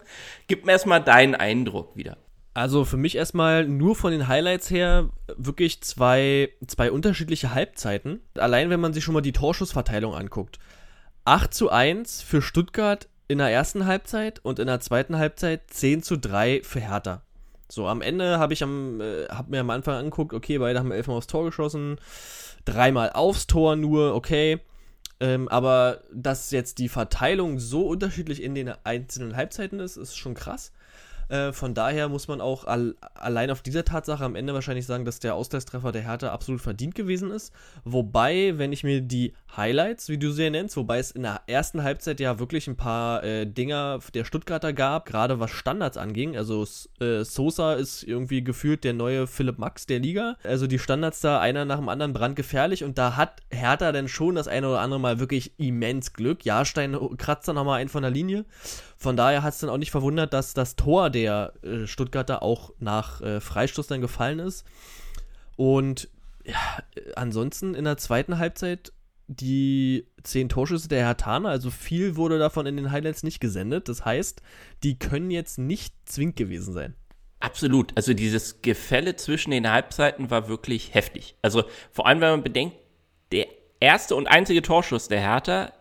Gib 0.49 0.67
mir 0.67 0.73
erstmal 0.73 1.03
deinen 1.03 1.35
Eindruck 1.35 1.97
wieder. 1.97 2.19
Also 2.61 2.85
für 2.85 2.99
mich 2.99 3.17
erstmal 3.17 3.67
nur 3.67 3.97
von 3.97 4.13
den 4.13 4.29
Highlights 4.29 4.69
her 4.69 5.09
wirklich 5.35 5.81
zwei, 5.81 6.51
zwei 6.67 6.93
unterschiedliche 6.93 7.55
Halbzeiten. 7.55 8.21
Allein 8.37 8.69
wenn 8.69 8.81
man 8.81 8.93
sich 8.93 9.03
schon 9.03 9.15
mal 9.15 9.23
die 9.23 9.33
Torschussverteilung 9.33 10.15
anguckt. 10.15 10.59
8 11.25 11.55
zu 11.55 11.71
1 11.71 12.21
für 12.21 12.43
Stuttgart 12.43 13.09
in 13.29 13.39
der 13.39 13.49
ersten 13.49 13.87
Halbzeit 13.87 14.41
und 14.41 14.59
in 14.59 14.67
der 14.67 14.81
zweiten 14.81 15.17
Halbzeit 15.17 15.71
10 15.71 16.03
zu 16.03 16.19
3 16.19 16.61
für 16.63 16.81
Hertha. 16.81 17.23
So, 17.71 17.89
am 17.89 18.03
Ende 18.03 18.39
habe 18.39 18.53
ich 18.53 18.63
am, 18.63 19.01
äh, 19.01 19.25
hab 19.31 19.49
mir 19.49 19.61
am 19.61 19.71
Anfang 19.71 19.95
angeguckt, 19.95 20.35
okay, 20.35 20.59
beide 20.59 20.81
haben 20.81 20.93
elfmal 20.93 21.17
aufs 21.17 21.29
Tor 21.29 21.47
geschossen, 21.47 21.99
dreimal 22.67 23.13
aufs 23.13 23.47
Tor 23.47 23.77
nur, 23.77 24.15
okay. 24.15 24.61
Ähm, 25.19 25.49
aber 25.49 26.03
dass 26.13 26.51
jetzt 26.51 26.77
die 26.77 26.91
Verteilung 26.91 27.59
so 27.59 27.87
unterschiedlich 27.87 28.43
in 28.43 28.55
den 28.55 28.71
einzelnen 28.85 29.35
Halbzeiten 29.35 29.81
ist, 29.81 29.97
ist 29.97 30.19
schon 30.19 30.35
krass. 30.35 30.73
Äh, 31.31 31.53
von 31.53 31.75
daher 31.75 32.09
muss 32.09 32.27
man 32.27 32.41
auch 32.41 32.65
al 32.65 32.97
allein 33.15 33.51
auf 33.51 33.63
dieser 33.63 33.85
Tatsache 33.85 34.25
am 34.25 34.35
Ende 34.35 34.53
wahrscheinlich 34.53 34.87
sagen, 34.87 35.05
dass 35.05 35.21
der 35.21 35.37
Ausgleichstreffer 35.37 35.93
der 35.93 36.03
Hertha 36.03 36.33
absolut 36.33 36.61
verdient 36.61 36.97
gewesen 36.97 37.31
ist. 37.31 37.53
Wobei, 37.85 38.55
wenn 38.59 38.73
ich 38.73 38.83
mir 38.83 39.01
die 39.01 39.33
Highlights, 39.57 40.09
wie 40.09 40.19
du 40.19 40.33
sie 40.33 40.51
nennst, 40.51 40.77
wobei 40.77 40.99
es 40.99 41.13
in 41.13 41.23
der 41.23 41.43
ersten 41.47 41.85
Halbzeit 41.85 42.19
ja 42.19 42.41
wirklich 42.41 42.67
ein 42.67 42.77
paar 42.77 43.23
äh, 43.23 43.47
Dinger 43.47 44.01
der 44.13 44.25
Stuttgarter 44.25 44.73
gab, 44.73 45.07
gerade 45.07 45.39
was 45.39 45.53
Standards 45.53 45.97
anging. 45.97 46.37
Also 46.37 46.67
äh, 47.01 47.23
Sosa 47.23 47.75
ist 47.75 48.03
irgendwie 48.03 48.43
gefühlt 48.43 48.83
der 48.83 48.95
neue 48.95 49.29
Philipp 49.29 49.59
Max 49.59 49.87
der 49.87 50.01
Liga. 50.01 50.37
Also 50.43 50.67
die 50.67 50.81
Standards 50.81 51.21
da 51.21 51.39
einer 51.39 51.65
nach 51.65 51.79
dem 51.79 51.89
anderen 51.89 52.13
brandgefährlich 52.13 52.83
und 52.83 52.99
da 52.99 53.17
hat 53.17 53.41
Hertha 53.51 53.93
dann 53.93 54.09
schon 54.09 54.35
das 54.35 54.49
eine 54.49 54.69
oder 54.69 54.81
andere 54.81 54.99
Mal 54.99 55.21
wirklich 55.21 55.53
immens 55.59 56.13
Glück. 56.13 56.45
Jahrstein 56.45 56.97
kratzt 57.19 57.47
da 57.47 57.53
nochmal 57.53 57.81
einen 57.81 57.89
von 57.89 58.03
der 58.03 58.11
Linie. 58.11 58.45
Von 59.01 59.17
daher 59.17 59.43
hat 59.43 59.55
es 59.55 59.61
dann 59.61 59.71
auch 59.71 59.79
nicht 59.79 59.91
verwundert, 59.91 60.35
dass 60.35 60.53
das 60.53 60.77
Tor 60.77 61.09
der 61.09 61.55
äh, 61.63 61.87
Stuttgarter 61.87 62.43
auch 62.43 62.75
nach 62.81 63.23
äh, 63.23 63.41
Freistoß 63.41 63.87
dann 63.87 64.03
gefallen 64.03 64.39
ist. 64.39 64.67
Und 65.57 66.11
ja, 66.45 66.55
ansonsten 67.17 67.75
in 67.75 67.85
der 67.85 67.97
zweiten 67.97 68.37
Halbzeit 68.37 68.93
die 69.27 70.07
zehn 70.23 70.51
Torschüsse 70.51 70.89
der 70.89 71.07
Hertaner, 71.07 71.49
also 71.49 71.71
viel 71.71 72.17
wurde 72.17 72.39
davon 72.39 72.67
in 72.67 72.77
den 72.77 72.91
Highlights 72.93 73.23
nicht 73.23 73.41
gesendet. 73.41 73.89
Das 73.89 74.05
heißt, 74.05 74.43
die 74.83 74.99
können 74.99 75.31
jetzt 75.31 75.57
nicht 75.57 75.95
zwingend 76.05 76.37
gewesen 76.37 76.75
sein. 76.75 76.95
Absolut. 77.39 77.93
Also 77.97 78.13
dieses 78.13 78.61
Gefälle 78.61 79.17
zwischen 79.17 79.51
den 79.51 79.71
Halbzeiten 79.71 80.31
war 80.31 80.49
wirklich 80.49 80.93
heftig. 80.93 81.37
Also 81.41 81.65
vor 81.91 82.07
allem, 82.07 82.21
wenn 82.21 82.31
man 82.33 82.43
bedenkt, 82.43 82.77
der 83.33 83.47
erste 83.79 84.15
und 84.15 84.27
einzige 84.27 84.61
Torschuss 84.61 85.09
der 85.09 85.21
Hertha 85.21 85.73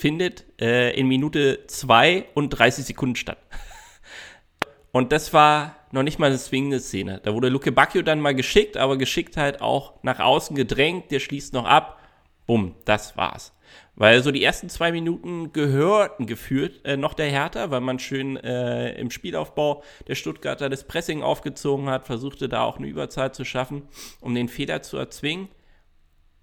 findet 0.00 0.46
äh, 0.58 0.98
in 0.98 1.08
Minute 1.08 1.66
2 1.66 2.24
und 2.32 2.48
30 2.48 2.86
Sekunden 2.86 3.16
statt. 3.16 3.38
Und 4.92 5.12
das 5.12 5.32
war 5.32 5.76
noch 5.92 6.02
nicht 6.02 6.18
mal 6.18 6.26
eine 6.26 6.38
zwingende 6.38 6.80
Szene. 6.80 7.20
Da 7.22 7.34
wurde 7.34 7.48
Luke 7.48 7.70
Bacchio 7.70 8.02
dann 8.02 8.18
mal 8.18 8.34
geschickt, 8.34 8.76
aber 8.76 8.96
geschickt 8.96 9.36
halt 9.36 9.60
auch 9.60 10.02
nach 10.02 10.18
außen 10.18 10.56
gedrängt, 10.56 11.10
der 11.10 11.20
schließt 11.20 11.52
noch 11.52 11.66
ab. 11.66 12.00
Bumm, 12.46 12.74
das 12.86 13.16
war's. 13.16 13.52
Weil 13.94 14.22
so 14.22 14.32
die 14.32 14.42
ersten 14.42 14.70
zwei 14.70 14.90
Minuten 14.90 15.52
gehörten 15.52 16.26
geführt 16.26 16.80
äh, 16.84 16.96
noch 16.96 17.12
der 17.12 17.26
Hertha, 17.26 17.70
weil 17.70 17.82
man 17.82 17.98
schön 17.98 18.38
äh, 18.38 18.98
im 18.98 19.10
Spielaufbau 19.10 19.82
der 20.08 20.14
Stuttgarter 20.14 20.70
das 20.70 20.84
Pressing 20.84 21.22
aufgezogen 21.22 21.90
hat, 21.90 22.06
versuchte 22.06 22.48
da 22.48 22.62
auch 22.62 22.78
eine 22.78 22.88
Überzahl 22.88 23.32
zu 23.32 23.44
schaffen, 23.44 23.82
um 24.20 24.34
den 24.34 24.48
Fehler 24.48 24.80
zu 24.80 24.96
erzwingen. 24.96 25.48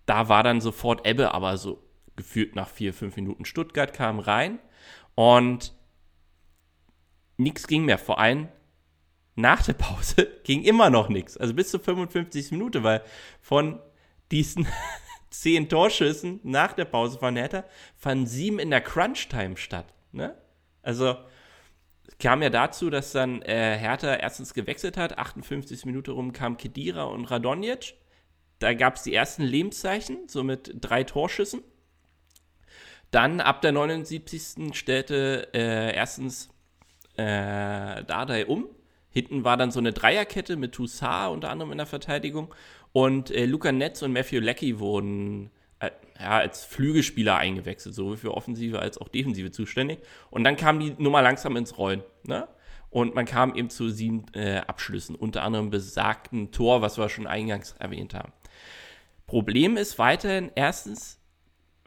Da 0.06 0.30
war 0.30 0.44
dann 0.44 0.62
sofort 0.62 1.06
Ebbe, 1.08 1.34
aber 1.34 1.58
so 1.58 1.87
gefühlt 2.18 2.56
nach 2.56 2.70
vier, 2.70 2.94
fünf 2.94 3.16
Minuten 3.16 3.46
Stuttgart 3.46 3.94
kam 3.94 4.20
rein 4.20 4.60
und 5.16 5.74
nichts 7.38 7.68
ging 7.68 7.86
mehr. 7.86 7.98
Vor 7.98 8.20
allem 8.20 8.50
nach 9.36 9.64
der 9.64 9.74
Pause 9.74 10.28
ging 10.44 10.64
immer 10.64 10.90
noch 10.90 11.08
nichts. 11.08 11.38
Also 11.38 11.54
bis 11.54 11.70
zur 11.70 11.80
55. 11.80 12.52
Minute, 12.52 12.84
weil 12.84 13.04
von 13.40 13.80
diesen 14.32 14.68
zehn 15.30 15.70
Torschüssen 15.70 16.42
nach 16.44 16.74
der 16.74 16.86
Pause 16.86 17.20
von 17.20 17.38
Hertha 17.38 17.64
fanden 17.96 18.28
sieben 18.28 18.60
in 18.60 18.72
der 18.72 18.82
Crunch-Time 18.82 19.56
statt. 19.56 19.94
Ne? 20.12 20.36
Also 20.82 21.16
kam 22.20 22.42
ja 22.42 22.50
dazu, 22.50 22.90
dass 22.90 23.12
dann 23.12 23.42
äh, 23.44 23.78
Hertha 23.78 24.16
erstens 24.16 24.54
gewechselt 24.54 24.98
hat. 24.98 25.18
58 25.18 25.86
Minuten 25.86 26.12
rum 26.12 26.34
kam 26.34 26.58
Kedira 26.58 27.04
und 27.04 27.26
Radonjic. 27.26 27.96
Da 28.60 28.74
gab 28.74 28.96
es 28.96 29.04
die 29.04 29.14
ersten 29.14 29.44
Lebenszeichen, 29.44 30.28
so 30.28 30.44
mit 30.44 30.74
drei 30.82 31.04
Torschüssen. 31.04 31.62
Dann 33.12 33.40
ab 33.40 33.62
der 33.62 33.72
79. 33.72 34.76
stellte 34.76 35.48
äh, 35.54 35.96
erstens 35.96 36.50
äh, 37.16 38.04
Dardai 38.04 38.46
um. 38.46 38.68
Hinten 39.10 39.44
war 39.44 39.58
dann 39.58 39.72
so 39.72 39.80
eine 39.80 39.94
Dreierkette 39.94 40.58
mit 40.58 40.74
Toussaint 40.74 41.34
unter 41.34 41.50
anderem 41.50 41.72
in 41.72 41.78
der 41.78 41.88
Verteidigung. 41.88 42.54
Und 42.92 43.32
äh, 43.32 43.46
Luca 43.46 43.72
Netz 43.72 44.02
und 44.02 44.14
Matthew 44.14 44.40
Leckie 44.40 44.80
wurden 44.80 45.50
äh, 45.80 45.92
ja, 46.20 46.38
als 46.38 46.66
Flügelspieler 46.66 47.38
eingewechselt, 47.38 47.96
sowohl 47.96 48.18
für 48.18 48.34
Offensive 48.34 48.80
als 48.80 48.98
auch 48.98 49.08
Defensive 49.08 49.52
zuständig. 49.52 50.00
Und 50.30 50.44
dann 50.44 50.56
kam 50.56 50.80
die 50.80 50.96
Nummer 50.98 51.22
langsam 51.22 51.56
ins 51.56 51.78
Rollen. 51.78 52.04
Ne? 52.24 52.48
Und 52.90 53.16
man 53.16 53.26
kam 53.26 53.56
eben 53.56 53.70
zu 53.70 53.90
sieben 53.90 54.26
äh, 54.34 54.62
Abschlüssen, 54.66 55.16
unter 55.16 55.44
anderem 55.44 55.70
besagten 55.70 56.52
Tor, 56.52 56.82
was 56.82 56.98
wir 56.98 57.10
schon 57.10 57.28
eingangs 57.28 57.74
erwähnt 57.80 58.14
haben. 58.14 58.32
Problem 59.26 59.78
ist 59.78 60.00
weiterhin 60.00 60.52
erstens, 60.56 61.17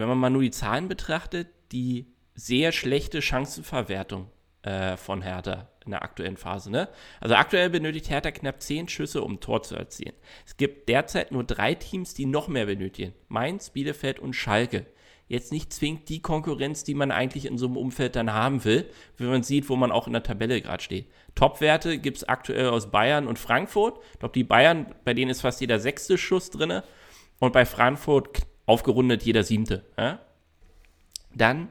wenn 0.00 0.08
man 0.08 0.16
mal 0.16 0.30
nur 0.30 0.40
die 0.40 0.50
Zahlen 0.50 0.88
betrachtet, 0.88 1.48
die 1.72 2.06
sehr 2.34 2.72
schlechte 2.72 3.20
Chancenverwertung 3.20 4.30
äh, 4.62 4.96
von 4.96 5.20
Hertha 5.20 5.68
in 5.84 5.90
der 5.90 6.02
aktuellen 6.02 6.38
Phase. 6.38 6.70
Ne? 6.70 6.88
Also 7.20 7.34
aktuell 7.34 7.68
benötigt 7.68 8.08
Hertha 8.08 8.30
knapp 8.30 8.62
10 8.62 8.88
Schüsse, 8.88 9.20
um 9.20 9.34
ein 9.34 9.40
Tor 9.40 9.62
zu 9.62 9.76
erzielen. 9.76 10.14
Es 10.46 10.56
gibt 10.56 10.88
derzeit 10.88 11.32
nur 11.32 11.44
drei 11.44 11.74
Teams, 11.74 12.14
die 12.14 12.24
noch 12.24 12.48
mehr 12.48 12.64
benötigen. 12.64 13.12
Mainz, 13.28 13.70
Bielefeld 13.70 14.18
und 14.18 14.32
Schalke. 14.32 14.86
Jetzt 15.28 15.52
nicht 15.52 15.70
zwingend 15.70 16.08
die 16.08 16.22
Konkurrenz, 16.22 16.82
die 16.82 16.94
man 16.94 17.10
eigentlich 17.10 17.44
in 17.44 17.58
so 17.58 17.66
einem 17.66 17.76
Umfeld 17.76 18.16
dann 18.16 18.32
haben 18.32 18.64
will, 18.64 18.88
wenn 19.18 19.28
man 19.28 19.42
sieht, 19.42 19.68
wo 19.68 19.76
man 19.76 19.92
auch 19.92 20.06
in 20.06 20.14
der 20.14 20.22
Tabelle 20.22 20.62
gerade 20.62 20.82
steht. 20.82 21.10
Topwerte 21.34 21.98
gibt 21.98 22.16
es 22.16 22.24
aktuell 22.24 22.70
aus 22.70 22.90
Bayern 22.90 23.28
und 23.28 23.38
Frankfurt. 23.38 24.00
Ich 24.14 24.18
glaube, 24.18 24.32
die 24.32 24.44
Bayern, 24.44 24.94
bei 25.04 25.12
denen 25.12 25.30
ist 25.30 25.42
fast 25.42 25.60
jeder 25.60 25.78
sechste 25.78 26.16
Schuss 26.16 26.48
drin. 26.48 26.80
Und 27.38 27.52
bei 27.52 27.64
Frankfurt 27.64 28.49
aufgerundet 28.70 29.24
jeder 29.24 29.42
siebte. 29.42 29.84
Ja? 29.98 30.20
Dann, 31.34 31.70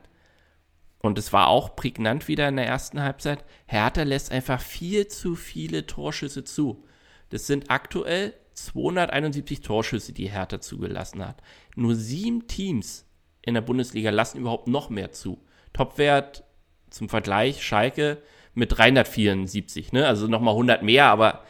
und 1.00 1.18
es 1.18 1.32
war 1.32 1.48
auch 1.48 1.76
prägnant 1.76 2.28
wieder 2.28 2.48
in 2.50 2.58
der 2.58 2.68
ersten 2.68 3.02
Halbzeit, 3.02 3.46
Hertha 3.66 4.04
lässt 4.04 4.32
einfach 4.32 4.62
viel 4.62 5.08
zu 5.08 5.36
viele 5.36 5.86
Torschüsse 5.86 6.44
zu. 6.44 6.84
Das 7.30 7.48
sind 7.48 7.72
aktuell 7.72 8.34
271 8.54 9.62
Torschüsse, 9.62 10.12
die 10.12 10.30
Hertha 10.30 10.60
zugelassen 10.60 11.26
hat. 11.26 11.42
Nur 11.76 11.96
sieben 11.96 12.48
Teams 12.48 13.06
in 13.42 13.54
der 13.54 13.62
Bundesliga 13.62 14.10
lassen 14.10 14.40
überhaupt 14.40 14.68
noch 14.68 14.90
mehr 14.90 15.14
zu. 15.14 15.40
Topwert 15.72 16.44
zum 16.90 17.08
Vergleich 17.08 17.64
Schalke 17.64 18.18
mit 18.54 18.78
374, 18.78 19.94
ne? 19.94 20.06
also 20.06 20.28
nochmal 20.28 20.54
100 20.54 20.84
mehr, 20.84 21.06
aber 21.06 21.46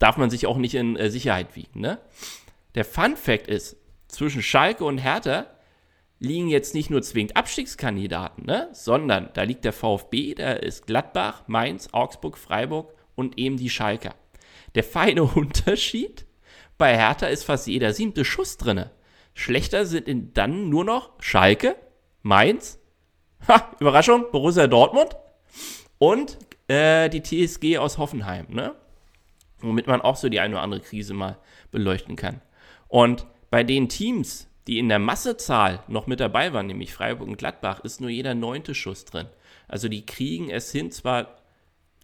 darf 0.00 0.16
man 0.16 0.30
sich 0.30 0.46
auch 0.46 0.56
nicht 0.56 0.74
in 0.74 0.96
äh, 0.96 1.10
Sicherheit 1.10 1.54
wiegen. 1.54 1.80
Ne? 1.80 1.98
Der 2.74 2.84
Fun 2.84 3.16
Fact 3.16 3.46
ist, 3.46 3.76
zwischen 4.12 4.42
Schalke 4.42 4.84
und 4.84 4.98
Hertha 4.98 5.46
liegen 6.18 6.48
jetzt 6.48 6.74
nicht 6.74 6.90
nur 6.90 7.02
zwingend 7.02 7.36
Abstiegskandidaten, 7.36 8.44
ne? 8.44 8.68
sondern 8.72 9.30
da 9.32 9.42
liegt 9.42 9.64
der 9.64 9.72
VfB, 9.72 10.34
da 10.34 10.52
ist 10.52 10.86
Gladbach, 10.86 11.44
Mainz, 11.46 11.88
Augsburg, 11.92 12.36
Freiburg 12.36 12.94
und 13.14 13.38
eben 13.38 13.56
die 13.56 13.70
Schalker. 13.70 14.14
Der 14.74 14.84
feine 14.84 15.22
Unterschied, 15.34 16.26
bei 16.78 16.96
Hertha 16.96 17.26
ist 17.26 17.44
fast 17.44 17.66
jeder 17.66 17.92
siebte 17.92 18.24
Schuss 18.24 18.58
drinne. 18.58 18.90
Schlechter 19.34 19.86
sind 19.86 20.36
dann 20.36 20.68
nur 20.68 20.84
noch 20.84 21.10
Schalke, 21.20 21.76
Mainz, 22.22 22.78
ha, 23.48 23.70
Überraschung, 23.80 24.26
Borussia 24.30 24.66
Dortmund 24.66 25.16
und 25.98 26.36
äh, 26.68 27.08
die 27.08 27.22
TSG 27.22 27.78
aus 27.78 27.98
Hoffenheim, 27.98 28.46
ne? 28.50 28.74
Womit 29.60 29.86
man 29.86 30.00
auch 30.00 30.16
so 30.16 30.28
die 30.28 30.40
eine 30.40 30.54
oder 30.54 30.62
andere 30.62 30.80
Krise 30.80 31.12
mal 31.14 31.38
beleuchten 31.70 32.16
kann. 32.16 32.40
Und 32.88 33.26
bei 33.50 33.64
den 33.64 33.88
Teams, 33.88 34.48
die 34.66 34.78
in 34.78 34.88
der 34.88 34.98
Massezahl 34.98 35.82
noch 35.88 36.06
mit 36.06 36.20
dabei 36.20 36.52
waren, 36.52 36.66
nämlich 36.66 36.94
Freiburg 36.94 37.28
und 37.28 37.38
Gladbach, 37.38 37.80
ist 37.80 38.00
nur 38.00 38.10
jeder 38.10 38.34
neunte 38.34 38.74
Schuss 38.74 39.04
drin. 39.04 39.26
Also 39.68 39.88
die 39.88 40.06
kriegen 40.06 40.50
es 40.50 40.70
hin, 40.70 40.90
zwar 40.90 41.38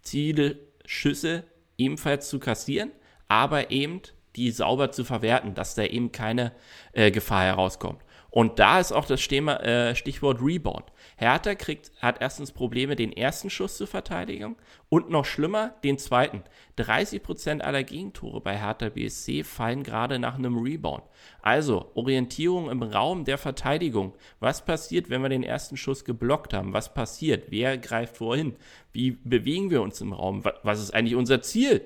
Ziele, 0.01 0.59
Schüsse 0.85 1.43
ebenfalls 1.77 2.29
zu 2.29 2.39
kassieren, 2.39 2.91
aber 3.27 3.71
eben 3.71 4.01
die 4.35 4.51
sauber 4.51 4.91
zu 4.91 5.03
verwerten, 5.03 5.53
dass 5.55 5.75
da 5.75 5.83
eben 5.83 6.11
keine 6.11 6.53
äh, 6.93 7.11
Gefahr 7.11 7.43
herauskommt. 7.43 8.01
Und 8.29 8.59
da 8.59 8.79
ist 8.79 8.91
auch 8.91 9.05
das 9.05 9.27
Thema, 9.27 9.59
äh, 9.61 9.95
Stichwort 9.95 10.41
Rebound. 10.41 10.85
Hertha 11.19 11.55
kriegt, 11.55 11.91
hat 11.99 12.21
erstens 12.21 12.51
Probleme, 12.51 12.95
den 12.95 13.11
ersten 13.11 13.49
Schuss 13.49 13.75
zu 13.75 13.87
verteidigen 13.87 14.55
und 14.87 15.09
noch 15.09 15.25
schlimmer, 15.25 15.73
den 15.83 15.97
zweiten. 15.97 16.43
30% 16.77 17.61
aller 17.61 17.83
Gegentore 17.83 18.39
bei 18.39 18.55
Hertha 18.55 18.89
BSC 18.89 19.43
fallen 19.43 19.81
gerade 19.81 20.19
nach 20.19 20.35
einem 20.35 20.59
Rebound. 20.59 21.03
Also 21.41 21.91
Orientierung 21.95 22.69
im 22.69 22.83
Raum 22.83 23.25
der 23.25 23.39
Verteidigung. 23.39 24.13
Was 24.39 24.63
passiert, 24.63 25.09
wenn 25.09 25.23
wir 25.23 25.29
den 25.29 25.41
ersten 25.41 25.75
Schuss 25.75 26.05
geblockt 26.05 26.53
haben? 26.53 26.73
Was 26.73 26.93
passiert? 26.93 27.45
Wer 27.49 27.79
greift 27.79 28.17
vorhin? 28.17 28.55
Wie 28.93 29.11
bewegen 29.11 29.71
wir 29.71 29.81
uns 29.81 29.99
im 30.01 30.13
Raum? 30.13 30.43
Was 30.61 30.79
ist 30.79 30.93
eigentlich 30.93 31.15
unser 31.15 31.41
Ziel 31.41 31.81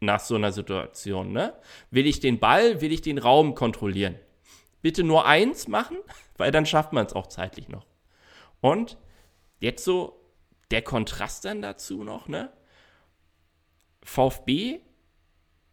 nach 0.00 0.20
so 0.20 0.34
einer 0.34 0.52
Situation? 0.52 1.32
Ne? 1.32 1.54
Will 1.90 2.06
ich 2.06 2.20
den 2.20 2.38
Ball? 2.40 2.82
Will 2.82 2.92
ich 2.92 3.00
den 3.00 3.16
Raum 3.16 3.54
kontrollieren? 3.54 4.16
Bitte 4.82 5.02
nur 5.02 5.24
eins 5.24 5.66
machen, 5.66 5.96
weil 6.36 6.52
dann 6.52 6.66
schafft 6.66 6.92
man 6.92 7.06
es 7.06 7.14
auch 7.14 7.28
zeitlich 7.28 7.70
noch. 7.70 7.86
Und 8.66 8.98
jetzt 9.60 9.84
so 9.84 10.20
der 10.72 10.82
Kontrast 10.82 11.44
dann 11.44 11.62
dazu 11.62 12.02
noch, 12.02 12.26
ne? 12.26 12.50
VfB 14.02 14.80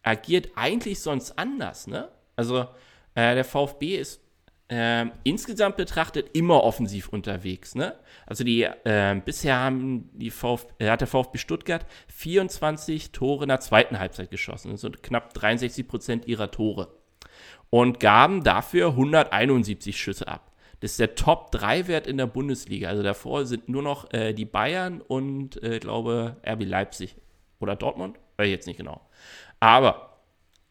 agiert 0.04 0.50
eigentlich 0.54 1.00
sonst 1.00 1.36
anders, 1.36 1.88
ne? 1.88 2.12
Also 2.36 2.60
äh, 3.16 3.34
der 3.34 3.44
VfB 3.44 3.96
ist 3.96 4.20
äh, 4.68 5.06
insgesamt 5.24 5.76
betrachtet 5.76 6.36
immer 6.36 6.62
offensiv 6.62 7.08
unterwegs, 7.08 7.74
ne? 7.74 7.98
Also 8.26 8.44
die 8.44 8.62
äh, 8.62 9.20
bisher 9.24 9.56
haben 9.56 10.08
die 10.12 10.30
VfB, 10.30 10.84
äh, 10.84 10.90
hat 10.90 11.00
der 11.00 11.08
VfB 11.08 11.38
Stuttgart 11.38 11.86
24 12.06 13.10
Tore 13.10 13.42
in 13.42 13.48
der 13.48 13.58
zweiten 13.58 13.98
Halbzeit 13.98 14.30
geschossen, 14.30 14.70
also 14.70 14.88
knapp 14.90 15.34
63 15.34 15.88
Prozent 15.88 16.28
ihrer 16.28 16.52
Tore 16.52 16.96
und 17.70 17.98
gaben 17.98 18.44
dafür 18.44 18.90
171 18.90 19.98
Schüsse 19.98 20.28
ab. 20.28 20.53
Das 20.84 20.90
ist 20.90 21.00
der 21.00 21.14
Top-3-Wert 21.14 22.06
in 22.06 22.18
der 22.18 22.26
Bundesliga. 22.26 22.90
Also 22.90 23.02
davor 23.02 23.46
sind 23.46 23.70
nur 23.70 23.80
noch 23.80 24.12
äh, 24.12 24.34
die 24.34 24.44
Bayern 24.44 25.00
und, 25.00 25.62
äh, 25.62 25.78
glaube, 25.78 26.36
RB 26.46 26.62
Leipzig 26.62 27.16
oder 27.58 27.74
Dortmund. 27.74 28.18
Weiß 28.36 28.48
ich 28.48 28.52
jetzt 28.52 28.66
nicht 28.66 28.76
genau. 28.76 29.00
Aber 29.60 30.18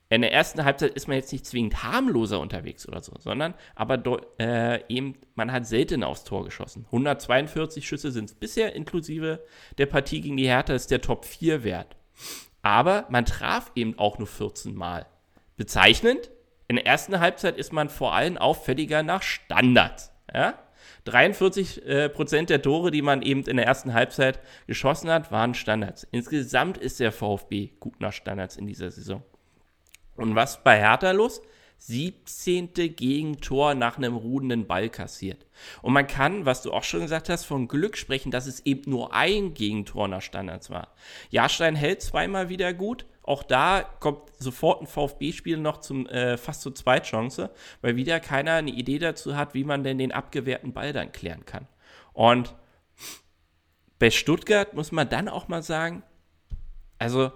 in 0.09 0.21
der 0.21 0.31
ersten 0.31 0.65
Halbzeit 0.65 0.93
ist 0.93 1.07
man 1.07 1.17
jetzt 1.17 1.31
nicht 1.31 1.47
zwingend 1.47 1.81
harmloser 1.81 2.39
unterwegs 2.39 2.87
oder 2.87 3.01
so, 3.01 3.13
sondern 3.17 3.55
aber 3.73 4.21
äh, 4.37 4.83
eben, 4.87 5.15
man 5.33 5.51
hat 5.51 5.65
selten 5.65 6.03
aufs 6.03 6.25
Tor 6.25 6.45
geschossen. 6.45 6.85
142 6.91 7.87
Schüsse 7.87 8.11
sind 8.11 8.25
es 8.25 8.35
bisher, 8.35 8.75
inklusive 8.75 9.43
der 9.79 9.87
Partie 9.87 10.21
gegen 10.21 10.37
die 10.37 10.45
Hertha, 10.45 10.75
ist 10.75 10.91
der 10.91 11.01
Top-4-Wert. 11.01 11.95
Aber 12.61 13.07
man 13.09 13.25
traf 13.25 13.71
eben 13.73 13.97
auch 13.97 14.19
nur 14.19 14.27
14 14.27 14.75
Mal. 14.75 15.07
Bezeichnend, 15.57 16.29
in 16.73 16.77
der 16.77 16.87
ersten 16.87 17.19
Halbzeit 17.19 17.55
ist 17.55 17.71
man 17.71 17.87
vor 17.87 18.15
allem 18.15 18.35
auffälliger 18.35 19.03
nach 19.03 19.21
Standards. 19.21 20.11
Ja? 20.33 20.55
43 21.05 21.85
äh, 21.85 22.09
Prozent 22.09 22.49
der 22.49 22.63
Tore, 22.63 22.89
die 22.89 23.03
man 23.03 23.21
eben 23.21 23.43
in 23.43 23.57
der 23.57 23.67
ersten 23.67 23.93
Halbzeit 23.93 24.39
geschossen 24.65 25.11
hat, 25.11 25.31
waren 25.31 25.53
Standards. 25.53 26.07
Insgesamt 26.09 26.79
ist 26.79 26.99
der 26.99 27.11
VfB 27.11 27.73
gut 27.79 28.01
nach 28.01 28.11
Standards 28.11 28.57
in 28.57 28.65
dieser 28.65 28.89
Saison. 28.89 29.21
Und 30.15 30.33
was 30.33 30.63
bei 30.63 30.79
Hertha 30.79 31.11
los? 31.11 31.43
17. 31.77 32.73
Gegentor 32.73 33.75
nach 33.75 33.97
einem 33.97 34.15
ruhenden 34.15 34.65
Ball 34.65 34.89
kassiert. 34.89 35.45
Und 35.83 35.93
man 35.93 36.07
kann, 36.07 36.47
was 36.47 36.63
du 36.63 36.71
auch 36.71 36.83
schon 36.83 37.01
gesagt 37.01 37.29
hast, 37.29 37.43
von 37.43 37.67
Glück 37.67 37.97
sprechen, 37.97 38.31
dass 38.31 38.47
es 38.47 38.65
eben 38.65 38.89
nur 38.89 39.13
ein 39.13 39.53
Gegentor 39.53 40.07
nach 40.07 40.23
Standards 40.23 40.71
war. 40.71 40.95
Jahrstein 41.29 41.75
hält 41.75 42.01
zweimal 42.01 42.49
wieder 42.49 42.73
gut. 42.73 43.05
Auch 43.23 43.43
da 43.43 43.81
kommt 43.99 44.29
sofort 44.37 44.81
ein 44.81 44.87
VfB-Spiel 44.87 45.57
noch 45.57 45.79
zum 45.79 46.07
äh, 46.07 46.37
fast 46.37 46.61
zur 46.61 46.75
Zweitchance, 46.75 47.49
weil 47.81 47.95
wieder 47.95 48.19
keiner 48.19 48.53
eine 48.53 48.71
Idee 48.71 48.99
dazu 48.99 49.35
hat, 49.35 49.53
wie 49.53 49.63
man 49.63 49.83
denn 49.83 49.97
den 49.97 50.11
abgewehrten 50.11 50.73
Ball 50.73 50.93
dann 50.93 51.11
klären 51.11 51.45
kann. 51.45 51.67
Und 52.11 52.53
bei 53.97 54.11
Stuttgart 54.11 54.73
muss 54.73 54.91
man 54.91 55.09
dann 55.09 55.29
auch 55.29 55.47
mal 55.47 55.63
sagen, 55.63 56.03
also 56.99 57.31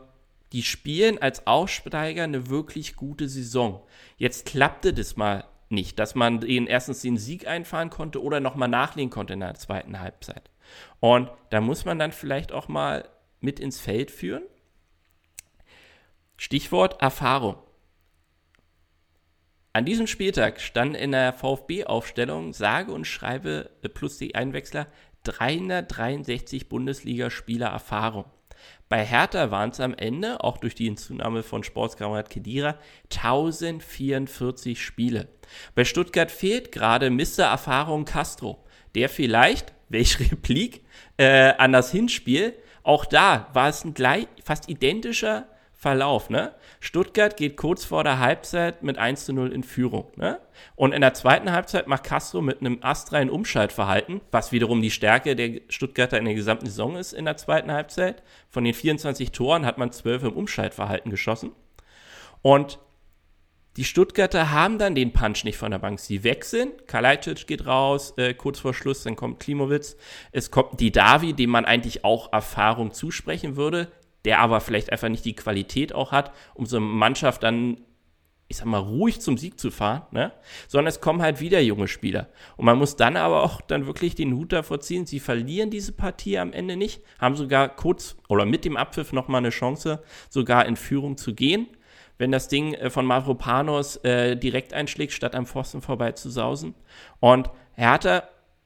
die 0.52 0.64
spielen 0.64 1.22
als 1.22 1.48
Aufsteiger 1.48 2.24
eine 2.24 2.50
wirklich 2.50 2.96
gute 2.96 3.28
Saison. 3.30 3.86
Jetzt 4.18 4.46
klappte 4.46 4.94
das 4.94 5.16
mal 5.16 5.46
nicht, 5.70 6.00
dass 6.00 6.16
man 6.16 6.40
den, 6.40 6.68
erstens 6.68 7.02
den 7.02 7.18
Sieg 7.18 7.48
einfahren 7.48 7.90
konnte 7.90 8.22
oder 8.22 8.40
nochmal 8.40 8.70
nachlegen 8.70 9.10
konnte 9.10 9.34
in 9.34 9.42
der 9.42 9.56
zweiten 9.56 10.00
Halbzeit. 10.00 10.50
Und 11.00 11.30
da 11.50 11.62
muss 11.62 11.86
man 11.86 12.00
dann 12.00 12.12
vielleicht 12.12 12.52
auch 12.52 12.68
mal 12.68 13.08
mit 13.40 13.60
ins 13.60 13.80
Feld 13.80 14.12
führen. 14.12 14.44
Stichwort 16.40 17.02
Erfahrung. 17.02 17.58
An 19.74 19.86
diesem 19.86 20.06
Spieltag 20.06 20.62
stand 20.62 20.96
in 20.96 21.12
der 21.12 21.34
VfB-Aufstellung 21.34 22.54
sage 22.54 22.92
und 22.92 23.06
schreibe 23.06 23.72
plus 23.96 24.20
die 24.20 24.36
Einwechsler 24.36 24.86
363 25.24 26.70
Bundesligaspieler 26.70 27.68
Erfahrung. 27.68 28.26
Bei 28.88 29.04
Hertha 29.04 29.50
waren 29.50 29.72
es 29.72 29.80
am 29.80 29.96
Ende, 29.96 30.44
auch 30.44 30.58
durch 30.58 30.76
die 30.76 30.86
Hinzunahme 30.86 31.42
von 31.42 31.64
Sportskamerad 31.64 32.30
Kedira, 32.30 32.78
1044 33.12 34.82
Spiele. 34.82 35.30
Bei 35.74 35.86
Stuttgart 35.86 36.30
fehlt 36.30 36.72
gerade 36.72 37.10
Mr. 37.10 37.46
Erfahrung 37.46 38.06
Castro, 38.06 38.64
der 38.94 39.10
vielleicht, 39.10 39.74
welche 39.90 40.32
Replik, 40.32 40.86
äh, 41.18 41.54
an 41.58 41.72
das 41.72 41.92
Hinspiel, 41.92 42.54
auch 42.84 43.06
da 43.06 43.50
war 43.54 43.70
es 43.70 43.84
ein 43.84 43.96
gleich, 43.96 44.28
fast 44.44 44.70
identischer 44.70 45.48
Verlauf, 45.88 46.30
ne? 46.30 46.52
Stuttgart 46.82 47.38
geht 47.38 47.56
kurz 47.56 47.86
vor 47.86 48.04
der 48.04 48.20
Halbzeit 48.20 48.84
mit 48.84 48.98
1 48.98 49.24
zu 49.24 49.32
0 49.32 49.54
in 49.54 49.64
Führung, 49.64 50.12
ne? 50.18 50.42
Und 50.76 50.92
in 50.92 51.00
der 51.00 51.14
zweiten 51.14 51.50
Halbzeit 51.54 51.88
macht 51.88 52.04
Castro 52.04 52.42
mit 52.42 52.60
einem 52.60 52.80
astreinen 52.82 53.30
Umschaltverhalten, 53.30 54.20
was 54.30 54.52
wiederum 54.52 54.82
die 54.82 54.92
Stärke 54.92 55.38
der 55.38 55.62
Stuttgarter 55.70 56.18
in 56.18 56.26
der 56.26 56.34
gesamten 56.34 56.66
Saison 56.66 56.98
ist 56.98 57.14
in 57.14 57.24
der 57.24 57.38
zweiten 57.38 57.72
Halbzeit. 57.72 58.22
Von 58.50 58.66
den 58.66 58.74
24 58.74 59.32
Toren 59.32 59.66
hat 59.66 59.78
man 59.78 59.94
12 59.94 60.24
im 60.24 60.34
Umschaltverhalten 60.34 61.10
geschossen. 61.10 61.54
Und 62.42 62.80
die 63.78 63.86
Stuttgarter 63.86 64.52
haben 64.52 64.78
dann 64.80 64.94
den 64.94 65.14
Punch 65.14 65.46
nicht 65.46 65.58
von 65.58 65.72
der 65.72 65.80
Bank. 65.80 66.02
Sie 66.02 66.26
wechseln. 66.26 66.74
Kalajdzic 66.88 67.48
geht 67.48 67.66
raus, 67.66 68.14
äh, 68.18 68.34
kurz 68.34 68.60
vor 68.60 68.74
Schluss, 68.74 69.04
dann 69.04 69.16
kommt 69.16 69.40
Klimowitz. 69.40 69.96
Es 70.34 70.52
kommt 70.52 70.82
die 70.82 70.92
Davi, 70.92 71.32
dem 71.32 71.52
man 71.52 71.64
eigentlich 71.64 72.04
auch 72.04 72.34
Erfahrung 72.34 72.92
zusprechen 72.92 73.56
würde 73.56 73.90
der 74.28 74.40
aber 74.40 74.60
vielleicht 74.60 74.92
einfach 74.92 75.08
nicht 75.08 75.24
die 75.24 75.38
Qualität 75.38 75.96
auch 75.96 76.12
hat, 76.12 76.34
um 76.54 76.66
so 76.66 76.76
eine 76.76 76.86
Mannschaft 76.86 77.44
dann, 77.44 77.78
ich 78.50 78.58
sag 78.58 78.66
mal, 78.66 78.80
ruhig 78.80 79.22
zum 79.22 79.38
Sieg 79.38 79.58
zu 79.58 79.72
fahren, 79.72 80.02
ne? 80.12 80.34
Sondern 80.68 80.88
es 80.88 81.00
kommen 81.00 81.22
halt 81.22 81.40
wieder 81.40 81.62
junge 81.62 81.88
Spieler. 81.88 82.28
Und 82.58 82.66
man 82.66 82.78
muss 82.78 82.98
dann 82.98 83.16
aber 83.16 83.42
auch 83.42 83.62
dann 83.62 83.88
wirklich 83.88 84.16
den 84.16 84.34
Hut 84.34 84.52
davor 84.52 84.82
ziehen. 84.82 85.06
Sie 85.06 85.22
verlieren 85.22 85.70
diese 85.70 85.94
Partie 85.94 86.40
am 86.40 86.52
Ende 86.52 86.76
nicht, 86.76 87.02
haben 87.20 87.38
sogar 87.38 87.70
kurz 87.70 88.18
oder 88.28 88.46
mit 88.46 88.66
dem 88.66 88.76
Abpfiff 88.76 89.14
nochmal 89.14 89.40
eine 89.40 89.50
Chance, 89.50 90.04
sogar 90.30 90.66
in 90.66 90.76
Führung 90.76 91.16
zu 91.16 91.34
gehen. 91.34 91.68
Wenn 92.18 92.34
das 92.34 92.50
Ding 92.50 92.74
äh, 92.74 92.90
von 92.90 93.06
Mavropanos 93.06 93.96
äh, 94.04 94.36
direkt 94.36 94.74
einschlägt, 94.74 95.14
statt 95.14 95.36
am 95.36 95.46
Pfosten 95.46 95.82
vorbei 95.82 96.12
zu 96.12 96.30
sausen. 96.30 96.76
Und 97.22 97.50
Hertha 97.76 98.24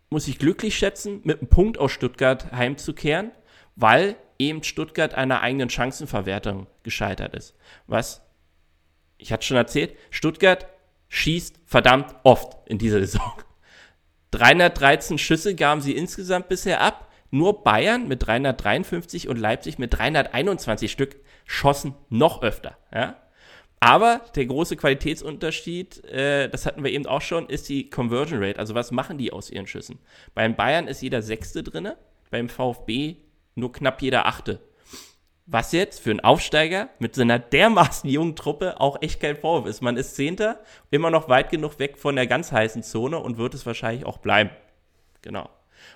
muss 0.10 0.28
ich 0.28 0.40
glücklich 0.40 0.76
schätzen, 0.76 1.22
mit 1.24 1.40
einem 1.40 1.50
Punkt 1.50 1.78
aus 1.78 1.92
Stuttgart 1.92 2.52
heimzukehren, 2.52 3.30
weil 3.76 4.16
eben 4.48 4.64
Stuttgart 4.64 5.14
einer 5.14 5.42
eigenen 5.42 5.70
Chancenverwertung 5.70 6.68
gescheitert 6.84 7.36
ist. 7.36 7.56
Was, 7.88 8.22
ich 9.18 9.32
hatte 9.32 9.46
schon 9.46 9.58
erzählt, 9.58 9.96
Stuttgart 10.10 10.68
schießt 11.10 11.60
verdammt 11.66 12.16
oft 12.24 12.58
in 12.68 12.78
dieser 12.78 13.00
Saison. 13.00 13.34
313 14.32 15.18
Schüsse 15.18 15.56
gaben 15.56 15.82
sie 15.82 15.96
insgesamt 15.96 16.48
bisher 16.48 16.82
ab. 16.82 17.10
Nur 17.34 17.64
Bayern 17.64 18.08
mit 18.08 18.26
353 18.26 19.30
und 19.30 19.38
Leipzig 19.38 19.78
mit 19.80 19.94
321 19.94 20.92
Stück 20.92 21.16
schossen 21.46 21.96
noch 22.10 22.42
öfter. 22.42 22.78
Ja? 22.94 23.18
Aber 23.80 24.22
der 24.36 24.46
große 24.46 24.76
Qualitätsunterschied, 24.78 26.06
äh, 26.06 26.50
das 26.50 26.66
hatten 26.66 26.84
wir 26.84 26.92
eben 26.92 27.08
auch 27.08 27.22
schon, 27.22 27.48
ist 27.48 27.68
die 27.68 27.90
Conversion 27.90 28.42
Rate. 28.42 28.60
Also 28.60 28.76
was 28.76 28.92
machen 28.92 29.18
die 29.18 29.34
aus 29.34 29.50
ihren 29.50 29.66
Schüssen? 29.66 30.00
Beim 30.36 30.56
Bayern 30.56 30.88
ist 30.88 31.02
jeder 31.02 31.22
Sechste 31.22 31.64
drinne, 31.64 31.98
beim 32.30 32.48
VfB 32.48 33.16
nur 33.56 33.72
knapp 33.72 34.02
jeder 34.02 34.26
Achte. 34.26 34.60
Was 35.46 35.72
jetzt 35.72 36.00
für 36.00 36.12
einen 36.12 36.22
Aufsteiger 36.22 36.90
mit 37.00 37.16
so 37.16 37.22
einer 37.22 37.40
dermaßen 37.40 38.10
jungen 38.10 38.36
Truppe 38.36 38.80
auch 38.80 39.02
echt 39.02 39.20
kein 39.20 39.36
Vorwurf 39.36 39.68
ist. 39.68 39.82
Man 39.82 39.98
ist 39.98 40.16
Zehnter, 40.16 40.62
immer 40.92 41.10
noch 41.10 41.30
weit 41.30 41.50
genug 41.50 41.80
weg 41.80 41.98
von 41.98 42.16
der 42.16 42.28
ganz 42.28 42.52
heißen 42.52 42.84
Zone 42.84 43.18
und 43.20 43.38
wird 43.38 43.54
es 43.54 43.66
wahrscheinlich 43.66 44.06
auch 44.06 44.18
bleiben. 44.18 44.52
Genau. 45.22 45.50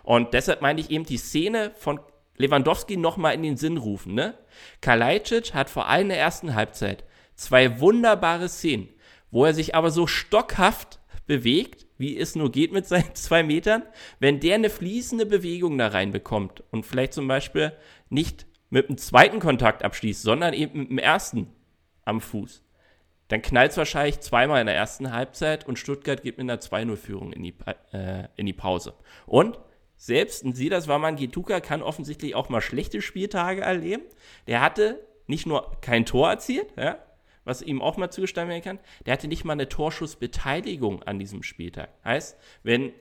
Und 0.03 0.33
deshalb 0.33 0.61
meine 0.61 0.81
ich 0.81 0.89
eben 0.89 1.05
die 1.05 1.17
Szene 1.17 1.71
von 1.75 1.99
Lewandowski 2.37 2.97
nochmal 2.97 3.33
in 3.33 3.43
den 3.43 3.57
Sinn 3.57 3.77
rufen. 3.77 4.13
Ne? 4.13 4.37
Kalajdzic 4.81 5.53
hat 5.53 5.69
vor 5.69 5.87
allem 5.87 6.03
in 6.03 6.09
der 6.09 6.19
ersten 6.19 6.55
Halbzeit 6.55 7.03
zwei 7.35 7.79
wunderbare 7.79 8.49
Szenen, 8.49 8.89
wo 9.31 9.45
er 9.45 9.53
sich 9.53 9.75
aber 9.75 9.91
so 9.91 10.07
stockhaft 10.07 10.99
bewegt, 11.27 11.84
wie 11.97 12.17
es 12.17 12.35
nur 12.35 12.51
geht 12.51 12.71
mit 12.71 12.85
seinen 12.85 13.13
zwei 13.15 13.43
Metern. 13.43 13.83
Wenn 14.19 14.39
der 14.39 14.55
eine 14.55 14.69
fließende 14.69 15.25
Bewegung 15.25 15.77
da 15.77 15.87
reinbekommt 15.87 16.63
und 16.71 16.85
vielleicht 16.85 17.13
zum 17.13 17.27
Beispiel 17.27 17.73
nicht 18.09 18.45
mit 18.69 18.89
dem 18.89 18.97
zweiten 18.97 19.39
Kontakt 19.39 19.83
abschließt, 19.83 20.21
sondern 20.21 20.53
eben 20.53 20.79
mit 20.79 20.89
dem 20.89 20.97
ersten 20.97 21.47
am 22.03 22.21
Fuß, 22.21 22.63
dann 23.27 23.41
knallt 23.41 23.71
es 23.71 23.77
wahrscheinlich 23.77 24.19
zweimal 24.19 24.61
in 24.61 24.67
der 24.67 24.75
ersten 24.75 25.11
Halbzeit 25.11 25.67
und 25.67 25.79
Stuttgart 25.79 26.21
geht 26.21 26.37
mit 26.37 26.49
einer 26.49 26.59
2-0-Führung 26.59 27.33
in, 27.33 27.43
die, 27.43 27.55
äh, 27.91 28.27
in 28.35 28.45
die 28.45 28.53
Pause. 28.53 28.93
Und 29.25 29.59
selbst 29.97 30.43
ein 30.43 30.53
Silas 30.53 30.87
Waman 30.87 31.15
Gituka 31.15 31.59
kann 31.59 31.81
offensichtlich 31.81 32.35
auch 32.35 32.49
mal 32.49 32.61
schlechte 32.61 33.01
Spieltage 33.01 33.61
erleben. 33.61 34.03
Der 34.47 34.61
hatte 34.61 34.99
nicht 35.27 35.47
nur 35.47 35.71
kein 35.81 36.05
Tor 36.05 36.29
erzielt, 36.29 36.67
ja, 36.77 36.99
was 37.45 37.61
ihm 37.61 37.81
auch 37.81 37.97
mal 37.97 38.09
zugestanden 38.09 38.49
werden 38.49 38.63
kann, 38.63 38.79
der 39.05 39.13
hatte 39.13 39.27
nicht 39.27 39.45
mal 39.45 39.53
eine 39.53 39.69
Torschussbeteiligung 39.69 41.03
an 41.03 41.19
diesem 41.19 41.43
Spieltag. 41.43 41.89
Heißt, 42.03 42.37
wenn 42.63 42.91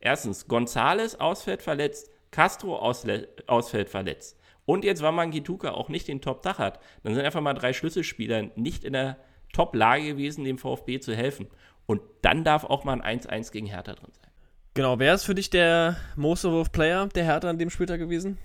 erstens 0.00 0.48
Gonzales 0.48 1.18
ausfällt 1.18 1.62
verletzt, 1.62 2.10
Castro 2.30 2.76
ausfällt 2.76 3.88
verletzt 3.88 4.38
und 4.64 4.84
jetzt 4.84 5.02
Waman 5.02 5.30
Gituka 5.30 5.70
auch 5.70 5.88
nicht 5.88 6.08
den 6.08 6.20
Top-Dach 6.20 6.58
hat, 6.58 6.80
dann 7.02 7.14
sind 7.14 7.24
einfach 7.24 7.40
mal 7.40 7.54
drei 7.54 7.72
Schlüsselspieler 7.72 8.50
nicht 8.56 8.84
in 8.84 8.92
der 8.92 9.16
Top-Lage 9.52 10.04
gewesen, 10.04 10.44
dem 10.44 10.58
VfB 10.58 11.00
zu 11.00 11.14
helfen. 11.14 11.46
Und 11.86 12.00
dann 12.22 12.44
darf 12.44 12.64
auch 12.64 12.84
mal 12.84 13.00
ein 13.00 13.20
1-1 13.20 13.52
gegen 13.52 13.66
Hertha 13.66 13.92
drin 13.92 14.10
sein. 14.12 14.30
Genau, 14.74 14.98
wer 14.98 15.14
ist 15.14 15.24
für 15.24 15.34
dich 15.34 15.50
der 15.50 15.96
Most 16.16 16.44
of 16.46 16.72
Player 16.72 17.06
der 17.08 17.24
Hertha 17.24 17.50
an 17.50 17.58
dem 17.58 17.68
Spieltag 17.68 17.98
gewesen? 17.98 18.38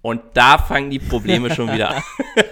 Und 0.00 0.22
da 0.34 0.58
fangen 0.58 0.90
die 0.90 1.00
Probleme 1.00 1.52
schon 1.52 1.72
wieder 1.72 1.96
an. 1.96 2.02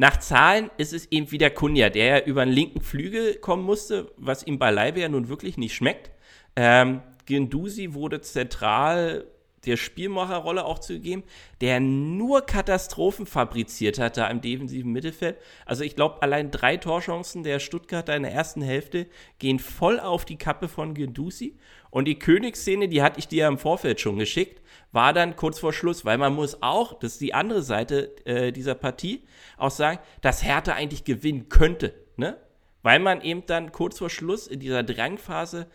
Nach 0.00 0.16
Zahlen 0.18 0.70
ist 0.76 0.92
es 0.92 1.10
eben 1.10 1.32
wieder 1.32 1.50
Kunja, 1.50 1.90
der 1.90 2.04
ja 2.04 2.24
über 2.24 2.44
den 2.44 2.54
linken 2.54 2.82
Flügel 2.82 3.34
kommen 3.34 3.64
musste, 3.64 4.12
was 4.16 4.44
ihm 4.44 4.56
beileibe 4.56 5.00
ja 5.00 5.08
nun 5.08 5.28
wirklich 5.28 5.58
nicht 5.58 5.74
schmeckt. 5.74 6.12
Ähm, 6.54 7.02
Gendusi 7.26 7.94
wurde 7.94 8.20
zentral 8.20 9.26
der 9.66 9.76
Spielmacherrolle 9.76 10.64
auch 10.64 10.78
zugegeben, 10.78 11.24
der 11.60 11.80
nur 11.80 12.42
Katastrophen 12.42 13.26
fabriziert 13.26 13.98
hat 13.98 14.16
da 14.16 14.28
im 14.28 14.40
defensiven 14.40 14.92
Mittelfeld. 14.92 15.36
Also 15.66 15.82
ich 15.82 15.96
glaube, 15.96 16.22
allein 16.22 16.52
drei 16.52 16.76
Torchancen 16.76 17.42
der 17.42 17.58
Stuttgarter 17.58 18.14
in 18.14 18.22
der 18.22 18.32
ersten 18.32 18.62
Hälfte 18.62 19.08
gehen 19.40 19.58
voll 19.58 19.98
auf 19.98 20.24
die 20.24 20.38
Kappe 20.38 20.68
von 20.68 20.94
Gendusi. 20.94 21.58
Und 21.90 22.06
die 22.06 22.18
Königsszene, 22.18 22.88
die 22.88 23.02
hatte 23.02 23.18
ich 23.18 23.28
dir 23.28 23.42
ja 23.42 23.48
im 23.48 23.58
Vorfeld 23.58 24.00
schon 24.00 24.18
geschickt, 24.18 24.62
war 24.92 25.12
dann 25.12 25.36
kurz 25.36 25.58
vor 25.58 25.72
Schluss, 25.72 26.04
weil 26.04 26.18
man 26.18 26.34
muss 26.34 26.62
auch, 26.62 26.98
das 26.98 27.12
ist 27.12 27.20
die 27.20 27.34
andere 27.34 27.62
Seite 27.62 28.14
äh, 28.26 28.52
dieser 28.52 28.74
Partie, 28.74 29.24
auch 29.56 29.70
sagen, 29.70 29.98
dass 30.20 30.44
Hertha 30.44 30.72
eigentlich 30.72 31.04
gewinnen 31.04 31.48
könnte, 31.48 31.94
ne? 32.16 32.36
Weil 32.82 33.00
man 33.00 33.20
eben 33.22 33.44
dann 33.46 33.72
kurz 33.72 33.98
vor 33.98 34.08
Schluss 34.08 34.46
in 34.46 34.60
dieser 34.60 34.82
Drangphase 34.82 35.66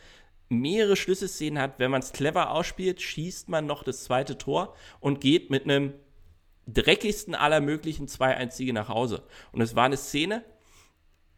mehrere 0.49 0.95
Schlüsselszenen 0.95 1.61
hat. 1.61 1.77
Wenn 1.77 1.91
man 1.91 2.01
es 2.01 2.13
clever 2.13 2.51
ausspielt, 2.51 3.01
schießt 3.01 3.49
man 3.49 3.65
noch 3.65 3.83
das 3.83 4.03
zweite 4.03 4.37
Tor 4.37 4.75
und 4.99 5.19
geht 5.19 5.49
mit 5.49 5.63
einem 5.63 5.93
dreckigsten 6.67 7.35
aller 7.35 7.59
möglichen 7.59 8.07
2-1-Siege 8.07 8.73
nach 8.73 8.87
Hause. 8.87 9.23
Und 9.51 9.61
es 9.61 9.75
war 9.75 9.85
eine 9.85 9.97
Szene, 9.97 10.43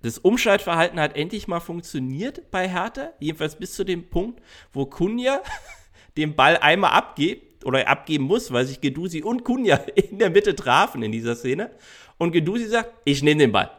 das 0.05 0.19
Umschaltverhalten 0.19 0.99
hat 0.99 1.15
endlich 1.15 1.47
mal 1.47 1.59
funktioniert 1.59 2.51
bei 2.51 2.69
Hertha, 2.69 3.13
jedenfalls 3.19 3.55
bis 3.55 3.73
zu 3.73 3.83
dem 3.83 4.07
Punkt, 4.07 4.39
wo 4.71 4.85
Kunja 4.85 5.41
den 6.17 6.35
Ball 6.35 6.57
einmal 6.57 6.91
abgibt 6.91 7.65
oder 7.65 7.87
abgeben 7.87 8.25
muss, 8.25 8.53
weil 8.53 8.65
sich 8.65 8.81
Gedusi 8.81 9.23
und 9.23 9.43
Kunja 9.43 9.77
in 9.95 10.19
der 10.19 10.29
Mitte 10.29 10.55
trafen 10.55 11.01
in 11.01 11.11
dieser 11.11 11.35
Szene. 11.35 11.71
Und 12.19 12.33
Gedusi 12.33 12.65
sagt, 12.65 12.93
ich 13.03 13.23
nehme 13.23 13.39
den 13.39 13.51
Ball. 13.51 13.71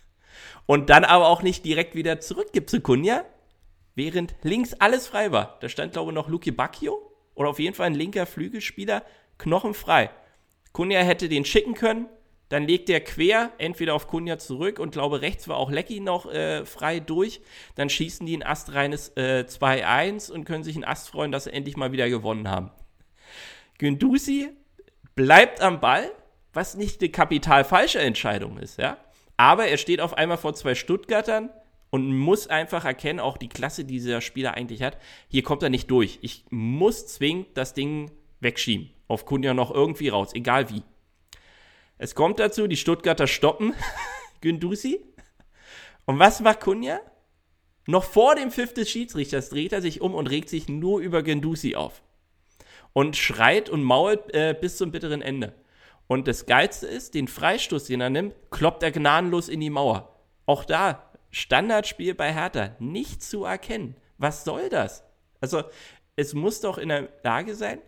Und 0.66 0.88
dann 0.88 1.04
aber 1.04 1.28
auch 1.28 1.42
nicht 1.42 1.66
direkt 1.66 1.94
wieder 1.94 2.18
zurückgibt 2.18 2.70
zu 2.70 2.80
Kunja, 2.80 3.26
während 3.94 4.36
links 4.42 4.72
alles 4.72 5.06
frei 5.06 5.32
war. 5.32 5.58
Da 5.60 5.68
stand, 5.68 5.92
glaube 5.92 6.12
ich, 6.12 6.14
noch 6.14 6.28
Luki 6.28 6.50
Bacchio 6.50 7.12
oder 7.34 7.50
auf 7.50 7.58
jeden 7.58 7.74
Fall 7.74 7.88
ein 7.88 7.94
linker 7.94 8.24
Flügelspieler, 8.24 9.02
knochenfrei. 9.36 10.10
Kunja 10.72 11.00
hätte 11.00 11.28
den 11.28 11.44
schicken 11.44 11.74
können, 11.74 12.06
dann 12.48 12.66
legt 12.66 12.88
er 12.88 13.00
quer, 13.00 13.52
entweder 13.58 13.94
auf 13.94 14.06
Kunja 14.06 14.38
zurück 14.38 14.78
und 14.78 14.92
glaube 14.92 15.20
rechts 15.20 15.48
war 15.48 15.56
auch 15.56 15.70
Lecky 15.70 16.00
noch 16.00 16.26
äh, 16.32 16.64
frei 16.64 17.00
durch. 17.00 17.40
Dann 17.74 17.90
schießen 17.90 18.26
die 18.26 18.36
ein 18.36 18.46
astreines 18.46 19.10
äh, 19.16 19.44
2-1 19.46 20.30
und 20.30 20.44
können 20.44 20.64
sich 20.64 20.76
ein 20.76 20.84
Ast 20.84 21.10
freuen, 21.10 21.32
dass 21.32 21.44
sie 21.44 21.52
endlich 21.52 21.76
mal 21.76 21.92
wieder 21.92 22.08
gewonnen 22.08 22.48
haben. 22.48 22.70
Gündusi 23.78 24.48
bleibt 25.14 25.60
am 25.60 25.80
Ball, 25.80 26.10
was 26.52 26.74
nicht 26.74 27.00
eine 27.00 27.10
kapital 27.10 27.64
falsche 27.64 28.00
Entscheidung 28.00 28.58
ist, 28.58 28.78
ja. 28.78 28.96
Aber 29.36 29.66
er 29.66 29.76
steht 29.76 30.00
auf 30.00 30.14
einmal 30.14 30.38
vor 30.38 30.54
zwei 30.54 30.74
Stuttgartern, 30.74 31.50
und 31.90 32.16
muss 32.16 32.48
einfach 32.48 32.84
erkennen, 32.84 33.20
auch 33.20 33.36
die 33.36 33.48
Klasse, 33.48 33.84
die 33.84 33.94
dieser 33.94 34.20
Spieler 34.20 34.54
eigentlich 34.54 34.82
hat, 34.82 34.98
hier 35.28 35.42
kommt 35.42 35.62
er 35.62 35.70
nicht 35.70 35.90
durch. 35.90 36.18
Ich 36.22 36.44
muss 36.50 37.06
zwingend 37.06 37.48
das 37.54 37.74
Ding 37.74 38.10
wegschieben. 38.40 38.90
Auf 39.06 39.24
Kunja 39.24 39.54
noch 39.54 39.70
irgendwie 39.70 40.08
raus, 40.08 40.34
egal 40.34 40.68
wie. 40.70 40.82
Es 41.98 42.14
kommt 42.14 42.38
dazu, 42.38 42.66
die 42.66 42.76
Stuttgarter 42.76 43.26
stoppen 43.26 43.74
Gündusi. 44.40 45.04
Und 46.06 46.18
was 46.18 46.40
macht 46.40 46.60
Kunja? 46.60 47.00
Noch 47.86 48.04
vor 48.04 48.34
dem 48.36 48.50
Pfiff 48.50 48.72
des 48.72 48.88
Schiedsrichters 48.88 49.50
dreht 49.50 49.72
er 49.72 49.82
sich 49.82 50.00
um 50.00 50.14
und 50.14 50.28
regt 50.28 50.48
sich 50.48 50.68
nur 50.68 51.00
über 51.00 51.22
Gendusi 51.22 51.74
auf. 51.74 52.02
Und 52.92 53.16
schreit 53.16 53.68
und 53.68 53.82
mault 53.82 54.32
äh, 54.32 54.54
bis 54.58 54.76
zum 54.76 54.92
bitteren 54.92 55.22
Ende. 55.22 55.54
Und 56.06 56.28
das 56.28 56.46
Geilste 56.46 56.86
ist, 56.86 57.14
den 57.14 57.28
Freistoß, 57.28 57.84
den 57.84 58.00
er 58.00 58.10
nimmt, 58.10 58.34
kloppt 58.50 58.82
er 58.82 58.92
gnadenlos 58.92 59.48
in 59.48 59.60
die 59.60 59.70
Mauer. 59.70 60.14
Auch 60.46 60.64
da 60.64 61.10
Standardspiel 61.30 62.14
bei 62.14 62.32
Hertha 62.32 62.76
nicht 62.78 63.22
zu 63.22 63.44
erkennen. 63.44 63.96
Was 64.16 64.44
soll 64.44 64.68
das? 64.68 65.04
Also, 65.40 65.64
es 66.16 66.34
muss 66.34 66.60
doch 66.60 66.78
in 66.78 66.88
der 66.88 67.08
Lage 67.22 67.54
sein, 67.54 67.80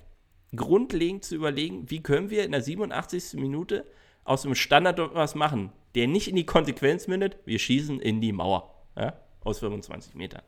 grundlegend 0.54 1.24
zu 1.24 1.34
überlegen, 1.34 1.90
wie 1.90 2.02
können 2.02 2.30
wir 2.30 2.44
in 2.44 2.52
der 2.52 2.62
87. 2.62 3.34
Minute 3.34 3.86
aus 4.30 4.42
dem 4.42 4.54
Standard 4.54 4.98
was 5.14 5.34
machen, 5.34 5.72
der 5.94 6.06
nicht 6.06 6.28
in 6.28 6.36
die 6.36 6.46
Konsequenz 6.46 7.08
mündet, 7.08 7.38
wir 7.44 7.58
schießen 7.58 8.00
in 8.00 8.20
die 8.20 8.32
Mauer 8.32 8.86
ja, 8.96 9.14
aus 9.42 9.58
25 9.58 10.14
Metern. 10.14 10.42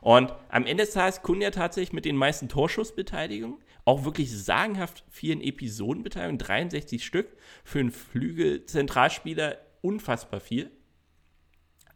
Und 0.00 0.34
am 0.48 0.66
Ende 0.66 0.84
des 0.84 0.94
Tages 0.94 1.22
Kunja 1.22 1.50
tatsächlich 1.50 1.92
mit 1.92 2.04
den 2.04 2.16
meisten 2.16 2.48
Torschussbeteiligungen, 2.48 3.58
auch 3.84 4.04
wirklich 4.04 4.30
sagenhaft 4.32 5.04
vielen 5.10 5.40
Episodenbeteiligungen, 5.40 6.38
63 6.38 7.04
Stück, 7.04 7.28
für 7.64 7.80
einen 7.80 7.90
Flügelzentralspieler 7.90 9.58
unfassbar 9.82 10.40
viel 10.40 10.70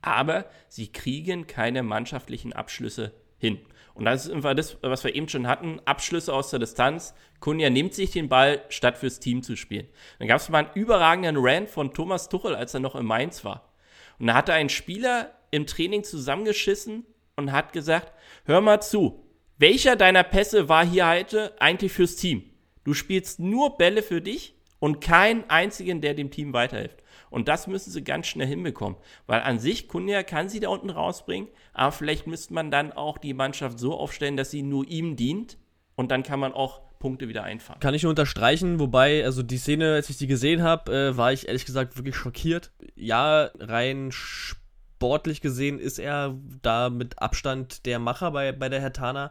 aber 0.07 0.49
sie 0.69 0.93
kriegen 0.93 1.49
keine 1.49 1.83
mannschaftlichen 1.83 2.53
Abschlüsse 2.53 3.13
hin. 3.47 3.61
Und 3.95 4.05
das 4.05 4.27
ist 4.27 4.33
einfach 4.33 4.55
das, 4.55 4.77
was 4.83 5.05
wir 5.05 5.15
eben 5.15 5.29
schon 5.29 5.47
hatten, 5.47 5.81
Abschlüsse 5.87 6.35
aus 6.35 6.51
der 6.51 6.59
Distanz. 6.59 7.15
Kunja 7.41 7.71
nimmt 7.71 7.95
sich 7.95 8.11
den 8.11 8.29
Ball, 8.29 8.63
statt 8.69 8.99
fürs 8.99 9.21
Team 9.21 9.43
zu 9.43 9.57
spielen. 9.57 9.89
Dann 10.19 10.29
gab 10.29 10.39
es 10.39 10.51
mal 10.51 10.67
einen 10.67 10.75
überragenden 10.75 11.37
Rant 11.39 11.71
von 11.71 11.95
Thomas 11.95 12.29
Tuchel, 12.29 12.55
als 12.55 12.75
er 12.75 12.81
noch 12.81 12.95
in 12.95 13.07
Mainz 13.07 13.45
war. 13.45 13.73
Und 14.19 14.27
da 14.27 14.35
hat 14.35 14.51
er 14.51 14.57
einen 14.57 14.69
Spieler 14.69 15.33
im 15.51 15.67
Training 15.67 16.05
zusammengeschissen 16.05 17.07
und 17.37 17.53
hat 17.53 17.73
gesagt, 17.73 18.13
hör 18.45 18.61
mal 18.61 18.81
zu, 18.81 19.25
welcher 19.59 19.97
deiner 19.97 20.25
Pässe 20.25 20.69
war 20.69 20.85
hier 20.85 21.09
heute 21.09 21.55
eigentlich 21.61 21.93
fürs 21.93 22.17
Team? 22.17 22.45
Du 22.85 22.93
spielst 22.93 23.41
nur 23.41 23.79
Bälle 23.79 24.03
für 24.03 24.21
dich 24.21 24.55
und 24.79 25.01
keinen 25.01 25.49
einzigen, 25.49 26.03
der 26.03 26.13
dem 26.13 26.31
Team 26.31 26.53
weiterhilft. 26.53 27.03
Und 27.37 27.49
das 27.49 27.67
müssen 27.67 27.91
sie 27.91 28.03
ganz 28.03 28.29
schnell 28.29 28.47
hinbekommen. 28.47 28.97
Weil 29.27 29.43
an 29.43 29.59
sich, 29.59 29.89
Kunja 29.89 30.23
kann 30.23 30.49
sie 30.49 30.59
da 30.59 30.71
unten 30.71 30.89
rausbringen, 30.89 31.51
aber 31.75 31.93
vielleicht 31.93 32.27
müsste 32.27 32.55
man 32.55 32.71
dann 32.71 32.93
auch 32.93 33.19
die 33.19 33.35
Mannschaft 33.35 33.79
so 33.79 33.93
aufstellen, 33.93 34.39
dass 34.39 34.51
sie 34.51 34.63
nur 34.63 34.89
ihm 34.89 35.17
dient. 35.17 35.59
Und 35.97 36.11
dann 36.11 36.23
kann 36.23 36.41
man 36.41 36.55
auch 36.55 36.81
Punkte 36.99 37.29
wieder 37.29 37.45
einfahren. 37.45 37.79
Kann 37.79 37.93
ich 37.93 38.05
nur 38.05 38.09
unterstreichen, 38.09 38.81
wobei, 38.81 39.23
also 39.23 39.43
die 39.43 39.59
Szene, 39.59 39.93
als 39.93 40.09
ich 40.09 40.17
die 40.17 40.29
gesehen 40.29 40.63
habe, 40.63 40.91
äh, 41.11 41.17
war 41.19 41.31
ich 41.31 41.47
ehrlich 41.47 41.67
gesagt 41.67 41.99
wirklich 41.99 42.17
schockiert. 42.17 42.71
Ja, 42.95 43.51
rein 43.59 44.13
sportlich 44.13 45.43
gesehen 45.43 45.79
ist 45.79 45.99
er 45.99 46.35
da 46.63 46.89
mit 46.89 47.21
Abstand 47.21 47.85
der 47.85 47.99
Macher 47.99 48.31
bei, 48.31 48.53
bei 48.53 48.71
der 48.71 48.81
Hertana. 48.81 49.31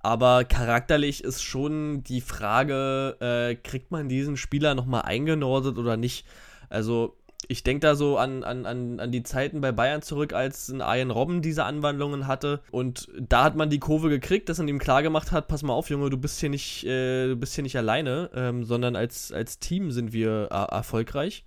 Aber 0.00 0.44
charakterlich 0.44 1.24
ist 1.24 1.42
schon 1.42 2.02
die 2.02 2.20
Frage, 2.20 3.16
äh, 3.20 3.54
kriegt 3.54 3.90
man 3.90 4.10
diesen 4.10 4.36
Spieler 4.36 4.74
nochmal 4.74 5.02
eingenordet 5.02 5.78
oder 5.78 5.96
nicht? 5.96 6.26
Also 6.68 7.16
Ich 7.48 7.62
denke 7.62 7.80
da 7.80 7.94
so 7.94 8.18
an, 8.18 8.42
an, 8.42 8.66
an, 8.66 8.98
an 8.98 9.12
die 9.12 9.22
Zeiten 9.22 9.60
bei 9.60 9.70
Bayern 9.70 10.02
zurück, 10.02 10.32
als 10.32 10.68
ein 10.68 10.80
Ian 10.80 11.10
Robben 11.10 11.42
diese 11.42 11.64
Anwandlungen 11.64 12.26
hatte. 12.26 12.60
Und 12.70 13.08
da 13.20 13.44
hat 13.44 13.56
man 13.56 13.70
die 13.70 13.78
Kurve 13.78 14.08
gekriegt, 14.08 14.48
dass 14.48 14.58
man 14.58 14.68
ihm 14.68 14.78
klargemacht 14.78 15.32
hat, 15.32 15.46
pass 15.48 15.62
mal 15.62 15.74
auf, 15.74 15.90
Junge, 15.90 16.10
du 16.10 16.16
bist 16.16 16.40
hier 16.40 16.50
nicht, 16.50 16.84
äh, 16.84 17.28
du 17.28 17.36
bist 17.36 17.54
hier 17.54 17.62
nicht 17.62 17.76
alleine, 17.76 18.30
ähm, 18.34 18.64
sondern 18.64 18.96
als, 18.96 19.32
als 19.32 19.58
Team 19.58 19.92
sind 19.92 20.12
wir 20.12 20.48
äh, 20.50 20.74
erfolgreich. 20.74 21.44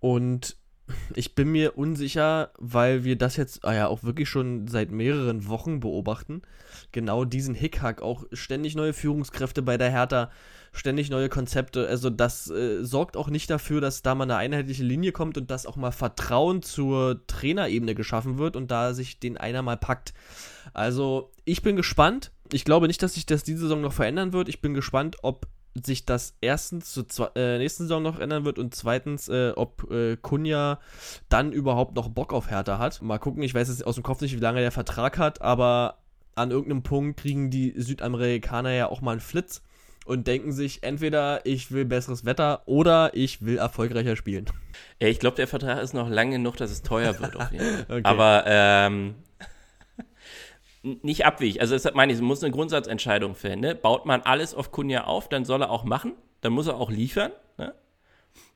Und 0.00 0.56
ich 1.14 1.34
bin 1.34 1.50
mir 1.50 1.76
unsicher, 1.76 2.50
weil 2.58 3.04
wir 3.04 3.16
das 3.16 3.36
jetzt 3.36 3.64
ah 3.64 3.74
ja 3.74 3.86
auch 3.88 4.04
wirklich 4.04 4.28
schon 4.28 4.68
seit 4.68 4.90
mehreren 4.90 5.48
Wochen 5.48 5.80
beobachten. 5.80 6.42
Genau 6.92 7.24
diesen 7.24 7.54
Hickhack, 7.54 8.02
auch 8.02 8.24
ständig 8.32 8.76
neue 8.76 8.92
Führungskräfte 8.92 9.62
bei 9.62 9.76
der 9.78 9.90
Hertha, 9.90 10.30
ständig 10.72 11.10
neue 11.10 11.28
Konzepte. 11.28 11.86
Also 11.88 12.10
das 12.10 12.50
äh, 12.50 12.84
sorgt 12.84 13.16
auch 13.16 13.28
nicht 13.28 13.50
dafür, 13.50 13.80
dass 13.80 14.02
da 14.02 14.14
mal 14.14 14.24
eine 14.24 14.36
einheitliche 14.36 14.84
Linie 14.84 15.12
kommt 15.12 15.36
und 15.38 15.50
dass 15.50 15.66
auch 15.66 15.76
mal 15.76 15.92
Vertrauen 15.92 16.62
zur 16.62 17.26
Trainerebene 17.26 17.94
geschaffen 17.94 18.38
wird 18.38 18.56
und 18.56 18.70
da 18.70 18.94
sich 18.94 19.18
den 19.18 19.36
einer 19.36 19.62
mal 19.62 19.76
packt. 19.76 20.14
Also 20.74 21.32
ich 21.44 21.62
bin 21.62 21.76
gespannt. 21.76 22.32
Ich 22.52 22.64
glaube 22.64 22.86
nicht, 22.86 23.02
dass 23.02 23.14
sich 23.14 23.26
das 23.26 23.42
diese 23.42 23.60
Saison 23.60 23.80
noch 23.80 23.92
verändern 23.92 24.32
wird. 24.32 24.48
Ich 24.48 24.60
bin 24.60 24.74
gespannt, 24.74 25.16
ob 25.22 25.48
sich 25.84 26.06
das 26.06 26.36
erstens 26.40 26.92
zur 26.92 27.36
äh, 27.36 27.58
nächsten 27.58 27.84
Saison 27.84 28.02
noch 28.02 28.18
ändern 28.18 28.44
wird 28.44 28.58
und 28.58 28.74
zweitens, 28.74 29.28
äh, 29.28 29.52
ob 29.54 29.90
äh, 29.90 30.16
Kunja 30.16 30.80
dann 31.28 31.52
überhaupt 31.52 31.94
noch 31.96 32.08
Bock 32.08 32.32
auf 32.32 32.50
Hertha 32.50 32.78
hat. 32.78 33.02
Mal 33.02 33.18
gucken, 33.18 33.42
ich 33.42 33.54
weiß 33.54 33.68
jetzt 33.68 33.86
aus 33.86 33.96
dem 33.96 34.04
Kopf 34.04 34.20
nicht, 34.20 34.34
wie 34.34 34.40
lange 34.40 34.60
der 34.60 34.72
Vertrag 34.72 35.18
hat, 35.18 35.42
aber 35.42 35.98
an 36.34 36.50
irgendeinem 36.50 36.82
Punkt 36.82 37.20
kriegen 37.20 37.50
die 37.50 37.74
Südamerikaner 37.76 38.70
ja 38.72 38.88
auch 38.88 39.00
mal 39.00 39.12
einen 39.12 39.20
Flitz 39.20 39.62
und 40.06 40.26
denken 40.26 40.52
sich, 40.52 40.82
entweder 40.82 41.44
ich 41.44 41.72
will 41.72 41.84
besseres 41.84 42.24
Wetter 42.24 42.62
oder 42.66 43.10
ich 43.14 43.44
will 43.44 43.58
erfolgreicher 43.58 44.16
spielen. 44.16 44.46
Ich 44.98 45.18
glaube, 45.18 45.36
der 45.36 45.48
Vertrag 45.48 45.82
ist 45.82 45.94
noch 45.94 46.08
lang 46.08 46.30
genug, 46.30 46.56
dass 46.56 46.70
es 46.70 46.82
teuer 46.82 47.18
wird. 47.18 47.36
okay. 47.88 48.00
Aber 48.04 48.44
ähm, 48.46 49.16
nicht 50.82 51.26
abwegig. 51.26 51.60
Also 51.60 51.74
deshalb 51.74 51.96
meine 51.96 52.12
ich, 52.12 52.18
es 52.18 52.22
muss 52.22 52.42
eine 52.42 52.52
Grundsatzentscheidung 52.52 53.34
fällen. 53.34 53.60
Ne? 53.60 53.74
Baut 53.74 54.06
man 54.06 54.22
alles 54.22 54.54
auf 54.54 54.70
Kunja 54.70 55.04
auf, 55.04 55.28
dann 55.28 55.44
soll 55.44 55.62
er 55.62 55.70
auch 55.70 55.84
machen, 55.84 56.12
dann 56.40 56.52
muss 56.52 56.68
er 56.68 56.76
auch 56.76 56.90
liefern, 56.90 57.32
ne? 57.58 57.74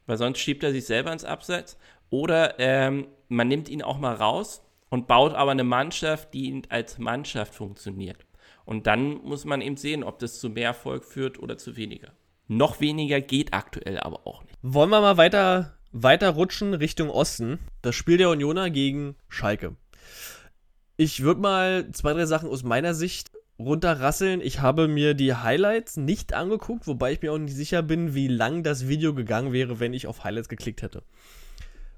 weil 0.06 0.16
sonst 0.16 0.38
schiebt 0.38 0.62
er 0.62 0.72
sich 0.72 0.86
selber 0.86 1.12
ins 1.12 1.24
Abseits. 1.24 1.76
Oder 2.10 2.58
ähm, 2.58 3.08
man 3.28 3.48
nimmt 3.48 3.68
ihn 3.68 3.82
auch 3.82 3.98
mal 3.98 4.14
raus 4.14 4.62
und 4.88 5.06
baut 5.06 5.34
aber 5.34 5.50
eine 5.50 5.64
Mannschaft, 5.64 6.32
die 6.34 6.62
als 6.68 6.98
Mannschaft 6.98 7.54
funktioniert. 7.54 8.24
Und 8.70 8.86
dann 8.86 9.14
muss 9.24 9.44
man 9.44 9.62
eben 9.62 9.76
sehen, 9.76 10.04
ob 10.04 10.20
das 10.20 10.38
zu 10.38 10.48
mehr 10.48 10.68
Erfolg 10.68 11.04
führt 11.04 11.40
oder 11.40 11.58
zu 11.58 11.76
weniger. 11.76 12.12
Noch 12.46 12.80
weniger 12.80 13.20
geht 13.20 13.52
aktuell 13.52 13.98
aber 13.98 14.28
auch 14.28 14.44
nicht. 14.44 14.56
Wollen 14.62 14.90
wir 14.90 15.00
mal 15.00 15.16
weiter, 15.16 15.76
weiter 15.90 16.30
rutschen 16.30 16.72
Richtung 16.74 17.10
Osten? 17.10 17.58
Das 17.82 17.96
Spiel 17.96 18.16
der 18.16 18.30
Unioner 18.30 18.70
gegen 18.70 19.16
Schalke. 19.28 19.74
Ich 20.96 21.24
würde 21.24 21.40
mal 21.40 21.90
zwei, 21.90 22.12
drei 22.12 22.26
Sachen 22.26 22.48
aus 22.48 22.62
meiner 22.62 22.94
Sicht 22.94 23.32
runterrasseln. 23.58 24.40
Ich 24.40 24.60
habe 24.60 24.86
mir 24.86 25.14
die 25.14 25.34
Highlights 25.34 25.96
nicht 25.96 26.32
angeguckt, 26.32 26.86
wobei 26.86 27.10
ich 27.10 27.22
mir 27.22 27.32
auch 27.32 27.38
nicht 27.38 27.56
sicher 27.56 27.82
bin, 27.82 28.14
wie 28.14 28.28
lang 28.28 28.62
das 28.62 28.86
Video 28.86 29.14
gegangen 29.14 29.52
wäre, 29.52 29.80
wenn 29.80 29.94
ich 29.94 30.06
auf 30.06 30.22
Highlights 30.22 30.48
geklickt 30.48 30.82
hätte. 30.82 31.02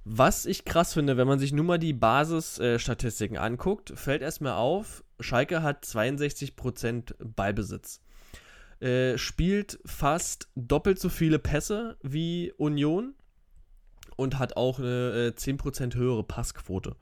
Was 0.06 0.46
ich 0.46 0.64
krass 0.64 0.94
finde, 0.94 1.18
wenn 1.18 1.28
man 1.28 1.38
sich 1.38 1.52
nur 1.52 1.66
mal 1.66 1.78
die 1.78 1.92
Basisstatistiken 1.92 3.36
äh, 3.36 3.40
anguckt, 3.40 3.92
fällt 3.94 4.22
erstmal 4.22 4.54
auf, 4.54 5.04
Schalke 5.22 5.62
hat 5.62 5.84
62% 5.84 7.14
Ballbesitz. 7.18 8.00
Äh, 8.80 9.16
spielt 9.16 9.78
fast 9.84 10.48
doppelt 10.56 10.98
so 10.98 11.08
viele 11.08 11.38
Pässe 11.38 11.96
wie 12.02 12.52
Union 12.56 13.14
und 14.16 14.38
hat 14.38 14.56
auch 14.56 14.78
eine 14.78 15.34
äh, 15.36 15.38
10% 15.38 15.94
höhere 15.94 16.24
Passquote. 16.24 16.96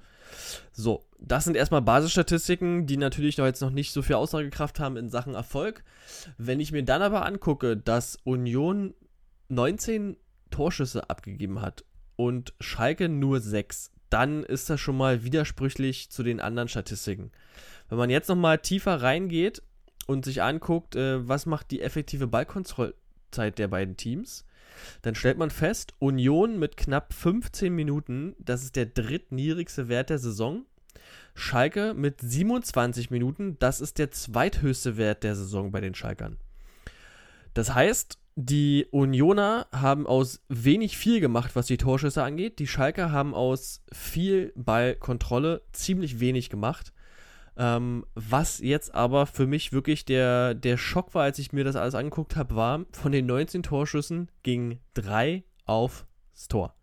So, 0.73 1.05
das 1.19 1.45
sind 1.45 1.57
erstmal 1.57 1.83
Basisstatistiken, 1.83 2.87
die 2.87 2.97
natürlich 2.97 3.39
noch 3.39 3.47
jetzt 3.47 3.63
noch 3.63 3.71
nicht 3.71 3.93
so 3.93 4.03
viel 4.03 4.17
Aussagekraft 4.17 4.79
haben 4.79 4.97
in 4.97 5.09
Sachen 5.09 5.35
Erfolg. 5.35 5.83
Wenn 6.39 6.61
ich 6.61 6.73
mir 6.73 6.85
dann 6.85 7.03
aber 7.03 7.25
angucke, 7.25 7.77
dass 7.77 8.17
Union 8.25 8.95
19 9.49 10.17
Torschüsse 10.51 11.09
abgegeben 11.09 11.61
hat 11.63 11.85
und 12.17 12.55
Schalke 12.61 13.09
nur 13.09 13.41
6, 13.41 13.91
dann 14.11 14.43
ist 14.43 14.69
das 14.69 14.81
schon 14.81 14.97
mal 14.97 15.25
widersprüchlich 15.25 16.11
zu 16.11 16.23
den 16.23 16.41
anderen 16.41 16.69
Statistiken. 16.69 17.31
Wenn 17.91 17.99
man 17.99 18.11
jetzt 18.11 18.29
nochmal 18.29 18.59
tiefer 18.59 19.03
reingeht 19.03 19.63
und 20.07 20.25
sich 20.25 20.43
anguckt, 20.43 20.97
äh, 20.97 21.29
was 21.29 21.45
macht 21.45 21.71
die 21.71 21.83
effektive 21.83 22.27
Ballkontrollzeit 22.27 23.59
der 23.59 23.69
beiden 23.69 23.97
Teams, 23.97 24.47
dann 25.03 25.15
stellt 25.15 25.39
man 25.39 25.51
fest, 25.51 25.95
Union 25.99 26.59
mit 26.59 26.77
knapp 26.77 27.13
15 27.13 27.75
Minuten, 27.75 28.35
das 28.39 28.63
ist 28.63 28.77
der 28.77 28.87
drittniedrigste 28.87 29.89
Wert 29.89 30.11
der 30.11 30.19
Saison. 30.19 30.65
Schalke 31.35 31.95
mit 31.95 32.21
27 32.21 33.11
Minuten, 33.11 33.59
das 33.59 33.81
ist 33.81 33.99
der 33.99 34.11
zweithöchste 34.11 34.97
Wert 34.97 35.23
der 35.23 35.37
Saison 35.37 35.71
bei 35.71 35.81
den 35.81 35.95
Schalkern. 35.95 36.39
Das 37.55 37.75
heißt, 37.75 38.19
die 38.37 38.87
Unioner 38.91 39.67
haben 39.73 40.07
aus 40.07 40.41
wenig 40.49 40.97
viel 40.97 41.21
gemacht, 41.21 41.57
was 41.57 41.67
die 41.67 41.77
Torschüsse 41.77 42.23
angeht. 42.23 42.59
Die 42.59 42.67
Schalker 42.67 43.13
haben 43.13 43.35
aus 43.35 43.83
viel 43.93 44.53
Ballkontrolle 44.55 45.63
ziemlich 45.73 46.21
wenig 46.21 46.49
gemacht. 46.51 46.93
Ähm, 47.61 48.07
was 48.15 48.61
jetzt 48.61 48.95
aber 48.95 49.27
für 49.27 49.47
mich 49.47 49.71
wirklich 49.71 50.07
der, 50.07 50.55
der 50.55 50.79
Schock 50.79 51.15
war, 51.15 51.25
als 51.25 51.39
ich 51.39 51.53
mir 51.53 51.63
das 51.63 51.77
alles 51.77 51.95
angeguckt 51.95 52.35
habe, 52.35 52.57
war, 52.57 52.87
von 52.93 53.13
den 53.13 53.27
19 53.27 53.63
Torschüssen 53.63 54.31
gingen 54.43 54.81
drei 54.95 55.45
aufs 55.67 56.07
Tor. 56.49 56.75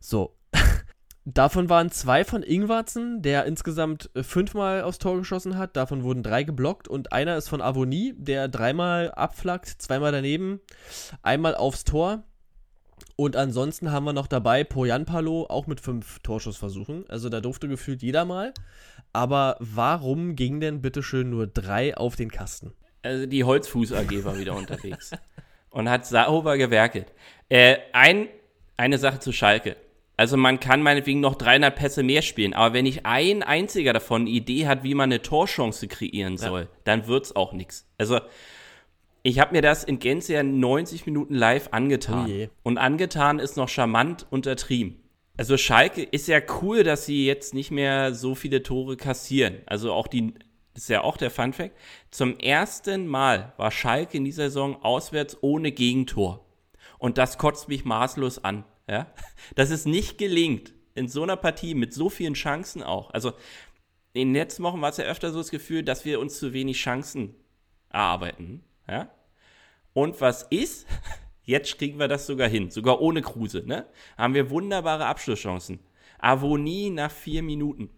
So. 0.00 0.36
Davon 1.24 1.70
waren 1.70 1.92
zwei 1.92 2.24
von 2.24 2.42
Ingwarzen, 2.42 3.22
der 3.22 3.44
insgesamt 3.44 4.10
äh, 4.14 4.24
fünfmal 4.24 4.82
aufs 4.82 4.98
Tor 4.98 5.16
geschossen 5.16 5.56
hat. 5.56 5.76
Davon 5.76 6.02
wurden 6.02 6.24
drei 6.24 6.42
geblockt 6.42 6.88
und 6.88 7.12
einer 7.12 7.36
ist 7.36 7.48
von 7.48 7.62
Avonie, 7.62 8.14
der 8.16 8.48
dreimal 8.48 9.12
abflackt, 9.12 9.68
zweimal 9.80 10.10
daneben, 10.10 10.60
einmal 11.22 11.54
aufs 11.54 11.84
Tor. 11.84 12.24
Und 13.16 13.36
ansonsten 13.36 13.92
haben 13.92 14.04
wir 14.04 14.12
noch 14.12 14.26
dabei 14.26 14.64
Poyanpalo, 14.64 15.46
auch 15.48 15.66
mit 15.66 15.80
fünf 15.80 16.18
Torschussversuchen. 16.20 17.04
Also 17.08 17.28
da 17.28 17.40
durfte 17.40 17.68
gefühlt 17.68 18.02
jeder 18.02 18.24
mal. 18.24 18.52
Aber 19.12 19.56
warum 19.60 20.34
ging 20.34 20.60
denn 20.60 20.82
bitteschön 20.82 21.30
nur 21.30 21.46
drei 21.46 21.96
auf 21.96 22.16
den 22.16 22.30
Kasten? 22.30 22.72
Also 23.02 23.26
die 23.26 23.44
Holzfuß 23.44 23.92
AG 23.92 24.24
war 24.24 24.38
wieder 24.38 24.54
unterwegs 24.54 25.12
und 25.70 25.88
hat 25.88 26.06
sauber 26.06 26.56
gewerkelt. 26.56 27.12
Äh, 27.48 27.76
ein, 27.92 28.28
eine 28.76 28.98
Sache 28.98 29.20
zu 29.20 29.30
Schalke. 29.30 29.76
Also 30.16 30.36
man 30.36 30.60
kann 30.60 30.82
meinetwegen 30.82 31.20
noch 31.20 31.34
300 31.34 31.74
Pässe 31.74 32.02
mehr 32.04 32.22
spielen, 32.22 32.54
aber 32.54 32.72
wenn 32.72 32.84
nicht 32.84 33.04
ein 33.04 33.42
einziger 33.42 33.92
davon 33.92 34.22
eine 34.22 34.30
Idee 34.30 34.66
hat, 34.68 34.84
wie 34.84 34.94
man 34.94 35.10
eine 35.10 35.22
Torchance 35.22 35.88
kreieren 35.88 36.36
soll, 36.36 36.62
ja. 36.62 36.68
dann 36.84 37.08
wird's 37.08 37.34
auch 37.34 37.52
nichts. 37.52 37.88
Also 37.98 38.20
ich 39.26 39.38
habe 39.38 39.52
mir 39.52 39.62
das 39.62 39.84
in 39.84 39.98
Gänze 39.98 40.34
ja 40.34 40.42
90 40.42 41.06
Minuten 41.06 41.34
live 41.34 41.68
angetan. 41.72 42.30
Oh 42.30 42.48
und 42.62 42.76
angetan 42.76 43.38
ist 43.38 43.56
noch 43.56 43.70
charmant 43.70 44.26
untertrieben. 44.30 45.00
Also 45.38 45.56
Schalke 45.56 46.02
ist 46.02 46.28
ja 46.28 46.40
cool, 46.60 46.84
dass 46.84 47.06
sie 47.06 47.26
jetzt 47.26 47.54
nicht 47.54 47.70
mehr 47.70 48.14
so 48.14 48.34
viele 48.34 48.62
Tore 48.62 48.98
kassieren. 48.98 49.62
Also 49.64 49.94
auch 49.94 50.08
die, 50.08 50.34
das 50.74 50.84
ist 50.84 50.88
ja 50.90 51.00
auch 51.00 51.16
der 51.16 51.30
Fun 51.30 51.54
Fact. 51.54 51.74
Zum 52.10 52.38
ersten 52.38 53.06
Mal 53.06 53.54
war 53.56 53.70
Schalke 53.70 54.18
in 54.18 54.26
dieser 54.26 54.44
Saison 54.44 54.82
auswärts 54.82 55.38
ohne 55.40 55.72
Gegentor. 55.72 56.44
Und 56.98 57.16
das 57.16 57.38
kotzt 57.38 57.68
mich 57.68 57.86
maßlos 57.86 58.44
an. 58.44 58.64
Ja? 58.86 59.06
Dass 59.54 59.70
es 59.70 59.86
nicht 59.86 60.18
gelingt, 60.18 60.74
in 60.94 61.08
so 61.08 61.22
einer 61.22 61.36
Partie 61.36 61.74
mit 61.74 61.94
so 61.94 62.10
vielen 62.10 62.34
Chancen 62.34 62.82
auch. 62.82 63.10
Also 63.10 63.32
in 64.12 64.28
den 64.28 64.34
letzten 64.34 64.62
Wochen 64.64 64.82
war 64.82 64.90
es 64.90 64.98
ja 64.98 65.04
öfter 65.06 65.32
so 65.32 65.38
das 65.38 65.50
Gefühl, 65.50 65.82
dass 65.82 66.04
wir 66.04 66.20
uns 66.20 66.38
zu 66.38 66.52
wenig 66.52 66.76
Chancen 66.76 67.34
erarbeiten. 67.88 68.62
Ja? 68.88 69.10
Und 69.92 70.20
was 70.20 70.42
ist? 70.44 70.86
Jetzt 71.42 71.78
kriegen 71.78 71.98
wir 71.98 72.08
das 72.08 72.26
sogar 72.26 72.48
hin, 72.48 72.70
sogar 72.70 73.00
ohne 73.00 73.20
Kruse. 73.20 73.62
Ne? 73.66 73.86
Haben 74.16 74.34
wir 74.34 74.50
wunderbare 74.50 75.06
Abschlusschancen. 75.06 75.80
Avonie 76.18 76.88
nach 76.90 77.10
vier 77.10 77.42
Minuten. 77.42 77.90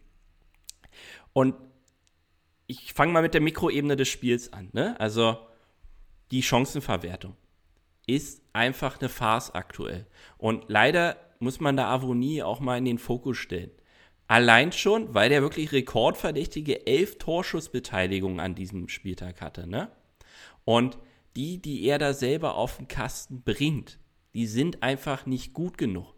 Und 1.33 1.55
ich 2.67 2.93
fange 2.93 3.13
mal 3.13 3.23
mit 3.23 3.35
der 3.35 3.41
Mikroebene 3.41 3.95
des 3.95 4.09
Spiels 4.09 4.53
an. 4.53 4.71
Ne? 4.73 4.99
Also 4.99 5.39
die 6.33 6.43
Chancenverwertung 6.43 7.37
ist 8.07 8.43
einfach 8.53 9.01
eine 9.01 9.09
Farce 9.09 9.55
aktuell. 9.55 10.07
Und 10.39 10.65
leider 10.69 11.17
muss 11.39 11.61
man 11.61 11.77
da 11.77 11.89
Avonie 11.89 12.43
auch 12.43 12.61
mal 12.61 12.79
in 12.79 12.85
den 12.85 12.99
Fokus 12.99 13.37
stellen. 13.37 13.71
Allein 14.29 14.73
schon, 14.73 15.15
weil 15.15 15.29
der 15.29 15.43
wirklich 15.43 15.71
rekordverdächtige 15.71 16.87
elf 16.87 17.19
Torschussbeteiligungen 17.19 18.41
an 18.41 18.57
diesem 18.57 18.89
Spieltag 18.89 19.41
hatte. 19.41 19.69
Ne? 19.69 19.89
Und 20.67 20.99
die, 21.37 21.63
die 21.63 21.85
er 21.85 21.99
da 21.99 22.13
selber 22.13 22.57
auf 22.57 22.77
den 22.77 22.89
Kasten 22.89 23.43
bringt, 23.43 23.99
die 24.35 24.47
sind 24.47 24.83
einfach 24.83 25.25
nicht 25.25 25.55
gut 25.55 25.79
genug. 25.79 26.15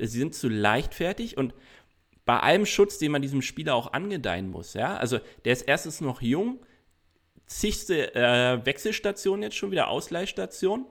Sie 0.00 0.18
sind 0.18 0.34
zu 0.34 0.48
leichtfertig 0.48 1.36
und 1.36 1.54
bei 2.24 2.40
allem 2.40 2.64
Schutz, 2.64 2.98
den 2.98 3.12
man 3.12 3.22
diesem 3.22 3.42
Spieler 3.42 3.74
auch 3.74 3.92
angedeihen 3.92 4.50
muss, 4.50 4.72
ja, 4.74 4.96
also 4.96 5.18
der 5.44 5.52
ist 5.52 5.62
erstens 5.62 6.00
noch 6.00 6.22
jung, 6.22 6.60
zigste 7.44 8.14
äh, 8.14 8.64
Wechselstation 8.64 9.42
jetzt 9.42 9.56
schon 9.56 9.70
wieder, 9.70 9.88
Ausleihstation 9.88 10.86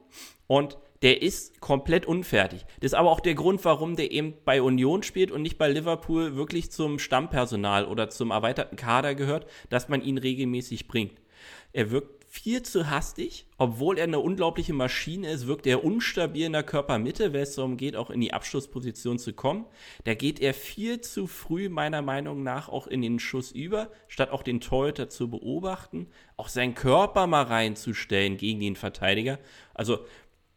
und 0.45 0.77
der 1.01 1.21
ist 1.21 1.61
komplett 1.61 2.05
unfertig. 2.05 2.65
Das 2.81 2.91
ist 2.91 2.93
aber 2.93 3.09
auch 3.09 3.21
der 3.21 3.33
Grund, 3.33 3.63
warum 3.65 3.95
der 3.95 4.11
eben 4.11 4.35
bei 4.43 4.61
Union 4.61 5.01
spielt 5.01 5.31
und 5.31 5.41
nicht 5.41 5.57
bei 5.57 5.69
Liverpool 5.69 6.35
wirklich 6.35 6.71
zum 6.71 6.99
Stammpersonal 6.99 7.85
oder 7.85 8.09
zum 8.09 8.31
erweiterten 8.31 8.75
Kader 8.75 9.15
gehört, 9.15 9.49
dass 9.69 9.87
man 9.87 10.01
ihn 10.01 10.17
regelmäßig 10.17 10.87
bringt. 10.87 11.19
Er 11.71 11.89
wirkt 11.91 12.18
viel 12.31 12.61
zu 12.61 12.91
hastig, 12.91 13.47
obwohl 13.57 13.97
er 13.97 14.03
eine 14.03 14.19
unglaubliche 14.19 14.71
Maschine 14.71 15.31
ist, 15.31 15.47
wirkt 15.47 15.65
er 15.65 15.83
unstabil 15.83 16.45
in 16.45 16.53
der 16.53 16.61
Körpermitte, 16.61 17.33
wenn 17.33 17.41
es 17.41 17.55
darum 17.55 17.75
geht, 17.75 17.95
auch 17.95 18.11
in 18.11 18.21
die 18.21 18.33
Abschlussposition 18.33 19.17
zu 19.17 19.33
kommen. 19.33 19.65
Da 20.03 20.13
geht 20.13 20.39
er 20.39 20.53
viel 20.53 21.01
zu 21.01 21.25
früh, 21.25 21.69
meiner 21.69 22.03
Meinung 22.03 22.43
nach, 22.43 22.69
auch 22.69 22.85
in 22.85 23.01
den 23.01 23.17
Schuss 23.17 23.51
über, 23.51 23.89
statt 24.07 24.29
auch 24.29 24.43
den 24.43 24.61
Torhüter 24.61 25.09
zu 25.09 25.31
beobachten, 25.31 26.05
auch 26.37 26.49
seinen 26.49 26.75
Körper 26.75 27.25
mal 27.25 27.43
reinzustellen 27.43 28.37
gegen 28.37 28.59
den 28.59 28.75
Verteidiger. 28.75 29.39
Also 29.73 30.05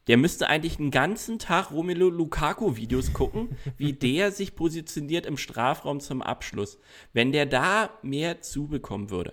der 0.08 0.18
müsste 0.18 0.48
eigentlich 0.48 0.78
einen 0.78 0.90
ganzen 0.90 1.38
Tag 1.38 1.70
Romelu 1.70 2.10
Lukaku-Videos 2.10 3.14
gucken, 3.14 3.56
wie 3.78 3.94
der 3.94 4.30
sich 4.30 4.54
positioniert 4.54 5.24
im 5.24 5.38
Strafraum 5.38 6.00
zum 6.00 6.20
Abschluss. 6.20 6.78
Wenn 7.14 7.32
der 7.32 7.46
da 7.46 7.90
mehr 8.02 8.42
zubekommen 8.42 9.08
würde, 9.08 9.32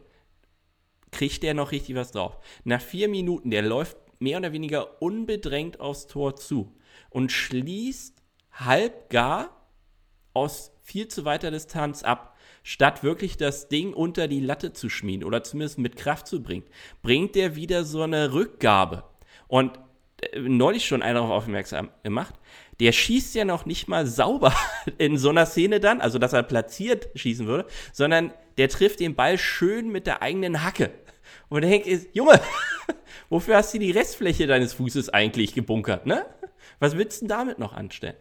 kriegt 1.12 1.44
der 1.44 1.54
noch 1.54 1.72
richtig 1.72 1.96
was 1.96 2.12
drauf. 2.12 2.38
Nach 2.64 2.82
vier 2.82 3.08
Minuten, 3.10 3.52
der 3.52 3.62
läuft 3.62 3.98
mehr 4.20 4.38
oder 4.38 4.52
weniger 4.52 5.02
unbedrängt 5.02 5.80
aufs 5.80 6.08
Tor 6.08 6.36
zu 6.36 6.76
und 7.10 7.32
schließt 7.32 8.22
halb 8.52 9.10
gar 9.10 9.56
aus 10.34 10.72
viel 10.82 11.08
zu 11.08 11.26
weiter 11.26 11.52
Distanz 11.52 12.04
ab, 12.04 12.38
statt 12.64 13.04
wirklich 13.04 13.38
das 13.38 13.68
Ding 13.68 13.94
unter 13.94 14.28
die 14.28 14.40
Latte 14.40 14.74
zu 14.74 14.90
schmieden 14.90 15.24
oder 15.24 15.44
zumindest 15.44 15.80
mit 15.80 15.96
Kraft 15.96 16.28
zu 16.28 16.42
bringen, 16.44 16.66
bringt 17.02 17.36
der 17.36 17.56
wieder 17.56 17.84
so 17.84 18.02
eine 18.02 18.34
Rückgabe. 18.34 19.04
Und 19.48 19.80
äh, 20.22 20.40
neulich 20.40 20.86
schon 20.86 21.02
einer 21.02 21.20
darauf 21.20 21.32
aufmerksam 21.32 21.90
gemacht, 22.04 22.36
der 22.80 22.92
schießt 22.92 23.36
ja 23.36 23.46
noch 23.46 23.66
nicht 23.66 23.88
mal 23.88 24.06
sauber 24.08 24.54
in 24.98 25.18
so 25.18 25.30
einer 25.30 25.46
Szene 25.46 25.80
dann, 25.80 26.02
also 26.02 26.20
dass 26.20 26.34
er 26.34 26.44
platziert 26.44 27.10
schießen 27.16 27.48
würde, 27.48 27.68
sondern 27.92 28.34
der 28.58 28.70
trifft 28.70 29.00
den 29.00 29.16
Ball 29.16 29.38
schön 29.38 29.90
mit 29.90 30.08
der 30.08 30.22
eigenen 30.22 30.64
Hacke. 30.64 30.92
Und 31.50 31.62
der 31.62 31.72
denkt, 31.72 31.88
Junge, 32.14 32.40
wofür 33.30 33.58
hast 33.58 33.74
du 33.74 33.80
die 33.80 33.92
Restfläche 33.92 34.48
deines 34.48 34.74
Fußes 34.74 35.10
eigentlich 35.10 35.54
gebunkert, 35.54 36.06
ne? 36.06 36.26
Was 36.80 36.96
willst 36.96 37.22
du 37.22 37.26
denn 37.26 37.30
damit 37.30 37.60
noch 37.60 37.74
anstellen? 37.74 38.16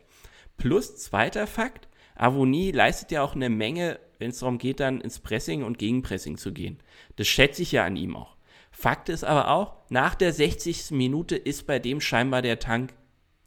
Plus, 0.56 0.96
zweiter 0.96 1.46
Fakt, 1.46 1.88
Avonie 2.16 2.72
leistet 2.72 3.12
ja 3.12 3.22
auch 3.22 3.36
eine 3.36 3.48
Menge, 3.48 4.00
wenn 4.18 4.30
es 4.30 4.40
darum 4.40 4.58
geht, 4.58 4.80
dann 4.80 5.00
ins 5.00 5.20
Pressing 5.20 5.62
und 5.62 5.78
Gegenpressing 5.78 6.36
zu 6.36 6.52
gehen. 6.52 6.78
Das 7.16 7.28
schätze 7.28 7.62
ich 7.62 7.72
ja 7.72 7.84
an 7.84 7.96
ihm 7.96 8.16
auch. 8.16 8.36
Fakt 8.72 9.08
ist 9.08 9.24
aber 9.24 9.50
auch, 9.50 9.76
nach 9.88 10.14
der 10.14 10.32
60. 10.32 10.90
Minute 10.90 11.36
ist 11.36 11.66
bei 11.66 11.78
dem 11.78 12.00
scheinbar 12.00 12.42
der 12.42 12.58
Tank 12.58 12.92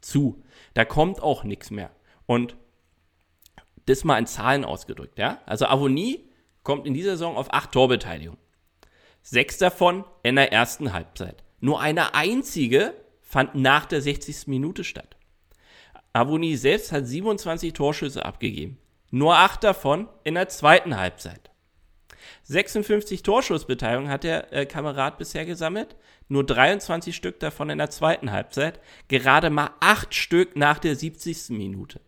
zu. 0.00 0.42
Da 0.74 0.84
kommt 0.84 1.22
auch 1.22 1.44
nichts 1.44 1.70
mehr. 1.70 1.90
Und 2.26 2.56
das 3.86 4.04
mal 4.04 4.18
in 4.18 4.26
Zahlen 4.26 4.64
ausgedrückt, 4.64 5.18
ja? 5.18 5.40
Also 5.46 5.66
Avonie 5.66 6.28
kommt 6.62 6.86
in 6.86 6.94
dieser 6.94 7.12
Saison 7.12 7.36
auf 7.36 7.52
acht 7.52 7.72
Torbeteiligungen. 7.72 8.40
Sechs 9.22 9.58
davon 9.58 10.04
in 10.22 10.36
der 10.36 10.52
ersten 10.52 10.92
Halbzeit. 10.92 11.42
Nur 11.60 11.80
eine 11.80 12.14
einzige 12.14 12.94
fand 13.20 13.54
nach 13.54 13.86
der 13.86 14.02
60. 14.02 14.46
Minute 14.48 14.84
statt. 14.84 15.16
Avonie 16.12 16.56
selbst 16.56 16.92
hat 16.92 17.06
27 17.06 17.72
Torschüsse 17.72 18.24
abgegeben. 18.24 18.78
Nur 19.10 19.36
acht 19.36 19.64
davon 19.64 20.08
in 20.24 20.34
der 20.34 20.48
zweiten 20.48 20.96
Halbzeit. 20.96 21.50
56 22.44 23.22
Torschussbeteiligungen 23.22 24.10
hat 24.10 24.24
der 24.24 24.52
äh, 24.52 24.66
Kamerad 24.66 25.18
bisher 25.18 25.44
gesammelt, 25.44 25.96
nur 26.32 26.44
23 26.44 27.14
Stück 27.14 27.38
davon 27.40 27.70
in 27.70 27.78
der 27.78 27.90
zweiten 27.90 28.32
Halbzeit, 28.32 28.80
gerade 29.08 29.50
mal 29.50 29.70
acht 29.80 30.14
Stück 30.14 30.56
nach 30.56 30.78
der 30.78 30.96
70. 30.96 31.50
Minute. 31.50 32.00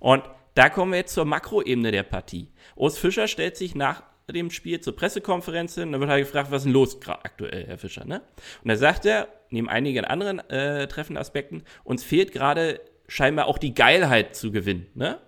Und 0.00 0.24
da 0.54 0.68
kommen 0.68 0.92
wir 0.92 0.98
jetzt 0.98 1.14
zur 1.14 1.24
Makroebene 1.24 1.92
der 1.92 2.02
Partie. 2.02 2.52
Urs 2.74 2.98
Fischer 2.98 3.28
stellt 3.28 3.56
sich 3.56 3.74
nach 3.74 4.02
dem 4.30 4.50
Spiel 4.50 4.80
zur 4.80 4.96
Pressekonferenz 4.96 5.74
hin, 5.74 5.92
da 5.92 6.00
wird 6.00 6.10
halt 6.10 6.24
gefragt, 6.24 6.50
was 6.50 6.58
ist 6.58 6.64
denn 6.64 6.72
los 6.72 6.98
aktuell, 7.06 7.66
Herr 7.66 7.78
Fischer, 7.78 8.04
ne? 8.04 8.22
Und 8.62 8.68
da 8.68 8.76
sagt 8.76 9.06
er, 9.06 9.28
neben 9.50 9.68
einigen 9.68 10.04
anderen 10.04 10.38
äh, 10.50 10.86
treffenden 10.86 11.20
Aspekten, 11.20 11.62
uns 11.84 12.04
fehlt 12.04 12.32
gerade 12.32 12.80
scheinbar 13.06 13.46
auch 13.46 13.56
die 13.56 13.74
Geilheit 13.74 14.36
zu 14.36 14.50
gewinnen, 14.50 14.86
ne? 14.94 15.18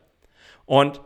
Und 0.67 1.01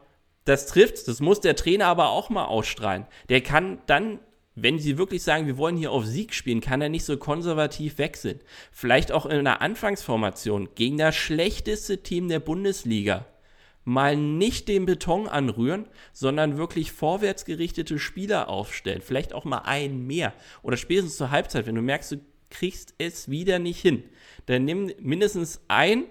das 0.45 0.67
trifft, 0.67 1.09
das 1.09 1.21
muss 1.21 1.41
der 1.41 1.57
Trainer 1.57 1.87
aber 1.87 2.11
auch 2.11 2.31
mal 2.31 2.45
ausstrahlen. 2.45 3.07
Der 3.29 3.41
kann 3.41 3.81
dann, 3.87 4.19
wenn 4.55 4.79
sie 4.79 4.99
wirklich 4.99 5.23
sagen, 5.23 5.47
wir 5.47 5.57
wollen 5.57 5.77
hier 5.77 5.91
auf 5.91 6.07
Sieg 6.07 6.35
spielen, 6.35 6.61
kann 6.61 6.81
er 6.81 6.89
nicht 6.89 7.05
so 7.05 7.17
konservativ 7.17 7.99
wechseln. 7.99 8.41
Vielleicht 8.71 9.11
auch 9.13 9.27
in 9.27 9.39
einer 9.39 9.61
Anfangsformation 9.61 10.69
gegen 10.75 10.99
das 10.99 11.17
schlechteste 11.17 12.03
Team 12.03 12.29
der 12.29 12.41
Bundesliga 12.41 13.27
mal 13.85 14.17
nicht 14.17 14.69
den 14.69 14.87
Beton 14.87 15.29
anrühren, 15.29 15.87
sondern 16.13 16.57
wirklich 16.57 16.93
vorwärtsgerichtete 16.93 17.99
Spieler 17.99 18.49
aufstellen. 18.49 19.03
Vielleicht 19.03 19.35
auch 19.35 19.45
mal 19.45 19.59
einen 19.59 20.07
mehr. 20.07 20.33
Oder 20.63 20.77
spätestens 20.77 21.17
zur 21.17 21.31
Halbzeit, 21.31 21.67
wenn 21.67 21.75
du 21.75 21.83
merkst, 21.83 22.13
du 22.13 22.21
kriegst 22.51 22.95
es 22.99 23.29
wieder 23.29 23.59
nicht 23.59 23.81
hin. 23.81 24.05
Dann 24.47 24.65
nimm 24.65 24.91
mindestens 25.01 25.61
ein 25.69 26.05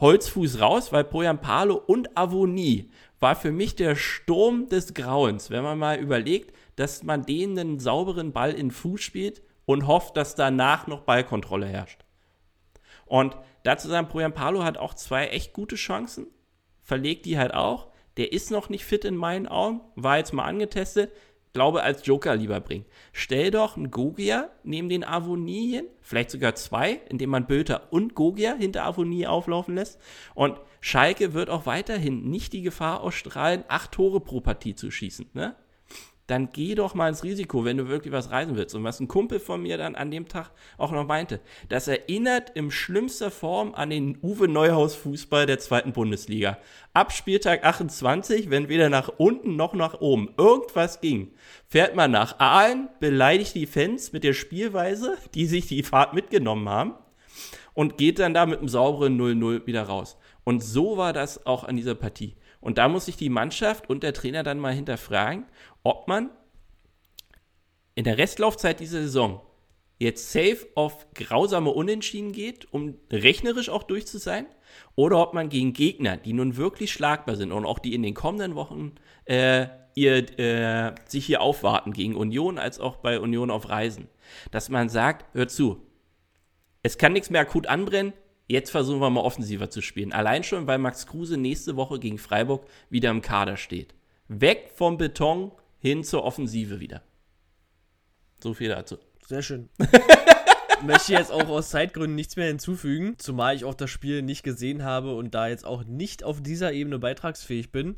Holzfuß 0.00 0.60
raus, 0.60 0.92
weil 0.92 1.04
Poyan 1.04 1.40
Palo 1.40 1.76
und 1.76 2.16
Avonie 2.16 2.90
war 3.20 3.36
für 3.36 3.52
mich 3.52 3.76
der 3.76 3.94
Sturm 3.94 4.68
des 4.68 4.94
Grauens, 4.94 5.50
wenn 5.50 5.62
man 5.62 5.78
mal 5.78 5.98
überlegt, 5.98 6.52
dass 6.76 7.02
man 7.02 7.24
denen 7.24 7.58
einen 7.58 7.78
sauberen 7.78 8.32
Ball 8.32 8.52
in 8.52 8.70
Fuß 8.70 9.00
spielt 9.00 9.42
und 9.64 9.86
hofft, 9.86 10.16
dass 10.16 10.34
danach 10.34 10.86
noch 10.86 11.02
Ballkontrolle 11.02 11.66
herrscht. 11.66 12.04
Und 13.06 13.36
dazu 13.62 13.88
sagen, 13.88 14.08
Poyan 14.08 14.34
Palo 14.34 14.64
hat 14.64 14.78
auch 14.78 14.94
zwei 14.94 15.28
echt 15.28 15.52
gute 15.52 15.76
Chancen, 15.76 16.26
verlegt 16.82 17.26
die 17.26 17.38
halt 17.38 17.54
auch. 17.54 17.88
Der 18.16 18.32
ist 18.32 18.50
noch 18.50 18.68
nicht 18.68 18.84
fit 18.84 19.04
in 19.04 19.16
meinen 19.16 19.46
Augen, 19.46 19.80
war 19.94 20.18
jetzt 20.18 20.32
mal 20.32 20.44
angetestet, 20.44 21.12
glaube 21.52 21.82
als 21.82 22.06
Joker 22.06 22.36
lieber 22.36 22.60
bringen. 22.60 22.86
Stell 23.12 23.50
doch 23.50 23.76
einen 23.76 23.90
Gogia 23.90 24.50
neben 24.62 24.88
den 24.88 25.04
Avonie 25.04 25.76
hin, 25.76 25.86
vielleicht 26.00 26.30
sogar 26.30 26.54
zwei, 26.54 27.00
indem 27.08 27.30
man 27.30 27.46
Böter 27.46 27.92
und 27.92 28.14
Gogia 28.14 28.54
hinter 28.54 28.84
Avonie 28.84 29.26
auflaufen 29.26 29.74
lässt. 29.74 30.00
Und 30.34 30.60
Schalke 30.80 31.34
wird 31.34 31.50
auch 31.50 31.66
weiterhin 31.66 32.28
nicht 32.30 32.52
die 32.52 32.62
Gefahr 32.62 33.02
ausstrahlen, 33.02 33.64
acht 33.68 33.92
Tore 33.92 34.20
pro 34.20 34.40
Partie 34.40 34.74
zu 34.74 34.90
schießen. 34.90 35.30
Ne? 35.34 35.54
Dann 36.26 36.50
geh 36.52 36.74
doch 36.74 36.94
mal 36.94 37.08
ins 37.08 37.24
Risiko, 37.24 37.64
wenn 37.64 37.76
du 37.76 37.88
wirklich 37.88 38.12
was 38.12 38.30
reisen 38.30 38.56
willst. 38.56 38.74
Und 38.74 38.84
was 38.84 39.00
ein 39.00 39.08
Kumpel 39.08 39.40
von 39.40 39.60
mir 39.62 39.76
dann 39.76 39.96
an 39.96 40.10
dem 40.10 40.28
Tag 40.28 40.50
auch 40.78 40.92
noch 40.92 41.06
meinte, 41.06 41.40
das 41.68 41.88
erinnert 41.88 42.50
in 42.50 42.70
schlimmster 42.70 43.30
Form 43.30 43.74
an 43.74 43.90
den 43.90 44.18
Uwe 44.22 44.48
Neuhaus 44.48 44.94
Fußball 44.94 45.46
der 45.46 45.58
zweiten 45.58 45.92
Bundesliga. 45.92 46.58
Ab 46.94 47.12
Spieltag 47.12 47.64
28, 47.64 48.50
wenn 48.50 48.68
weder 48.68 48.88
nach 48.88 49.08
unten 49.18 49.56
noch 49.56 49.74
nach 49.74 50.00
oben 50.00 50.30
irgendwas 50.36 51.00
ging, 51.00 51.32
fährt 51.68 51.96
man 51.96 52.10
nach 52.10 52.38
Aalen, 52.38 52.88
beleidigt 53.00 53.54
die 53.54 53.66
Fans 53.66 54.12
mit 54.12 54.24
der 54.24 54.34
Spielweise, 54.34 55.18
die 55.34 55.46
sich 55.46 55.66
die 55.66 55.82
Fahrt 55.82 56.14
mitgenommen 56.14 56.68
haben 56.68 56.94
und 57.74 57.98
geht 57.98 58.18
dann 58.18 58.34
da 58.34 58.46
mit 58.46 58.60
einem 58.60 58.68
sauberen 58.68 59.20
0-0 59.20 59.66
wieder 59.66 59.82
raus. 59.82 60.16
Und 60.44 60.62
so 60.62 60.96
war 60.96 61.12
das 61.12 61.46
auch 61.46 61.64
an 61.64 61.76
dieser 61.76 61.94
Partie. 61.94 62.36
Und 62.60 62.78
da 62.78 62.88
muss 62.88 63.06
sich 63.06 63.16
die 63.16 63.28
Mannschaft 63.28 63.90
und 63.90 64.04
der 64.04 64.14
Trainer 64.14 64.44
dann 64.44 64.60
mal 64.60 64.72
hinterfragen, 64.72 65.46
ob 65.82 66.08
man 66.08 66.30
in 67.94 68.04
der 68.04 68.18
Restlaufzeit 68.18 68.80
dieser 68.80 69.02
Saison 69.02 69.40
jetzt 69.98 70.32
safe 70.32 70.66
auf 70.74 71.06
grausame 71.14 71.70
Unentschieden 71.70 72.32
geht, 72.32 72.72
um 72.72 72.96
rechnerisch 73.10 73.68
auch 73.68 73.84
durch 73.84 74.06
zu 74.06 74.18
sein, 74.18 74.46
oder 74.96 75.18
ob 75.18 75.34
man 75.34 75.48
gegen 75.48 75.72
Gegner, 75.72 76.16
die 76.16 76.32
nun 76.32 76.56
wirklich 76.56 76.92
schlagbar 76.92 77.36
sind 77.36 77.52
und 77.52 77.64
auch 77.64 77.78
die 77.78 77.94
in 77.94 78.02
den 78.02 78.14
kommenden 78.14 78.54
Wochen 78.54 78.94
äh, 79.26 79.66
ihr, 79.94 80.38
äh, 80.38 80.94
sich 81.06 81.26
hier 81.26 81.40
aufwarten, 81.40 81.92
gegen 81.92 82.16
Union 82.16 82.58
als 82.58 82.80
auch 82.80 82.96
bei 82.96 83.20
Union 83.20 83.50
auf 83.50 83.68
Reisen, 83.68 84.08
dass 84.50 84.70
man 84.70 84.88
sagt, 84.88 85.26
hör 85.34 85.46
zu, 85.46 85.86
es 86.82 86.98
kann 86.98 87.12
nichts 87.12 87.30
mehr 87.30 87.42
akut 87.42 87.66
anbrennen, 87.66 88.12
Jetzt 88.52 88.70
versuchen 88.70 89.00
wir 89.00 89.08
mal 89.08 89.22
offensiver 89.22 89.70
zu 89.70 89.80
spielen. 89.80 90.12
Allein 90.12 90.44
schon, 90.44 90.66
weil 90.66 90.76
Max 90.76 91.06
Kruse 91.06 91.38
nächste 91.38 91.76
Woche 91.76 91.98
gegen 91.98 92.18
Freiburg 92.18 92.66
wieder 92.90 93.10
im 93.10 93.22
Kader 93.22 93.56
steht. 93.56 93.94
Weg 94.28 94.72
vom 94.74 94.98
Beton 94.98 95.52
hin 95.82 96.04
zur 96.04 96.24
Offensive 96.24 96.80
wieder. 96.80 97.02
So 98.40 98.54
viel 98.54 98.70
dazu. 98.70 98.98
Sehr 99.26 99.42
schön. 99.42 99.68
möchte 100.82 101.12
jetzt 101.12 101.30
auch 101.30 101.48
aus 101.48 101.70
Zeitgründen 101.70 102.14
nichts 102.14 102.36
mehr 102.36 102.46
hinzufügen, 102.46 103.14
zumal 103.18 103.54
ich 103.54 103.64
auch 103.64 103.74
das 103.74 103.90
Spiel 103.90 104.22
nicht 104.22 104.42
gesehen 104.42 104.84
habe 104.84 105.14
und 105.14 105.34
da 105.34 105.48
jetzt 105.48 105.64
auch 105.64 105.84
nicht 105.84 106.24
auf 106.24 106.42
dieser 106.42 106.72
Ebene 106.72 106.98
beitragsfähig 106.98 107.72
bin. 107.72 107.96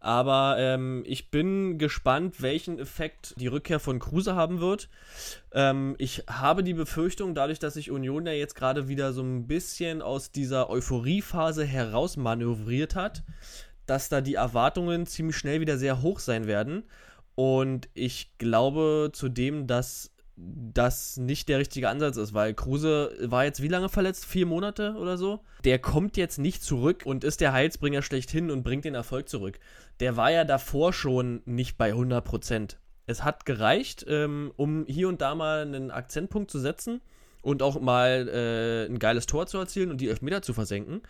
Aber 0.00 0.56
ähm, 0.58 1.04
ich 1.06 1.30
bin 1.30 1.78
gespannt, 1.78 2.42
welchen 2.42 2.78
Effekt 2.78 3.34
die 3.38 3.46
Rückkehr 3.46 3.78
von 3.78 4.00
Kruse 4.00 4.34
haben 4.34 4.60
wird. 4.60 4.88
Ähm, 5.52 5.94
ich 5.98 6.24
habe 6.28 6.64
die 6.64 6.74
Befürchtung, 6.74 7.34
dadurch, 7.34 7.60
dass 7.60 7.74
sich 7.74 7.90
Union 7.90 8.26
ja 8.26 8.32
jetzt 8.32 8.56
gerade 8.56 8.88
wieder 8.88 9.12
so 9.12 9.22
ein 9.22 9.46
bisschen 9.46 10.02
aus 10.02 10.32
dieser 10.32 10.70
Euphoriephase 10.70 11.64
herausmanövriert 11.64 12.96
hat, 12.96 13.22
dass 13.86 14.08
da 14.08 14.20
die 14.20 14.34
Erwartungen 14.34 15.06
ziemlich 15.06 15.36
schnell 15.36 15.60
wieder 15.60 15.78
sehr 15.78 16.02
hoch 16.02 16.18
sein 16.18 16.46
werden. 16.46 16.84
Und 17.34 17.88
ich 17.94 18.36
glaube 18.38 19.10
zudem, 19.12 19.66
dass 19.66 20.10
das 20.36 21.16
nicht 21.18 21.48
der 21.48 21.58
richtige 21.58 21.88
Ansatz 21.88 22.16
ist, 22.16 22.34
weil 22.34 22.54
Kruse 22.54 23.14
war 23.20 23.44
jetzt 23.44 23.62
wie 23.62 23.68
lange 23.68 23.88
verletzt? 23.88 24.24
Vier 24.24 24.46
Monate 24.46 24.94
oder 24.98 25.16
so? 25.16 25.40
Der 25.64 25.78
kommt 25.78 26.16
jetzt 26.16 26.38
nicht 26.38 26.62
zurück 26.62 27.02
und 27.04 27.24
ist 27.24 27.40
der 27.40 27.52
Heilsbringer 27.52 28.02
schlechthin 28.02 28.50
und 28.50 28.62
bringt 28.62 28.84
den 28.84 28.94
Erfolg 28.94 29.28
zurück. 29.28 29.58
Der 30.00 30.16
war 30.16 30.30
ja 30.30 30.44
davor 30.44 30.92
schon 30.92 31.42
nicht 31.44 31.76
bei 31.76 31.88
100 31.88 32.24
Prozent. 32.24 32.78
Es 33.06 33.24
hat 33.24 33.44
gereicht, 33.44 34.04
ähm, 34.08 34.52
um 34.56 34.86
hier 34.86 35.08
und 35.08 35.20
da 35.20 35.34
mal 35.34 35.62
einen 35.62 35.90
Akzentpunkt 35.90 36.50
zu 36.50 36.58
setzen 36.58 37.00
und 37.42 37.62
auch 37.62 37.80
mal 37.80 38.28
äh, 38.28 38.86
ein 38.86 38.98
geiles 38.98 39.26
Tor 39.26 39.46
zu 39.46 39.58
erzielen 39.58 39.90
und 39.90 40.00
die 40.00 40.08
Elfmeter 40.08 40.42
zu 40.42 40.54
versenken. 40.54 41.02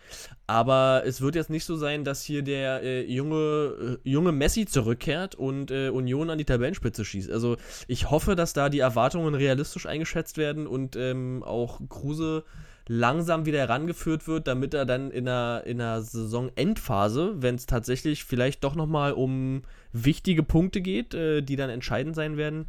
Aber 0.47 1.03
es 1.05 1.21
wird 1.21 1.35
jetzt 1.35 1.49
nicht 1.49 1.65
so 1.65 1.75
sein, 1.75 2.03
dass 2.03 2.23
hier 2.23 2.41
der 2.41 2.81
äh, 2.83 3.05
junge, 3.05 3.99
äh, 4.03 4.09
junge 4.09 4.31
Messi 4.31 4.65
zurückkehrt 4.65 5.35
und 5.35 5.71
äh, 5.71 5.89
Union 5.89 6.29
an 6.29 6.37
die 6.37 6.45
Tabellenspitze 6.45 7.05
schießt. 7.05 7.31
Also 7.31 7.57
ich 7.87 8.09
hoffe, 8.09 8.35
dass 8.35 8.53
da 8.53 8.69
die 8.69 8.79
Erwartungen 8.79 9.35
realistisch 9.35 9.85
eingeschätzt 9.85 10.37
werden 10.37 10.67
und 10.67 10.95
ähm, 10.95 11.43
auch 11.43 11.79
Kruse 11.87 12.43
langsam 12.87 13.45
wieder 13.45 13.59
herangeführt 13.59 14.27
wird, 14.27 14.47
damit 14.47 14.73
er 14.73 14.85
dann 14.85 15.11
in 15.11 15.25
der, 15.25 15.63
in 15.65 15.77
der 15.77 16.01
Saisonendphase, 16.01 17.41
wenn 17.41 17.55
es 17.55 17.65
tatsächlich 17.65 18.25
vielleicht 18.25 18.63
doch 18.63 18.75
nochmal 18.75 19.13
um 19.13 19.63
wichtige 19.93 20.43
Punkte 20.43 20.81
geht, 20.81 21.13
äh, 21.13 21.41
die 21.41 21.55
dann 21.55 21.69
entscheidend 21.69 22.15
sein 22.15 22.37
werden, 22.37 22.67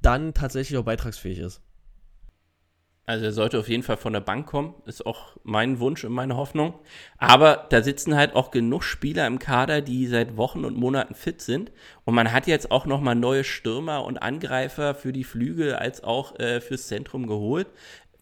dann 0.00 0.34
tatsächlich 0.34 0.78
auch 0.78 0.84
beitragsfähig 0.84 1.38
ist. 1.38 1.60
Also 3.08 3.24
er 3.24 3.32
sollte 3.32 3.58
auf 3.58 3.70
jeden 3.70 3.82
Fall 3.82 3.96
von 3.96 4.12
der 4.12 4.20
Bank 4.20 4.46
kommen, 4.46 4.74
ist 4.84 5.06
auch 5.06 5.38
mein 5.42 5.80
Wunsch 5.80 6.04
und 6.04 6.12
meine 6.12 6.36
Hoffnung. 6.36 6.74
Aber 7.16 7.66
da 7.70 7.82
sitzen 7.82 8.14
halt 8.14 8.36
auch 8.36 8.50
genug 8.50 8.82
Spieler 8.82 9.26
im 9.26 9.38
Kader, 9.38 9.80
die 9.80 10.06
seit 10.06 10.36
Wochen 10.36 10.66
und 10.66 10.76
Monaten 10.76 11.14
fit 11.14 11.40
sind. 11.40 11.72
Und 12.04 12.14
man 12.14 12.32
hat 12.32 12.46
jetzt 12.46 12.70
auch 12.70 12.84
nochmal 12.84 13.14
neue 13.14 13.44
Stürmer 13.44 14.04
und 14.04 14.18
Angreifer 14.18 14.94
für 14.94 15.14
die 15.14 15.24
Flügel 15.24 15.74
als 15.74 16.04
auch 16.04 16.38
äh, 16.38 16.60
fürs 16.60 16.88
Zentrum 16.88 17.26
geholt. 17.26 17.68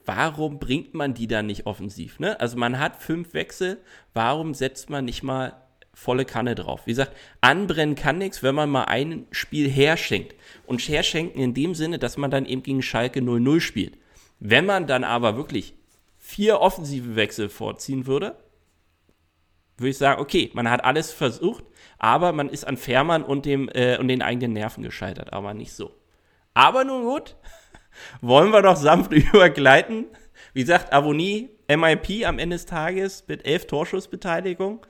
Warum 0.05 0.61
bringt 0.61 0.95
man 0.95 1.14
die 1.14 1.26
dann 1.26 1.47
nicht 1.47 1.66
offensiv? 1.66 2.20
Ne? 2.20 2.39
Also 2.39 2.57
man 2.57 2.78
hat 2.78 3.03
fünf 3.03 3.34
Wechsel, 3.34 3.78
warum 4.14 4.55
setzt 4.55 4.89
man 4.89 5.05
nicht 5.05 5.24
mal 5.24 5.55
volle 5.95 6.24
Kanne 6.24 6.55
drauf? 6.55 6.82
Wie 6.87 6.93
gesagt, 6.93 7.16
anbrennen 7.41 7.97
kann 7.97 8.18
nichts, 8.18 8.45
wenn 8.45 8.55
man 8.55 8.70
mal 8.70 8.84
ein 8.84 9.26
Spiel 9.32 9.68
herschenkt. 9.68 10.37
Und 10.64 10.78
herschenken 10.78 11.43
in 11.43 11.55
dem 11.55 11.74
Sinne, 11.74 11.99
dass 11.99 12.16
man 12.16 12.30
dann 12.30 12.47
eben 12.47 12.62
gegen 12.62 12.82
Schalke 12.82 13.18
0-0 13.18 13.59
spielt 13.59 13.95
wenn 14.39 14.66
man 14.66 14.87
dann 14.87 15.05
aber 15.05 15.37
wirklich 15.37 15.74
vier 16.18 16.61
offensive 16.61 17.16
Wechsel 17.16 17.49
vorziehen 17.49 18.07
würde, 18.07 18.37
würde 19.78 19.91
ich 19.91 19.99
sagen, 19.99 20.20
okay, 20.20 20.51
man 20.55 20.70
hat 20.70 20.84
alles 20.84 21.12
versucht, 21.12 21.64
aber 21.99 22.32
man 22.32 22.49
ist 22.49 22.66
an 22.66 22.76
Fährmann 22.76 23.22
und, 23.22 23.47
dem, 23.47 23.68
äh, 23.68 23.99
und 23.99 24.09
den 24.09 24.22
eigenen 24.22 24.53
Nerven 24.53 24.82
gescheitert, 24.82 25.32
aber 25.32 25.55
nicht 25.55 25.72
so. 25.72 25.95
Aber 26.55 26.84
nun 26.84 27.03
gut, 27.03 27.37
wollen 28.20 28.51
wir 28.51 28.62
doch 28.62 28.76
sanft 28.76 29.12
übergleiten. 29.12 30.07
Wie 30.55 30.61
gesagt, 30.61 30.93
Avonie, 30.93 31.51
MIP 31.68 32.26
am 32.26 32.39
Ende 32.39 32.57
des 32.57 32.66
Tages 32.66 33.24
mit 33.28 33.47
elf 33.47 33.66
Torschussbeteiligung. 33.66 34.87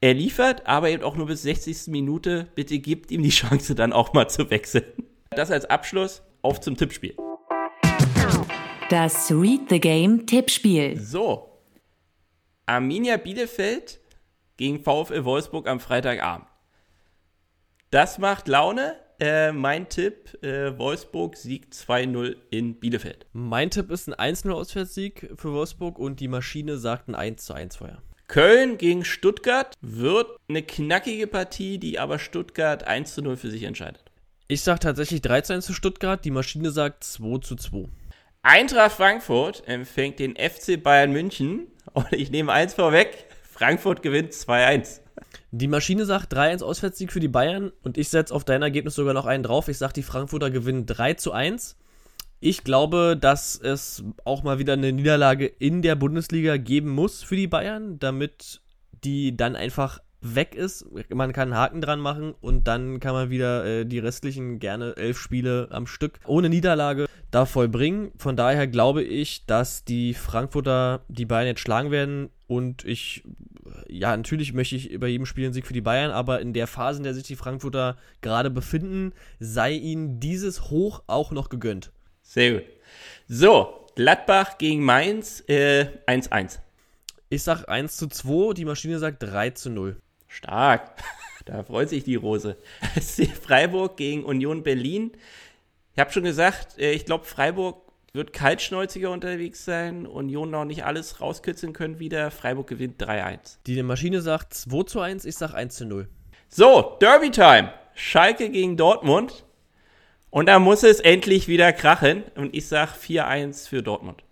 Er 0.00 0.14
liefert, 0.14 0.66
aber 0.66 0.88
eben 0.88 1.02
auch 1.02 1.16
nur 1.16 1.26
bis 1.26 1.42
60. 1.42 1.88
Minute. 1.88 2.48
Bitte 2.54 2.78
gibt 2.78 3.10
ihm 3.10 3.22
die 3.22 3.30
Chance, 3.30 3.74
dann 3.74 3.92
auch 3.92 4.12
mal 4.14 4.28
zu 4.28 4.50
wechseln. 4.50 4.84
Das 5.30 5.50
als 5.50 5.66
Abschluss. 5.66 6.22
Auf 6.42 6.58
zum 6.60 6.74
Tippspiel. 6.74 7.14
Das 8.90 9.30
Read 9.30 9.68
the 9.70 9.78
Game 9.78 10.26
Tippspiel. 10.26 10.98
So. 10.98 11.60
Arminia 12.66 13.18
Bielefeld 13.18 14.00
gegen 14.56 14.80
VfL 14.80 15.24
Wolfsburg 15.24 15.68
am 15.68 15.78
Freitagabend. 15.78 16.48
Das 17.92 18.18
macht 18.18 18.48
Laune. 18.48 18.96
Äh, 19.20 19.52
mein 19.52 19.88
Tipp, 19.88 20.42
äh, 20.42 20.76
Wolfsburg 20.76 21.36
siegt 21.36 21.72
2-0 21.74 22.34
in 22.50 22.80
Bielefeld. 22.80 23.26
Mein 23.32 23.70
Tipp 23.70 23.92
ist 23.92 24.08
ein 24.08 24.34
1-0 24.34 24.50
Auswärtssieg 24.50 25.34
für 25.36 25.52
Wolfsburg 25.52 25.96
und 25.96 26.18
die 26.18 26.26
Maschine 26.26 26.76
sagt 26.76 27.08
ein 27.08 27.14
1-1 27.14 27.78
vorher. 27.78 28.02
Köln 28.26 28.76
gegen 28.76 29.04
Stuttgart 29.04 29.76
wird 29.82 30.26
eine 30.48 30.64
knackige 30.64 31.28
Partie, 31.28 31.78
die 31.78 32.00
aber 32.00 32.18
Stuttgart 32.18 32.88
1-0 32.88 33.36
für 33.36 33.52
sich 33.52 33.62
entscheidet. 33.62 34.02
Ich 34.48 34.62
sage 34.62 34.80
tatsächlich 34.80 35.20
3-1 35.20 35.60
zu 35.60 35.74
Stuttgart, 35.74 36.24
die 36.24 36.32
Maschine 36.32 36.72
sagt 36.72 37.04
2-2. 37.04 37.88
Eintracht 38.42 38.92
Frankfurt 38.92 39.68
empfängt 39.68 40.18
den 40.18 40.34
FC 40.34 40.82
Bayern 40.82 41.12
München 41.12 41.66
und 41.92 42.10
ich 42.12 42.30
nehme 42.30 42.52
eins 42.52 42.72
vorweg, 42.72 43.26
Frankfurt 43.42 44.00
gewinnt 44.00 44.32
2-1. 44.32 45.00
Die 45.50 45.68
Maschine 45.68 46.06
sagt 46.06 46.32
3-1 46.32 46.62
Auswärtssieg 46.62 47.12
für 47.12 47.20
die 47.20 47.28
Bayern 47.28 47.70
und 47.82 47.98
ich 47.98 48.08
setze 48.08 48.34
auf 48.34 48.44
dein 48.44 48.62
Ergebnis 48.62 48.94
sogar 48.94 49.12
noch 49.12 49.26
einen 49.26 49.42
drauf. 49.42 49.68
Ich 49.68 49.76
sage, 49.76 49.92
die 49.92 50.02
Frankfurter 50.02 50.50
gewinnen 50.50 50.86
3 50.86 51.16
1. 51.30 51.76
Ich 52.40 52.64
glaube, 52.64 53.18
dass 53.20 53.60
es 53.60 54.02
auch 54.24 54.42
mal 54.42 54.58
wieder 54.58 54.72
eine 54.72 54.90
Niederlage 54.90 55.44
in 55.44 55.82
der 55.82 55.94
Bundesliga 55.94 56.56
geben 56.56 56.88
muss 56.88 57.22
für 57.22 57.36
die 57.36 57.46
Bayern, 57.46 57.98
damit 57.98 58.62
die 59.04 59.36
dann 59.36 59.54
einfach 59.54 60.00
weg 60.20 60.54
ist. 60.54 60.86
Man 61.08 61.32
kann 61.32 61.52
einen 61.52 61.60
Haken 61.60 61.80
dran 61.80 62.00
machen 62.00 62.34
und 62.40 62.68
dann 62.68 63.00
kann 63.00 63.12
man 63.12 63.30
wieder 63.30 63.64
äh, 63.64 63.86
die 63.86 63.98
restlichen 63.98 64.58
gerne 64.58 64.96
elf 64.96 65.18
Spiele 65.18 65.68
am 65.70 65.86
Stück 65.86 66.20
ohne 66.26 66.48
Niederlage 66.48 67.06
da 67.30 67.46
vollbringen. 67.46 68.12
Von 68.16 68.36
daher 68.36 68.66
glaube 68.66 69.02
ich, 69.02 69.46
dass 69.46 69.84
die 69.84 70.14
Frankfurter 70.14 71.04
die 71.08 71.26
Bayern 71.26 71.46
jetzt 71.46 71.60
schlagen 71.60 71.90
werden 71.90 72.30
und 72.46 72.84
ich, 72.84 73.24
ja, 73.88 74.16
natürlich 74.16 74.52
möchte 74.52 74.76
ich 74.76 74.98
bei 74.98 75.08
jedem 75.08 75.26
Spiel 75.26 75.44
einen 75.44 75.54
Sieg 75.54 75.66
für 75.66 75.72
die 75.72 75.80
Bayern, 75.80 76.10
aber 76.10 76.40
in 76.40 76.52
der 76.52 76.66
Phase, 76.66 76.98
in 76.98 77.04
der 77.04 77.14
sich 77.14 77.22
die 77.22 77.36
Frankfurter 77.36 77.96
gerade 78.20 78.50
befinden, 78.50 79.12
sei 79.38 79.72
ihnen 79.72 80.20
dieses 80.20 80.70
Hoch 80.70 81.02
auch 81.06 81.30
noch 81.30 81.48
gegönnt. 81.48 81.92
Sehr 82.22 82.54
gut. 82.54 82.62
So, 83.28 83.86
Gladbach 83.94 84.58
gegen 84.58 84.84
Mainz 84.84 85.44
1-1. 85.46 86.56
Äh, 86.56 86.60
ich 87.28 87.44
sag 87.44 87.68
1 87.68 87.96
zu 87.96 88.08
2, 88.08 88.54
die 88.54 88.64
Maschine 88.64 88.98
sagt 88.98 89.22
3 89.22 89.50
zu 89.50 89.70
0. 89.70 89.96
Stark. 90.30 90.92
Da 91.46 91.64
freut 91.64 91.88
sich 91.88 92.04
die 92.04 92.16
Rose. 92.16 92.58
Freiburg 93.42 93.96
gegen 93.96 94.24
Union 94.24 94.62
Berlin. 94.62 95.10
Ich 95.94 95.98
habe 95.98 96.12
schon 96.12 96.22
gesagt, 96.22 96.78
äh, 96.78 96.92
ich 96.92 97.06
glaube, 97.06 97.24
Freiburg 97.24 97.90
wird 98.12 98.32
kaltschnäuziger 98.32 99.10
unterwegs 99.10 99.64
sein. 99.64 100.06
Union 100.06 100.50
noch 100.50 100.66
nicht 100.66 100.84
alles 100.84 101.20
rauskitzeln 101.20 101.72
können 101.72 101.98
wieder. 101.98 102.30
Freiburg 102.30 102.68
gewinnt 102.68 103.02
3-1. 103.02 103.56
Die 103.66 103.82
Maschine 103.82 104.20
sagt 104.20 104.54
2 104.54 104.82
zu 104.84 105.00
1, 105.00 105.24
ich 105.24 105.34
sag 105.34 105.54
1 105.54 105.74
zu 105.74 105.86
0. 105.86 106.08
So, 106.48 106.96
Derby 107.00 107.30
Time. 107.30 107.72
Schalke 107.94 108.50
gegen 108.50 108.76
Dortmund. 108.76 109.44
Und 110.28 110.46
da 110.46 110.58
muss 110.58 110.82
es 110.82 111.00
endlich 111.00 111.48
wieder 111.48 111.72
krachen. 111.72 112.24
Und 112.36 112.54
ich 112.54 112.68
sag 112.68 112.94
4-1 112.94 113.68
für 113.68 113.82
Dortmund. 113.82 114.22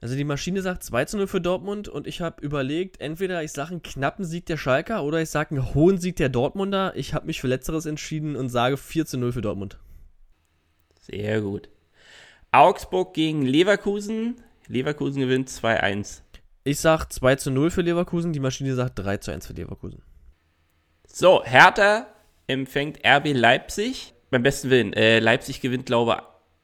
Also 0.00 0.14
die 0.14 0.24
Maschine 0.24 0.62
sagt 0.62 0.84
2 0.84 1.04
zu 1.06 1.16
0 1.16 1.26
für 1.26 1.40
Dortmund 1.40 1.88
und 1.88 2.06
ich 2.06 2.20
habe 2.20 2.40
überlegt, 2.42 3.00
entweder 3.00 3.42
ich 3.42 3.50
sage 3.50 3.72
einen 3.72 3.82
knappen 3.82 4.24
Sieg 4.24 4.46
der 4.46 4.56
Schalker 4.56 5.02
oder 5.02 5.20
ich 5.20 5.30
sage 5.30 5.50
einen 5.50 5.74
hohen 5.74 5.98
Sieg 5.98 6.16
der 6.16 6.28
Dortmunder. 6.28 6.92
Ich 6.94 7.14
habe 7.14 7.26
mich 7.26 7.40
für 7.40 7.48
Letzteres 7.48 7.84
entschieden 7.84 8.36
und 8.36 8.48
sage 8.48 8.76
4 8.76 9.06
zu 9.06 9.18
0 9.18 9.32
für 9.32 9.40
Dortmund. 9.40 9.78
Sehr 11.00 11.40
gut. 11.40 11.68
Augsburg 12.52 13.12
gegen 13.14 13.42
Leverkusen. 13.42 14.36
Leverkusen 14.68 15.20
gewinnt 15.20 15.48
2-1. 15.48 16.20
Ich 16.62 16.78
sage 16.78 17.08
2 17.08 17.36
zu 17.36 17.50
0 17.50 17.70
für 17.70 17.82
Leverkusen, 17.82 18.32
die 18.32 18.40
Maschine 18.40 18.74
sagt 18.74 18.98
3 18.98 19.16
zu 19.16 19.32
1 19.32 19.46
für 19.46 19.54
Leverkusen. 19.54 20.02
So, 21.06 21.42
Hertha 21.42 22.06
empfängt 22.46 23.04
RB 23.04 23.32
Leipzig. 23.32 24.14
Beim 24.30 24.42
besten 24.42 24.68
Willen, 24.68 24.92
äh, 24.92 25.20
Leipzig 25.20 25.60
gewinnt, 25.60 25.86
glaube 25.86 26.18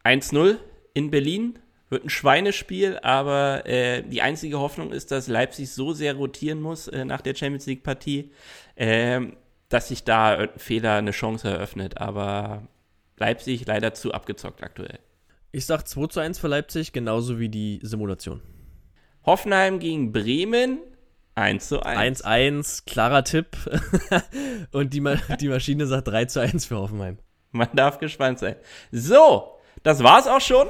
ich, 0.04 0.10
1-0 0.10 0.58
in 0.92 1.10
Berlin. 1.10 1.58
Wird 1.94 2.06
ein 2.06 2.10
Schweinespiel, 2.10 2.98
aber 3.02 3.66
äh, 3.66 4.02
die 4.02 4.20
einzige 4.20 4.58
Hoffnung 4.58 4.90
ist, 4.90 5.12
dass 5.12 5.28
Leipzig 5.28 5.70
so 5.70 5.92
sehr 5.92 6.14
rotieren 6.14 6.60
muss 6.60 6.88
äh, 6.88 7.04
nach 7.04 7.20
der 7.20 7.36
Champions 7.36 7.66
League-Partie, 7.66 8.32
äh, 8.74 9.20
dass 9.68 9.86
sich 9.86 10.02
da 10.02 10.36
ein 10.36 10.48
Fehler 10.56 10.96
eine 10.96 11.12
Chance 11.12 11.48
eröffnet. 11.48 11.98
Aber 11.98 12.66
Leipzig 13.16 13.64
leider 13.68 13.94
zu 13.94 14.12
abgezockt 14.12 14.64
aktuell. 14.64 14.98
Ich 15.52 15.66
sag 15.66 15.86
2 15.86 16.08
zu 16.08 16.18
1 16.18 16.40
für 16.40 16.48
Leipzig, 16.48 16.92
genauso 16.92 17.38
wie 17.38 17.48
die 17.48 17.78
Simulation. 17.84 18.40
Hoffenheim 19.24 19.78
gegen 19.78 20.10
Bremen 20.10 20.80
1 21.36 21.68
zu 21.68 21.80
1. 21.80 22.24
1-1, 22.24 22.86
klarer 22.86 23.22
Tipp. 23.22 23.56
Und 24.72 24.92
die, 24.92 25.00
Ma 25.00 25.14
die 25.40 25.48
Maschine 25.48 25.86
sagt 25.86 26.08
3 26.08 26.24
zu 26.24 26.40
1 26.40 26.64
für 26.64 26.76
Hoffenheim. 26.76 27.18
Man 27.52 27.68
darf 27.72 28.00
gespannt 28.00 28.40
sein. 28.40 28.56
So, 28.90 29.60
das 29.84 30.02
war's 30.02 30.26
auch 30.26 30.40
schon. 30.40 30.66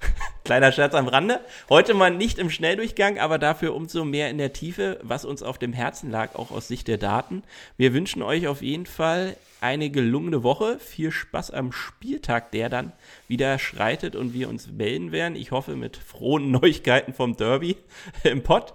Kleiner 0.44 0.72
Scherz 0.72 0.94
am 0.94 1.08
Rande. 1.08 1.40
Heute 1.68 1.94
mal 1.94 2.10
nicht 2.10 2.38
im 2.38 2.50
Schnelldurchgang, 2.50 3.18
aber 3.18 3.38
dafür 3.38 3.74
umso 3.74 4.04
mehr 4.04 4.30
in 4.30 4.38
der 4.38 4.52
Tiefe, 4.52 4.98
was 5.02 5.24
uns 5.24 5.42
auf 5.42 5.58
dem 5.58 5.72
Herzen 5.72 6.10
lag, 6.10 6.34
auch 6.34 6.50
aus 6.50 6.68
Sicht 6.68 6.88
der 6.88 6.98
Daten. 6.98 7.42
Wir 7.76 7.92
wünschen 7.94 8.22
euch 8.22 8.48
auf 8.48 8.62
jeden 8.62 8.86
Fall 8.86 9.36
eine 9.60 9.90
gelungene 9.90 10.42
Woche. 10.42 10.78
Viel 10.78 11.10
Spaß 11.10 11.50
am 11.50 11.72
Spieltag, 11.72 12.50
der 12.52 12.68
dann 12.68 12.92
wieder 13.28 13.58
schreitet 13.58 14.16
und 14.16 14.34
wir 14.34 14.48
uns 14.48 14.70
melden 14.70 15.12
werden. 15.12 15.36
Ich 15.36 15.50
hoffe 15.50 15.76
mit 15.76 15.96
frohen 15.96 16.50
Neuigkeiten 16.50 17.12
vom 17.12 17.36
Derby 17.36 17.76
im 18.24 18.42
Pott. 18.42 18.74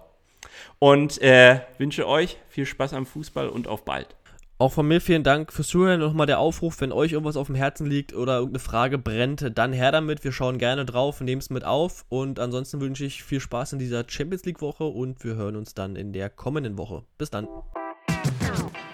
Und 0.80 1.22
äh, 1.22 1.62
wünsche 1.78 2.08
euch 2.08 2.38
viel 2.50 2.66
Spaß 2.66 2.94
am 2.94 3.06
Fußball 3.06 3.50
und 3.50 3.68
auf 3.68 3.86
bald. 3.86 4.16
Auch 4.58 4.72
von 4.72 4.88
mir 4.88 5.02
vielen 5.02 5.24
Dank 5.24 5.52
fürs 5.52 5.68
Zuhören. 5.68 6.00
Nochmal 6.00 6.28
der 6.28 6.40
Aufruf, 6.40 6.80
wenn 6.80 6.94
euch 6.94 7.12
irgendwas 7.12 7.36
auf 7.36 7.48
dem 7.48 7.56
Herzen 7.56 7.86
liegt 7.86 8.14
oder 8.14 8.38
irgendeine 8.38 8.60
Frage 8.60 8.98
brennt, 8.98 9.52
dann 9.58 9.74
her 9.74 9.92
damit. 9.92 10.24
Wir 10.24 10.32
schauen 10.32 10.58
gerne 10.58 10.86
drauf, 10.86 11.20
nehmen 11.20 11.42
es 11.42 11.50
mit 11.50 11.66
auf. 11.66 12.06
Und 12.08 12.40
ansonsten 12.40 12.80
wünsche 12.80 13.04
ich 13.04 13.22
viel 13.22 13.42
Spaß 13.42 13.74
in 13.74 13.80
dieser 13.80 14.06
Champions 14.08 14.46
League-Woche 14.46 14.86
und 14.86 15.24
wir 15.26 15.36
hören 15.36 15.58
uns 15.58 15.74
dann 15.74 15.98
in 15.98 16.14
der 16.14 16.30
kommenden 16.30 16.78
Woche. 16.78 17.04
Bis 17.18 17.30
dann. 17.30 17.50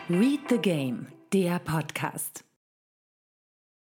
Read 0.10 0.40
the 0.50 0.58
Game, 0.58 1.06
der 1.32 1.60
Podcast. 1.60 2.44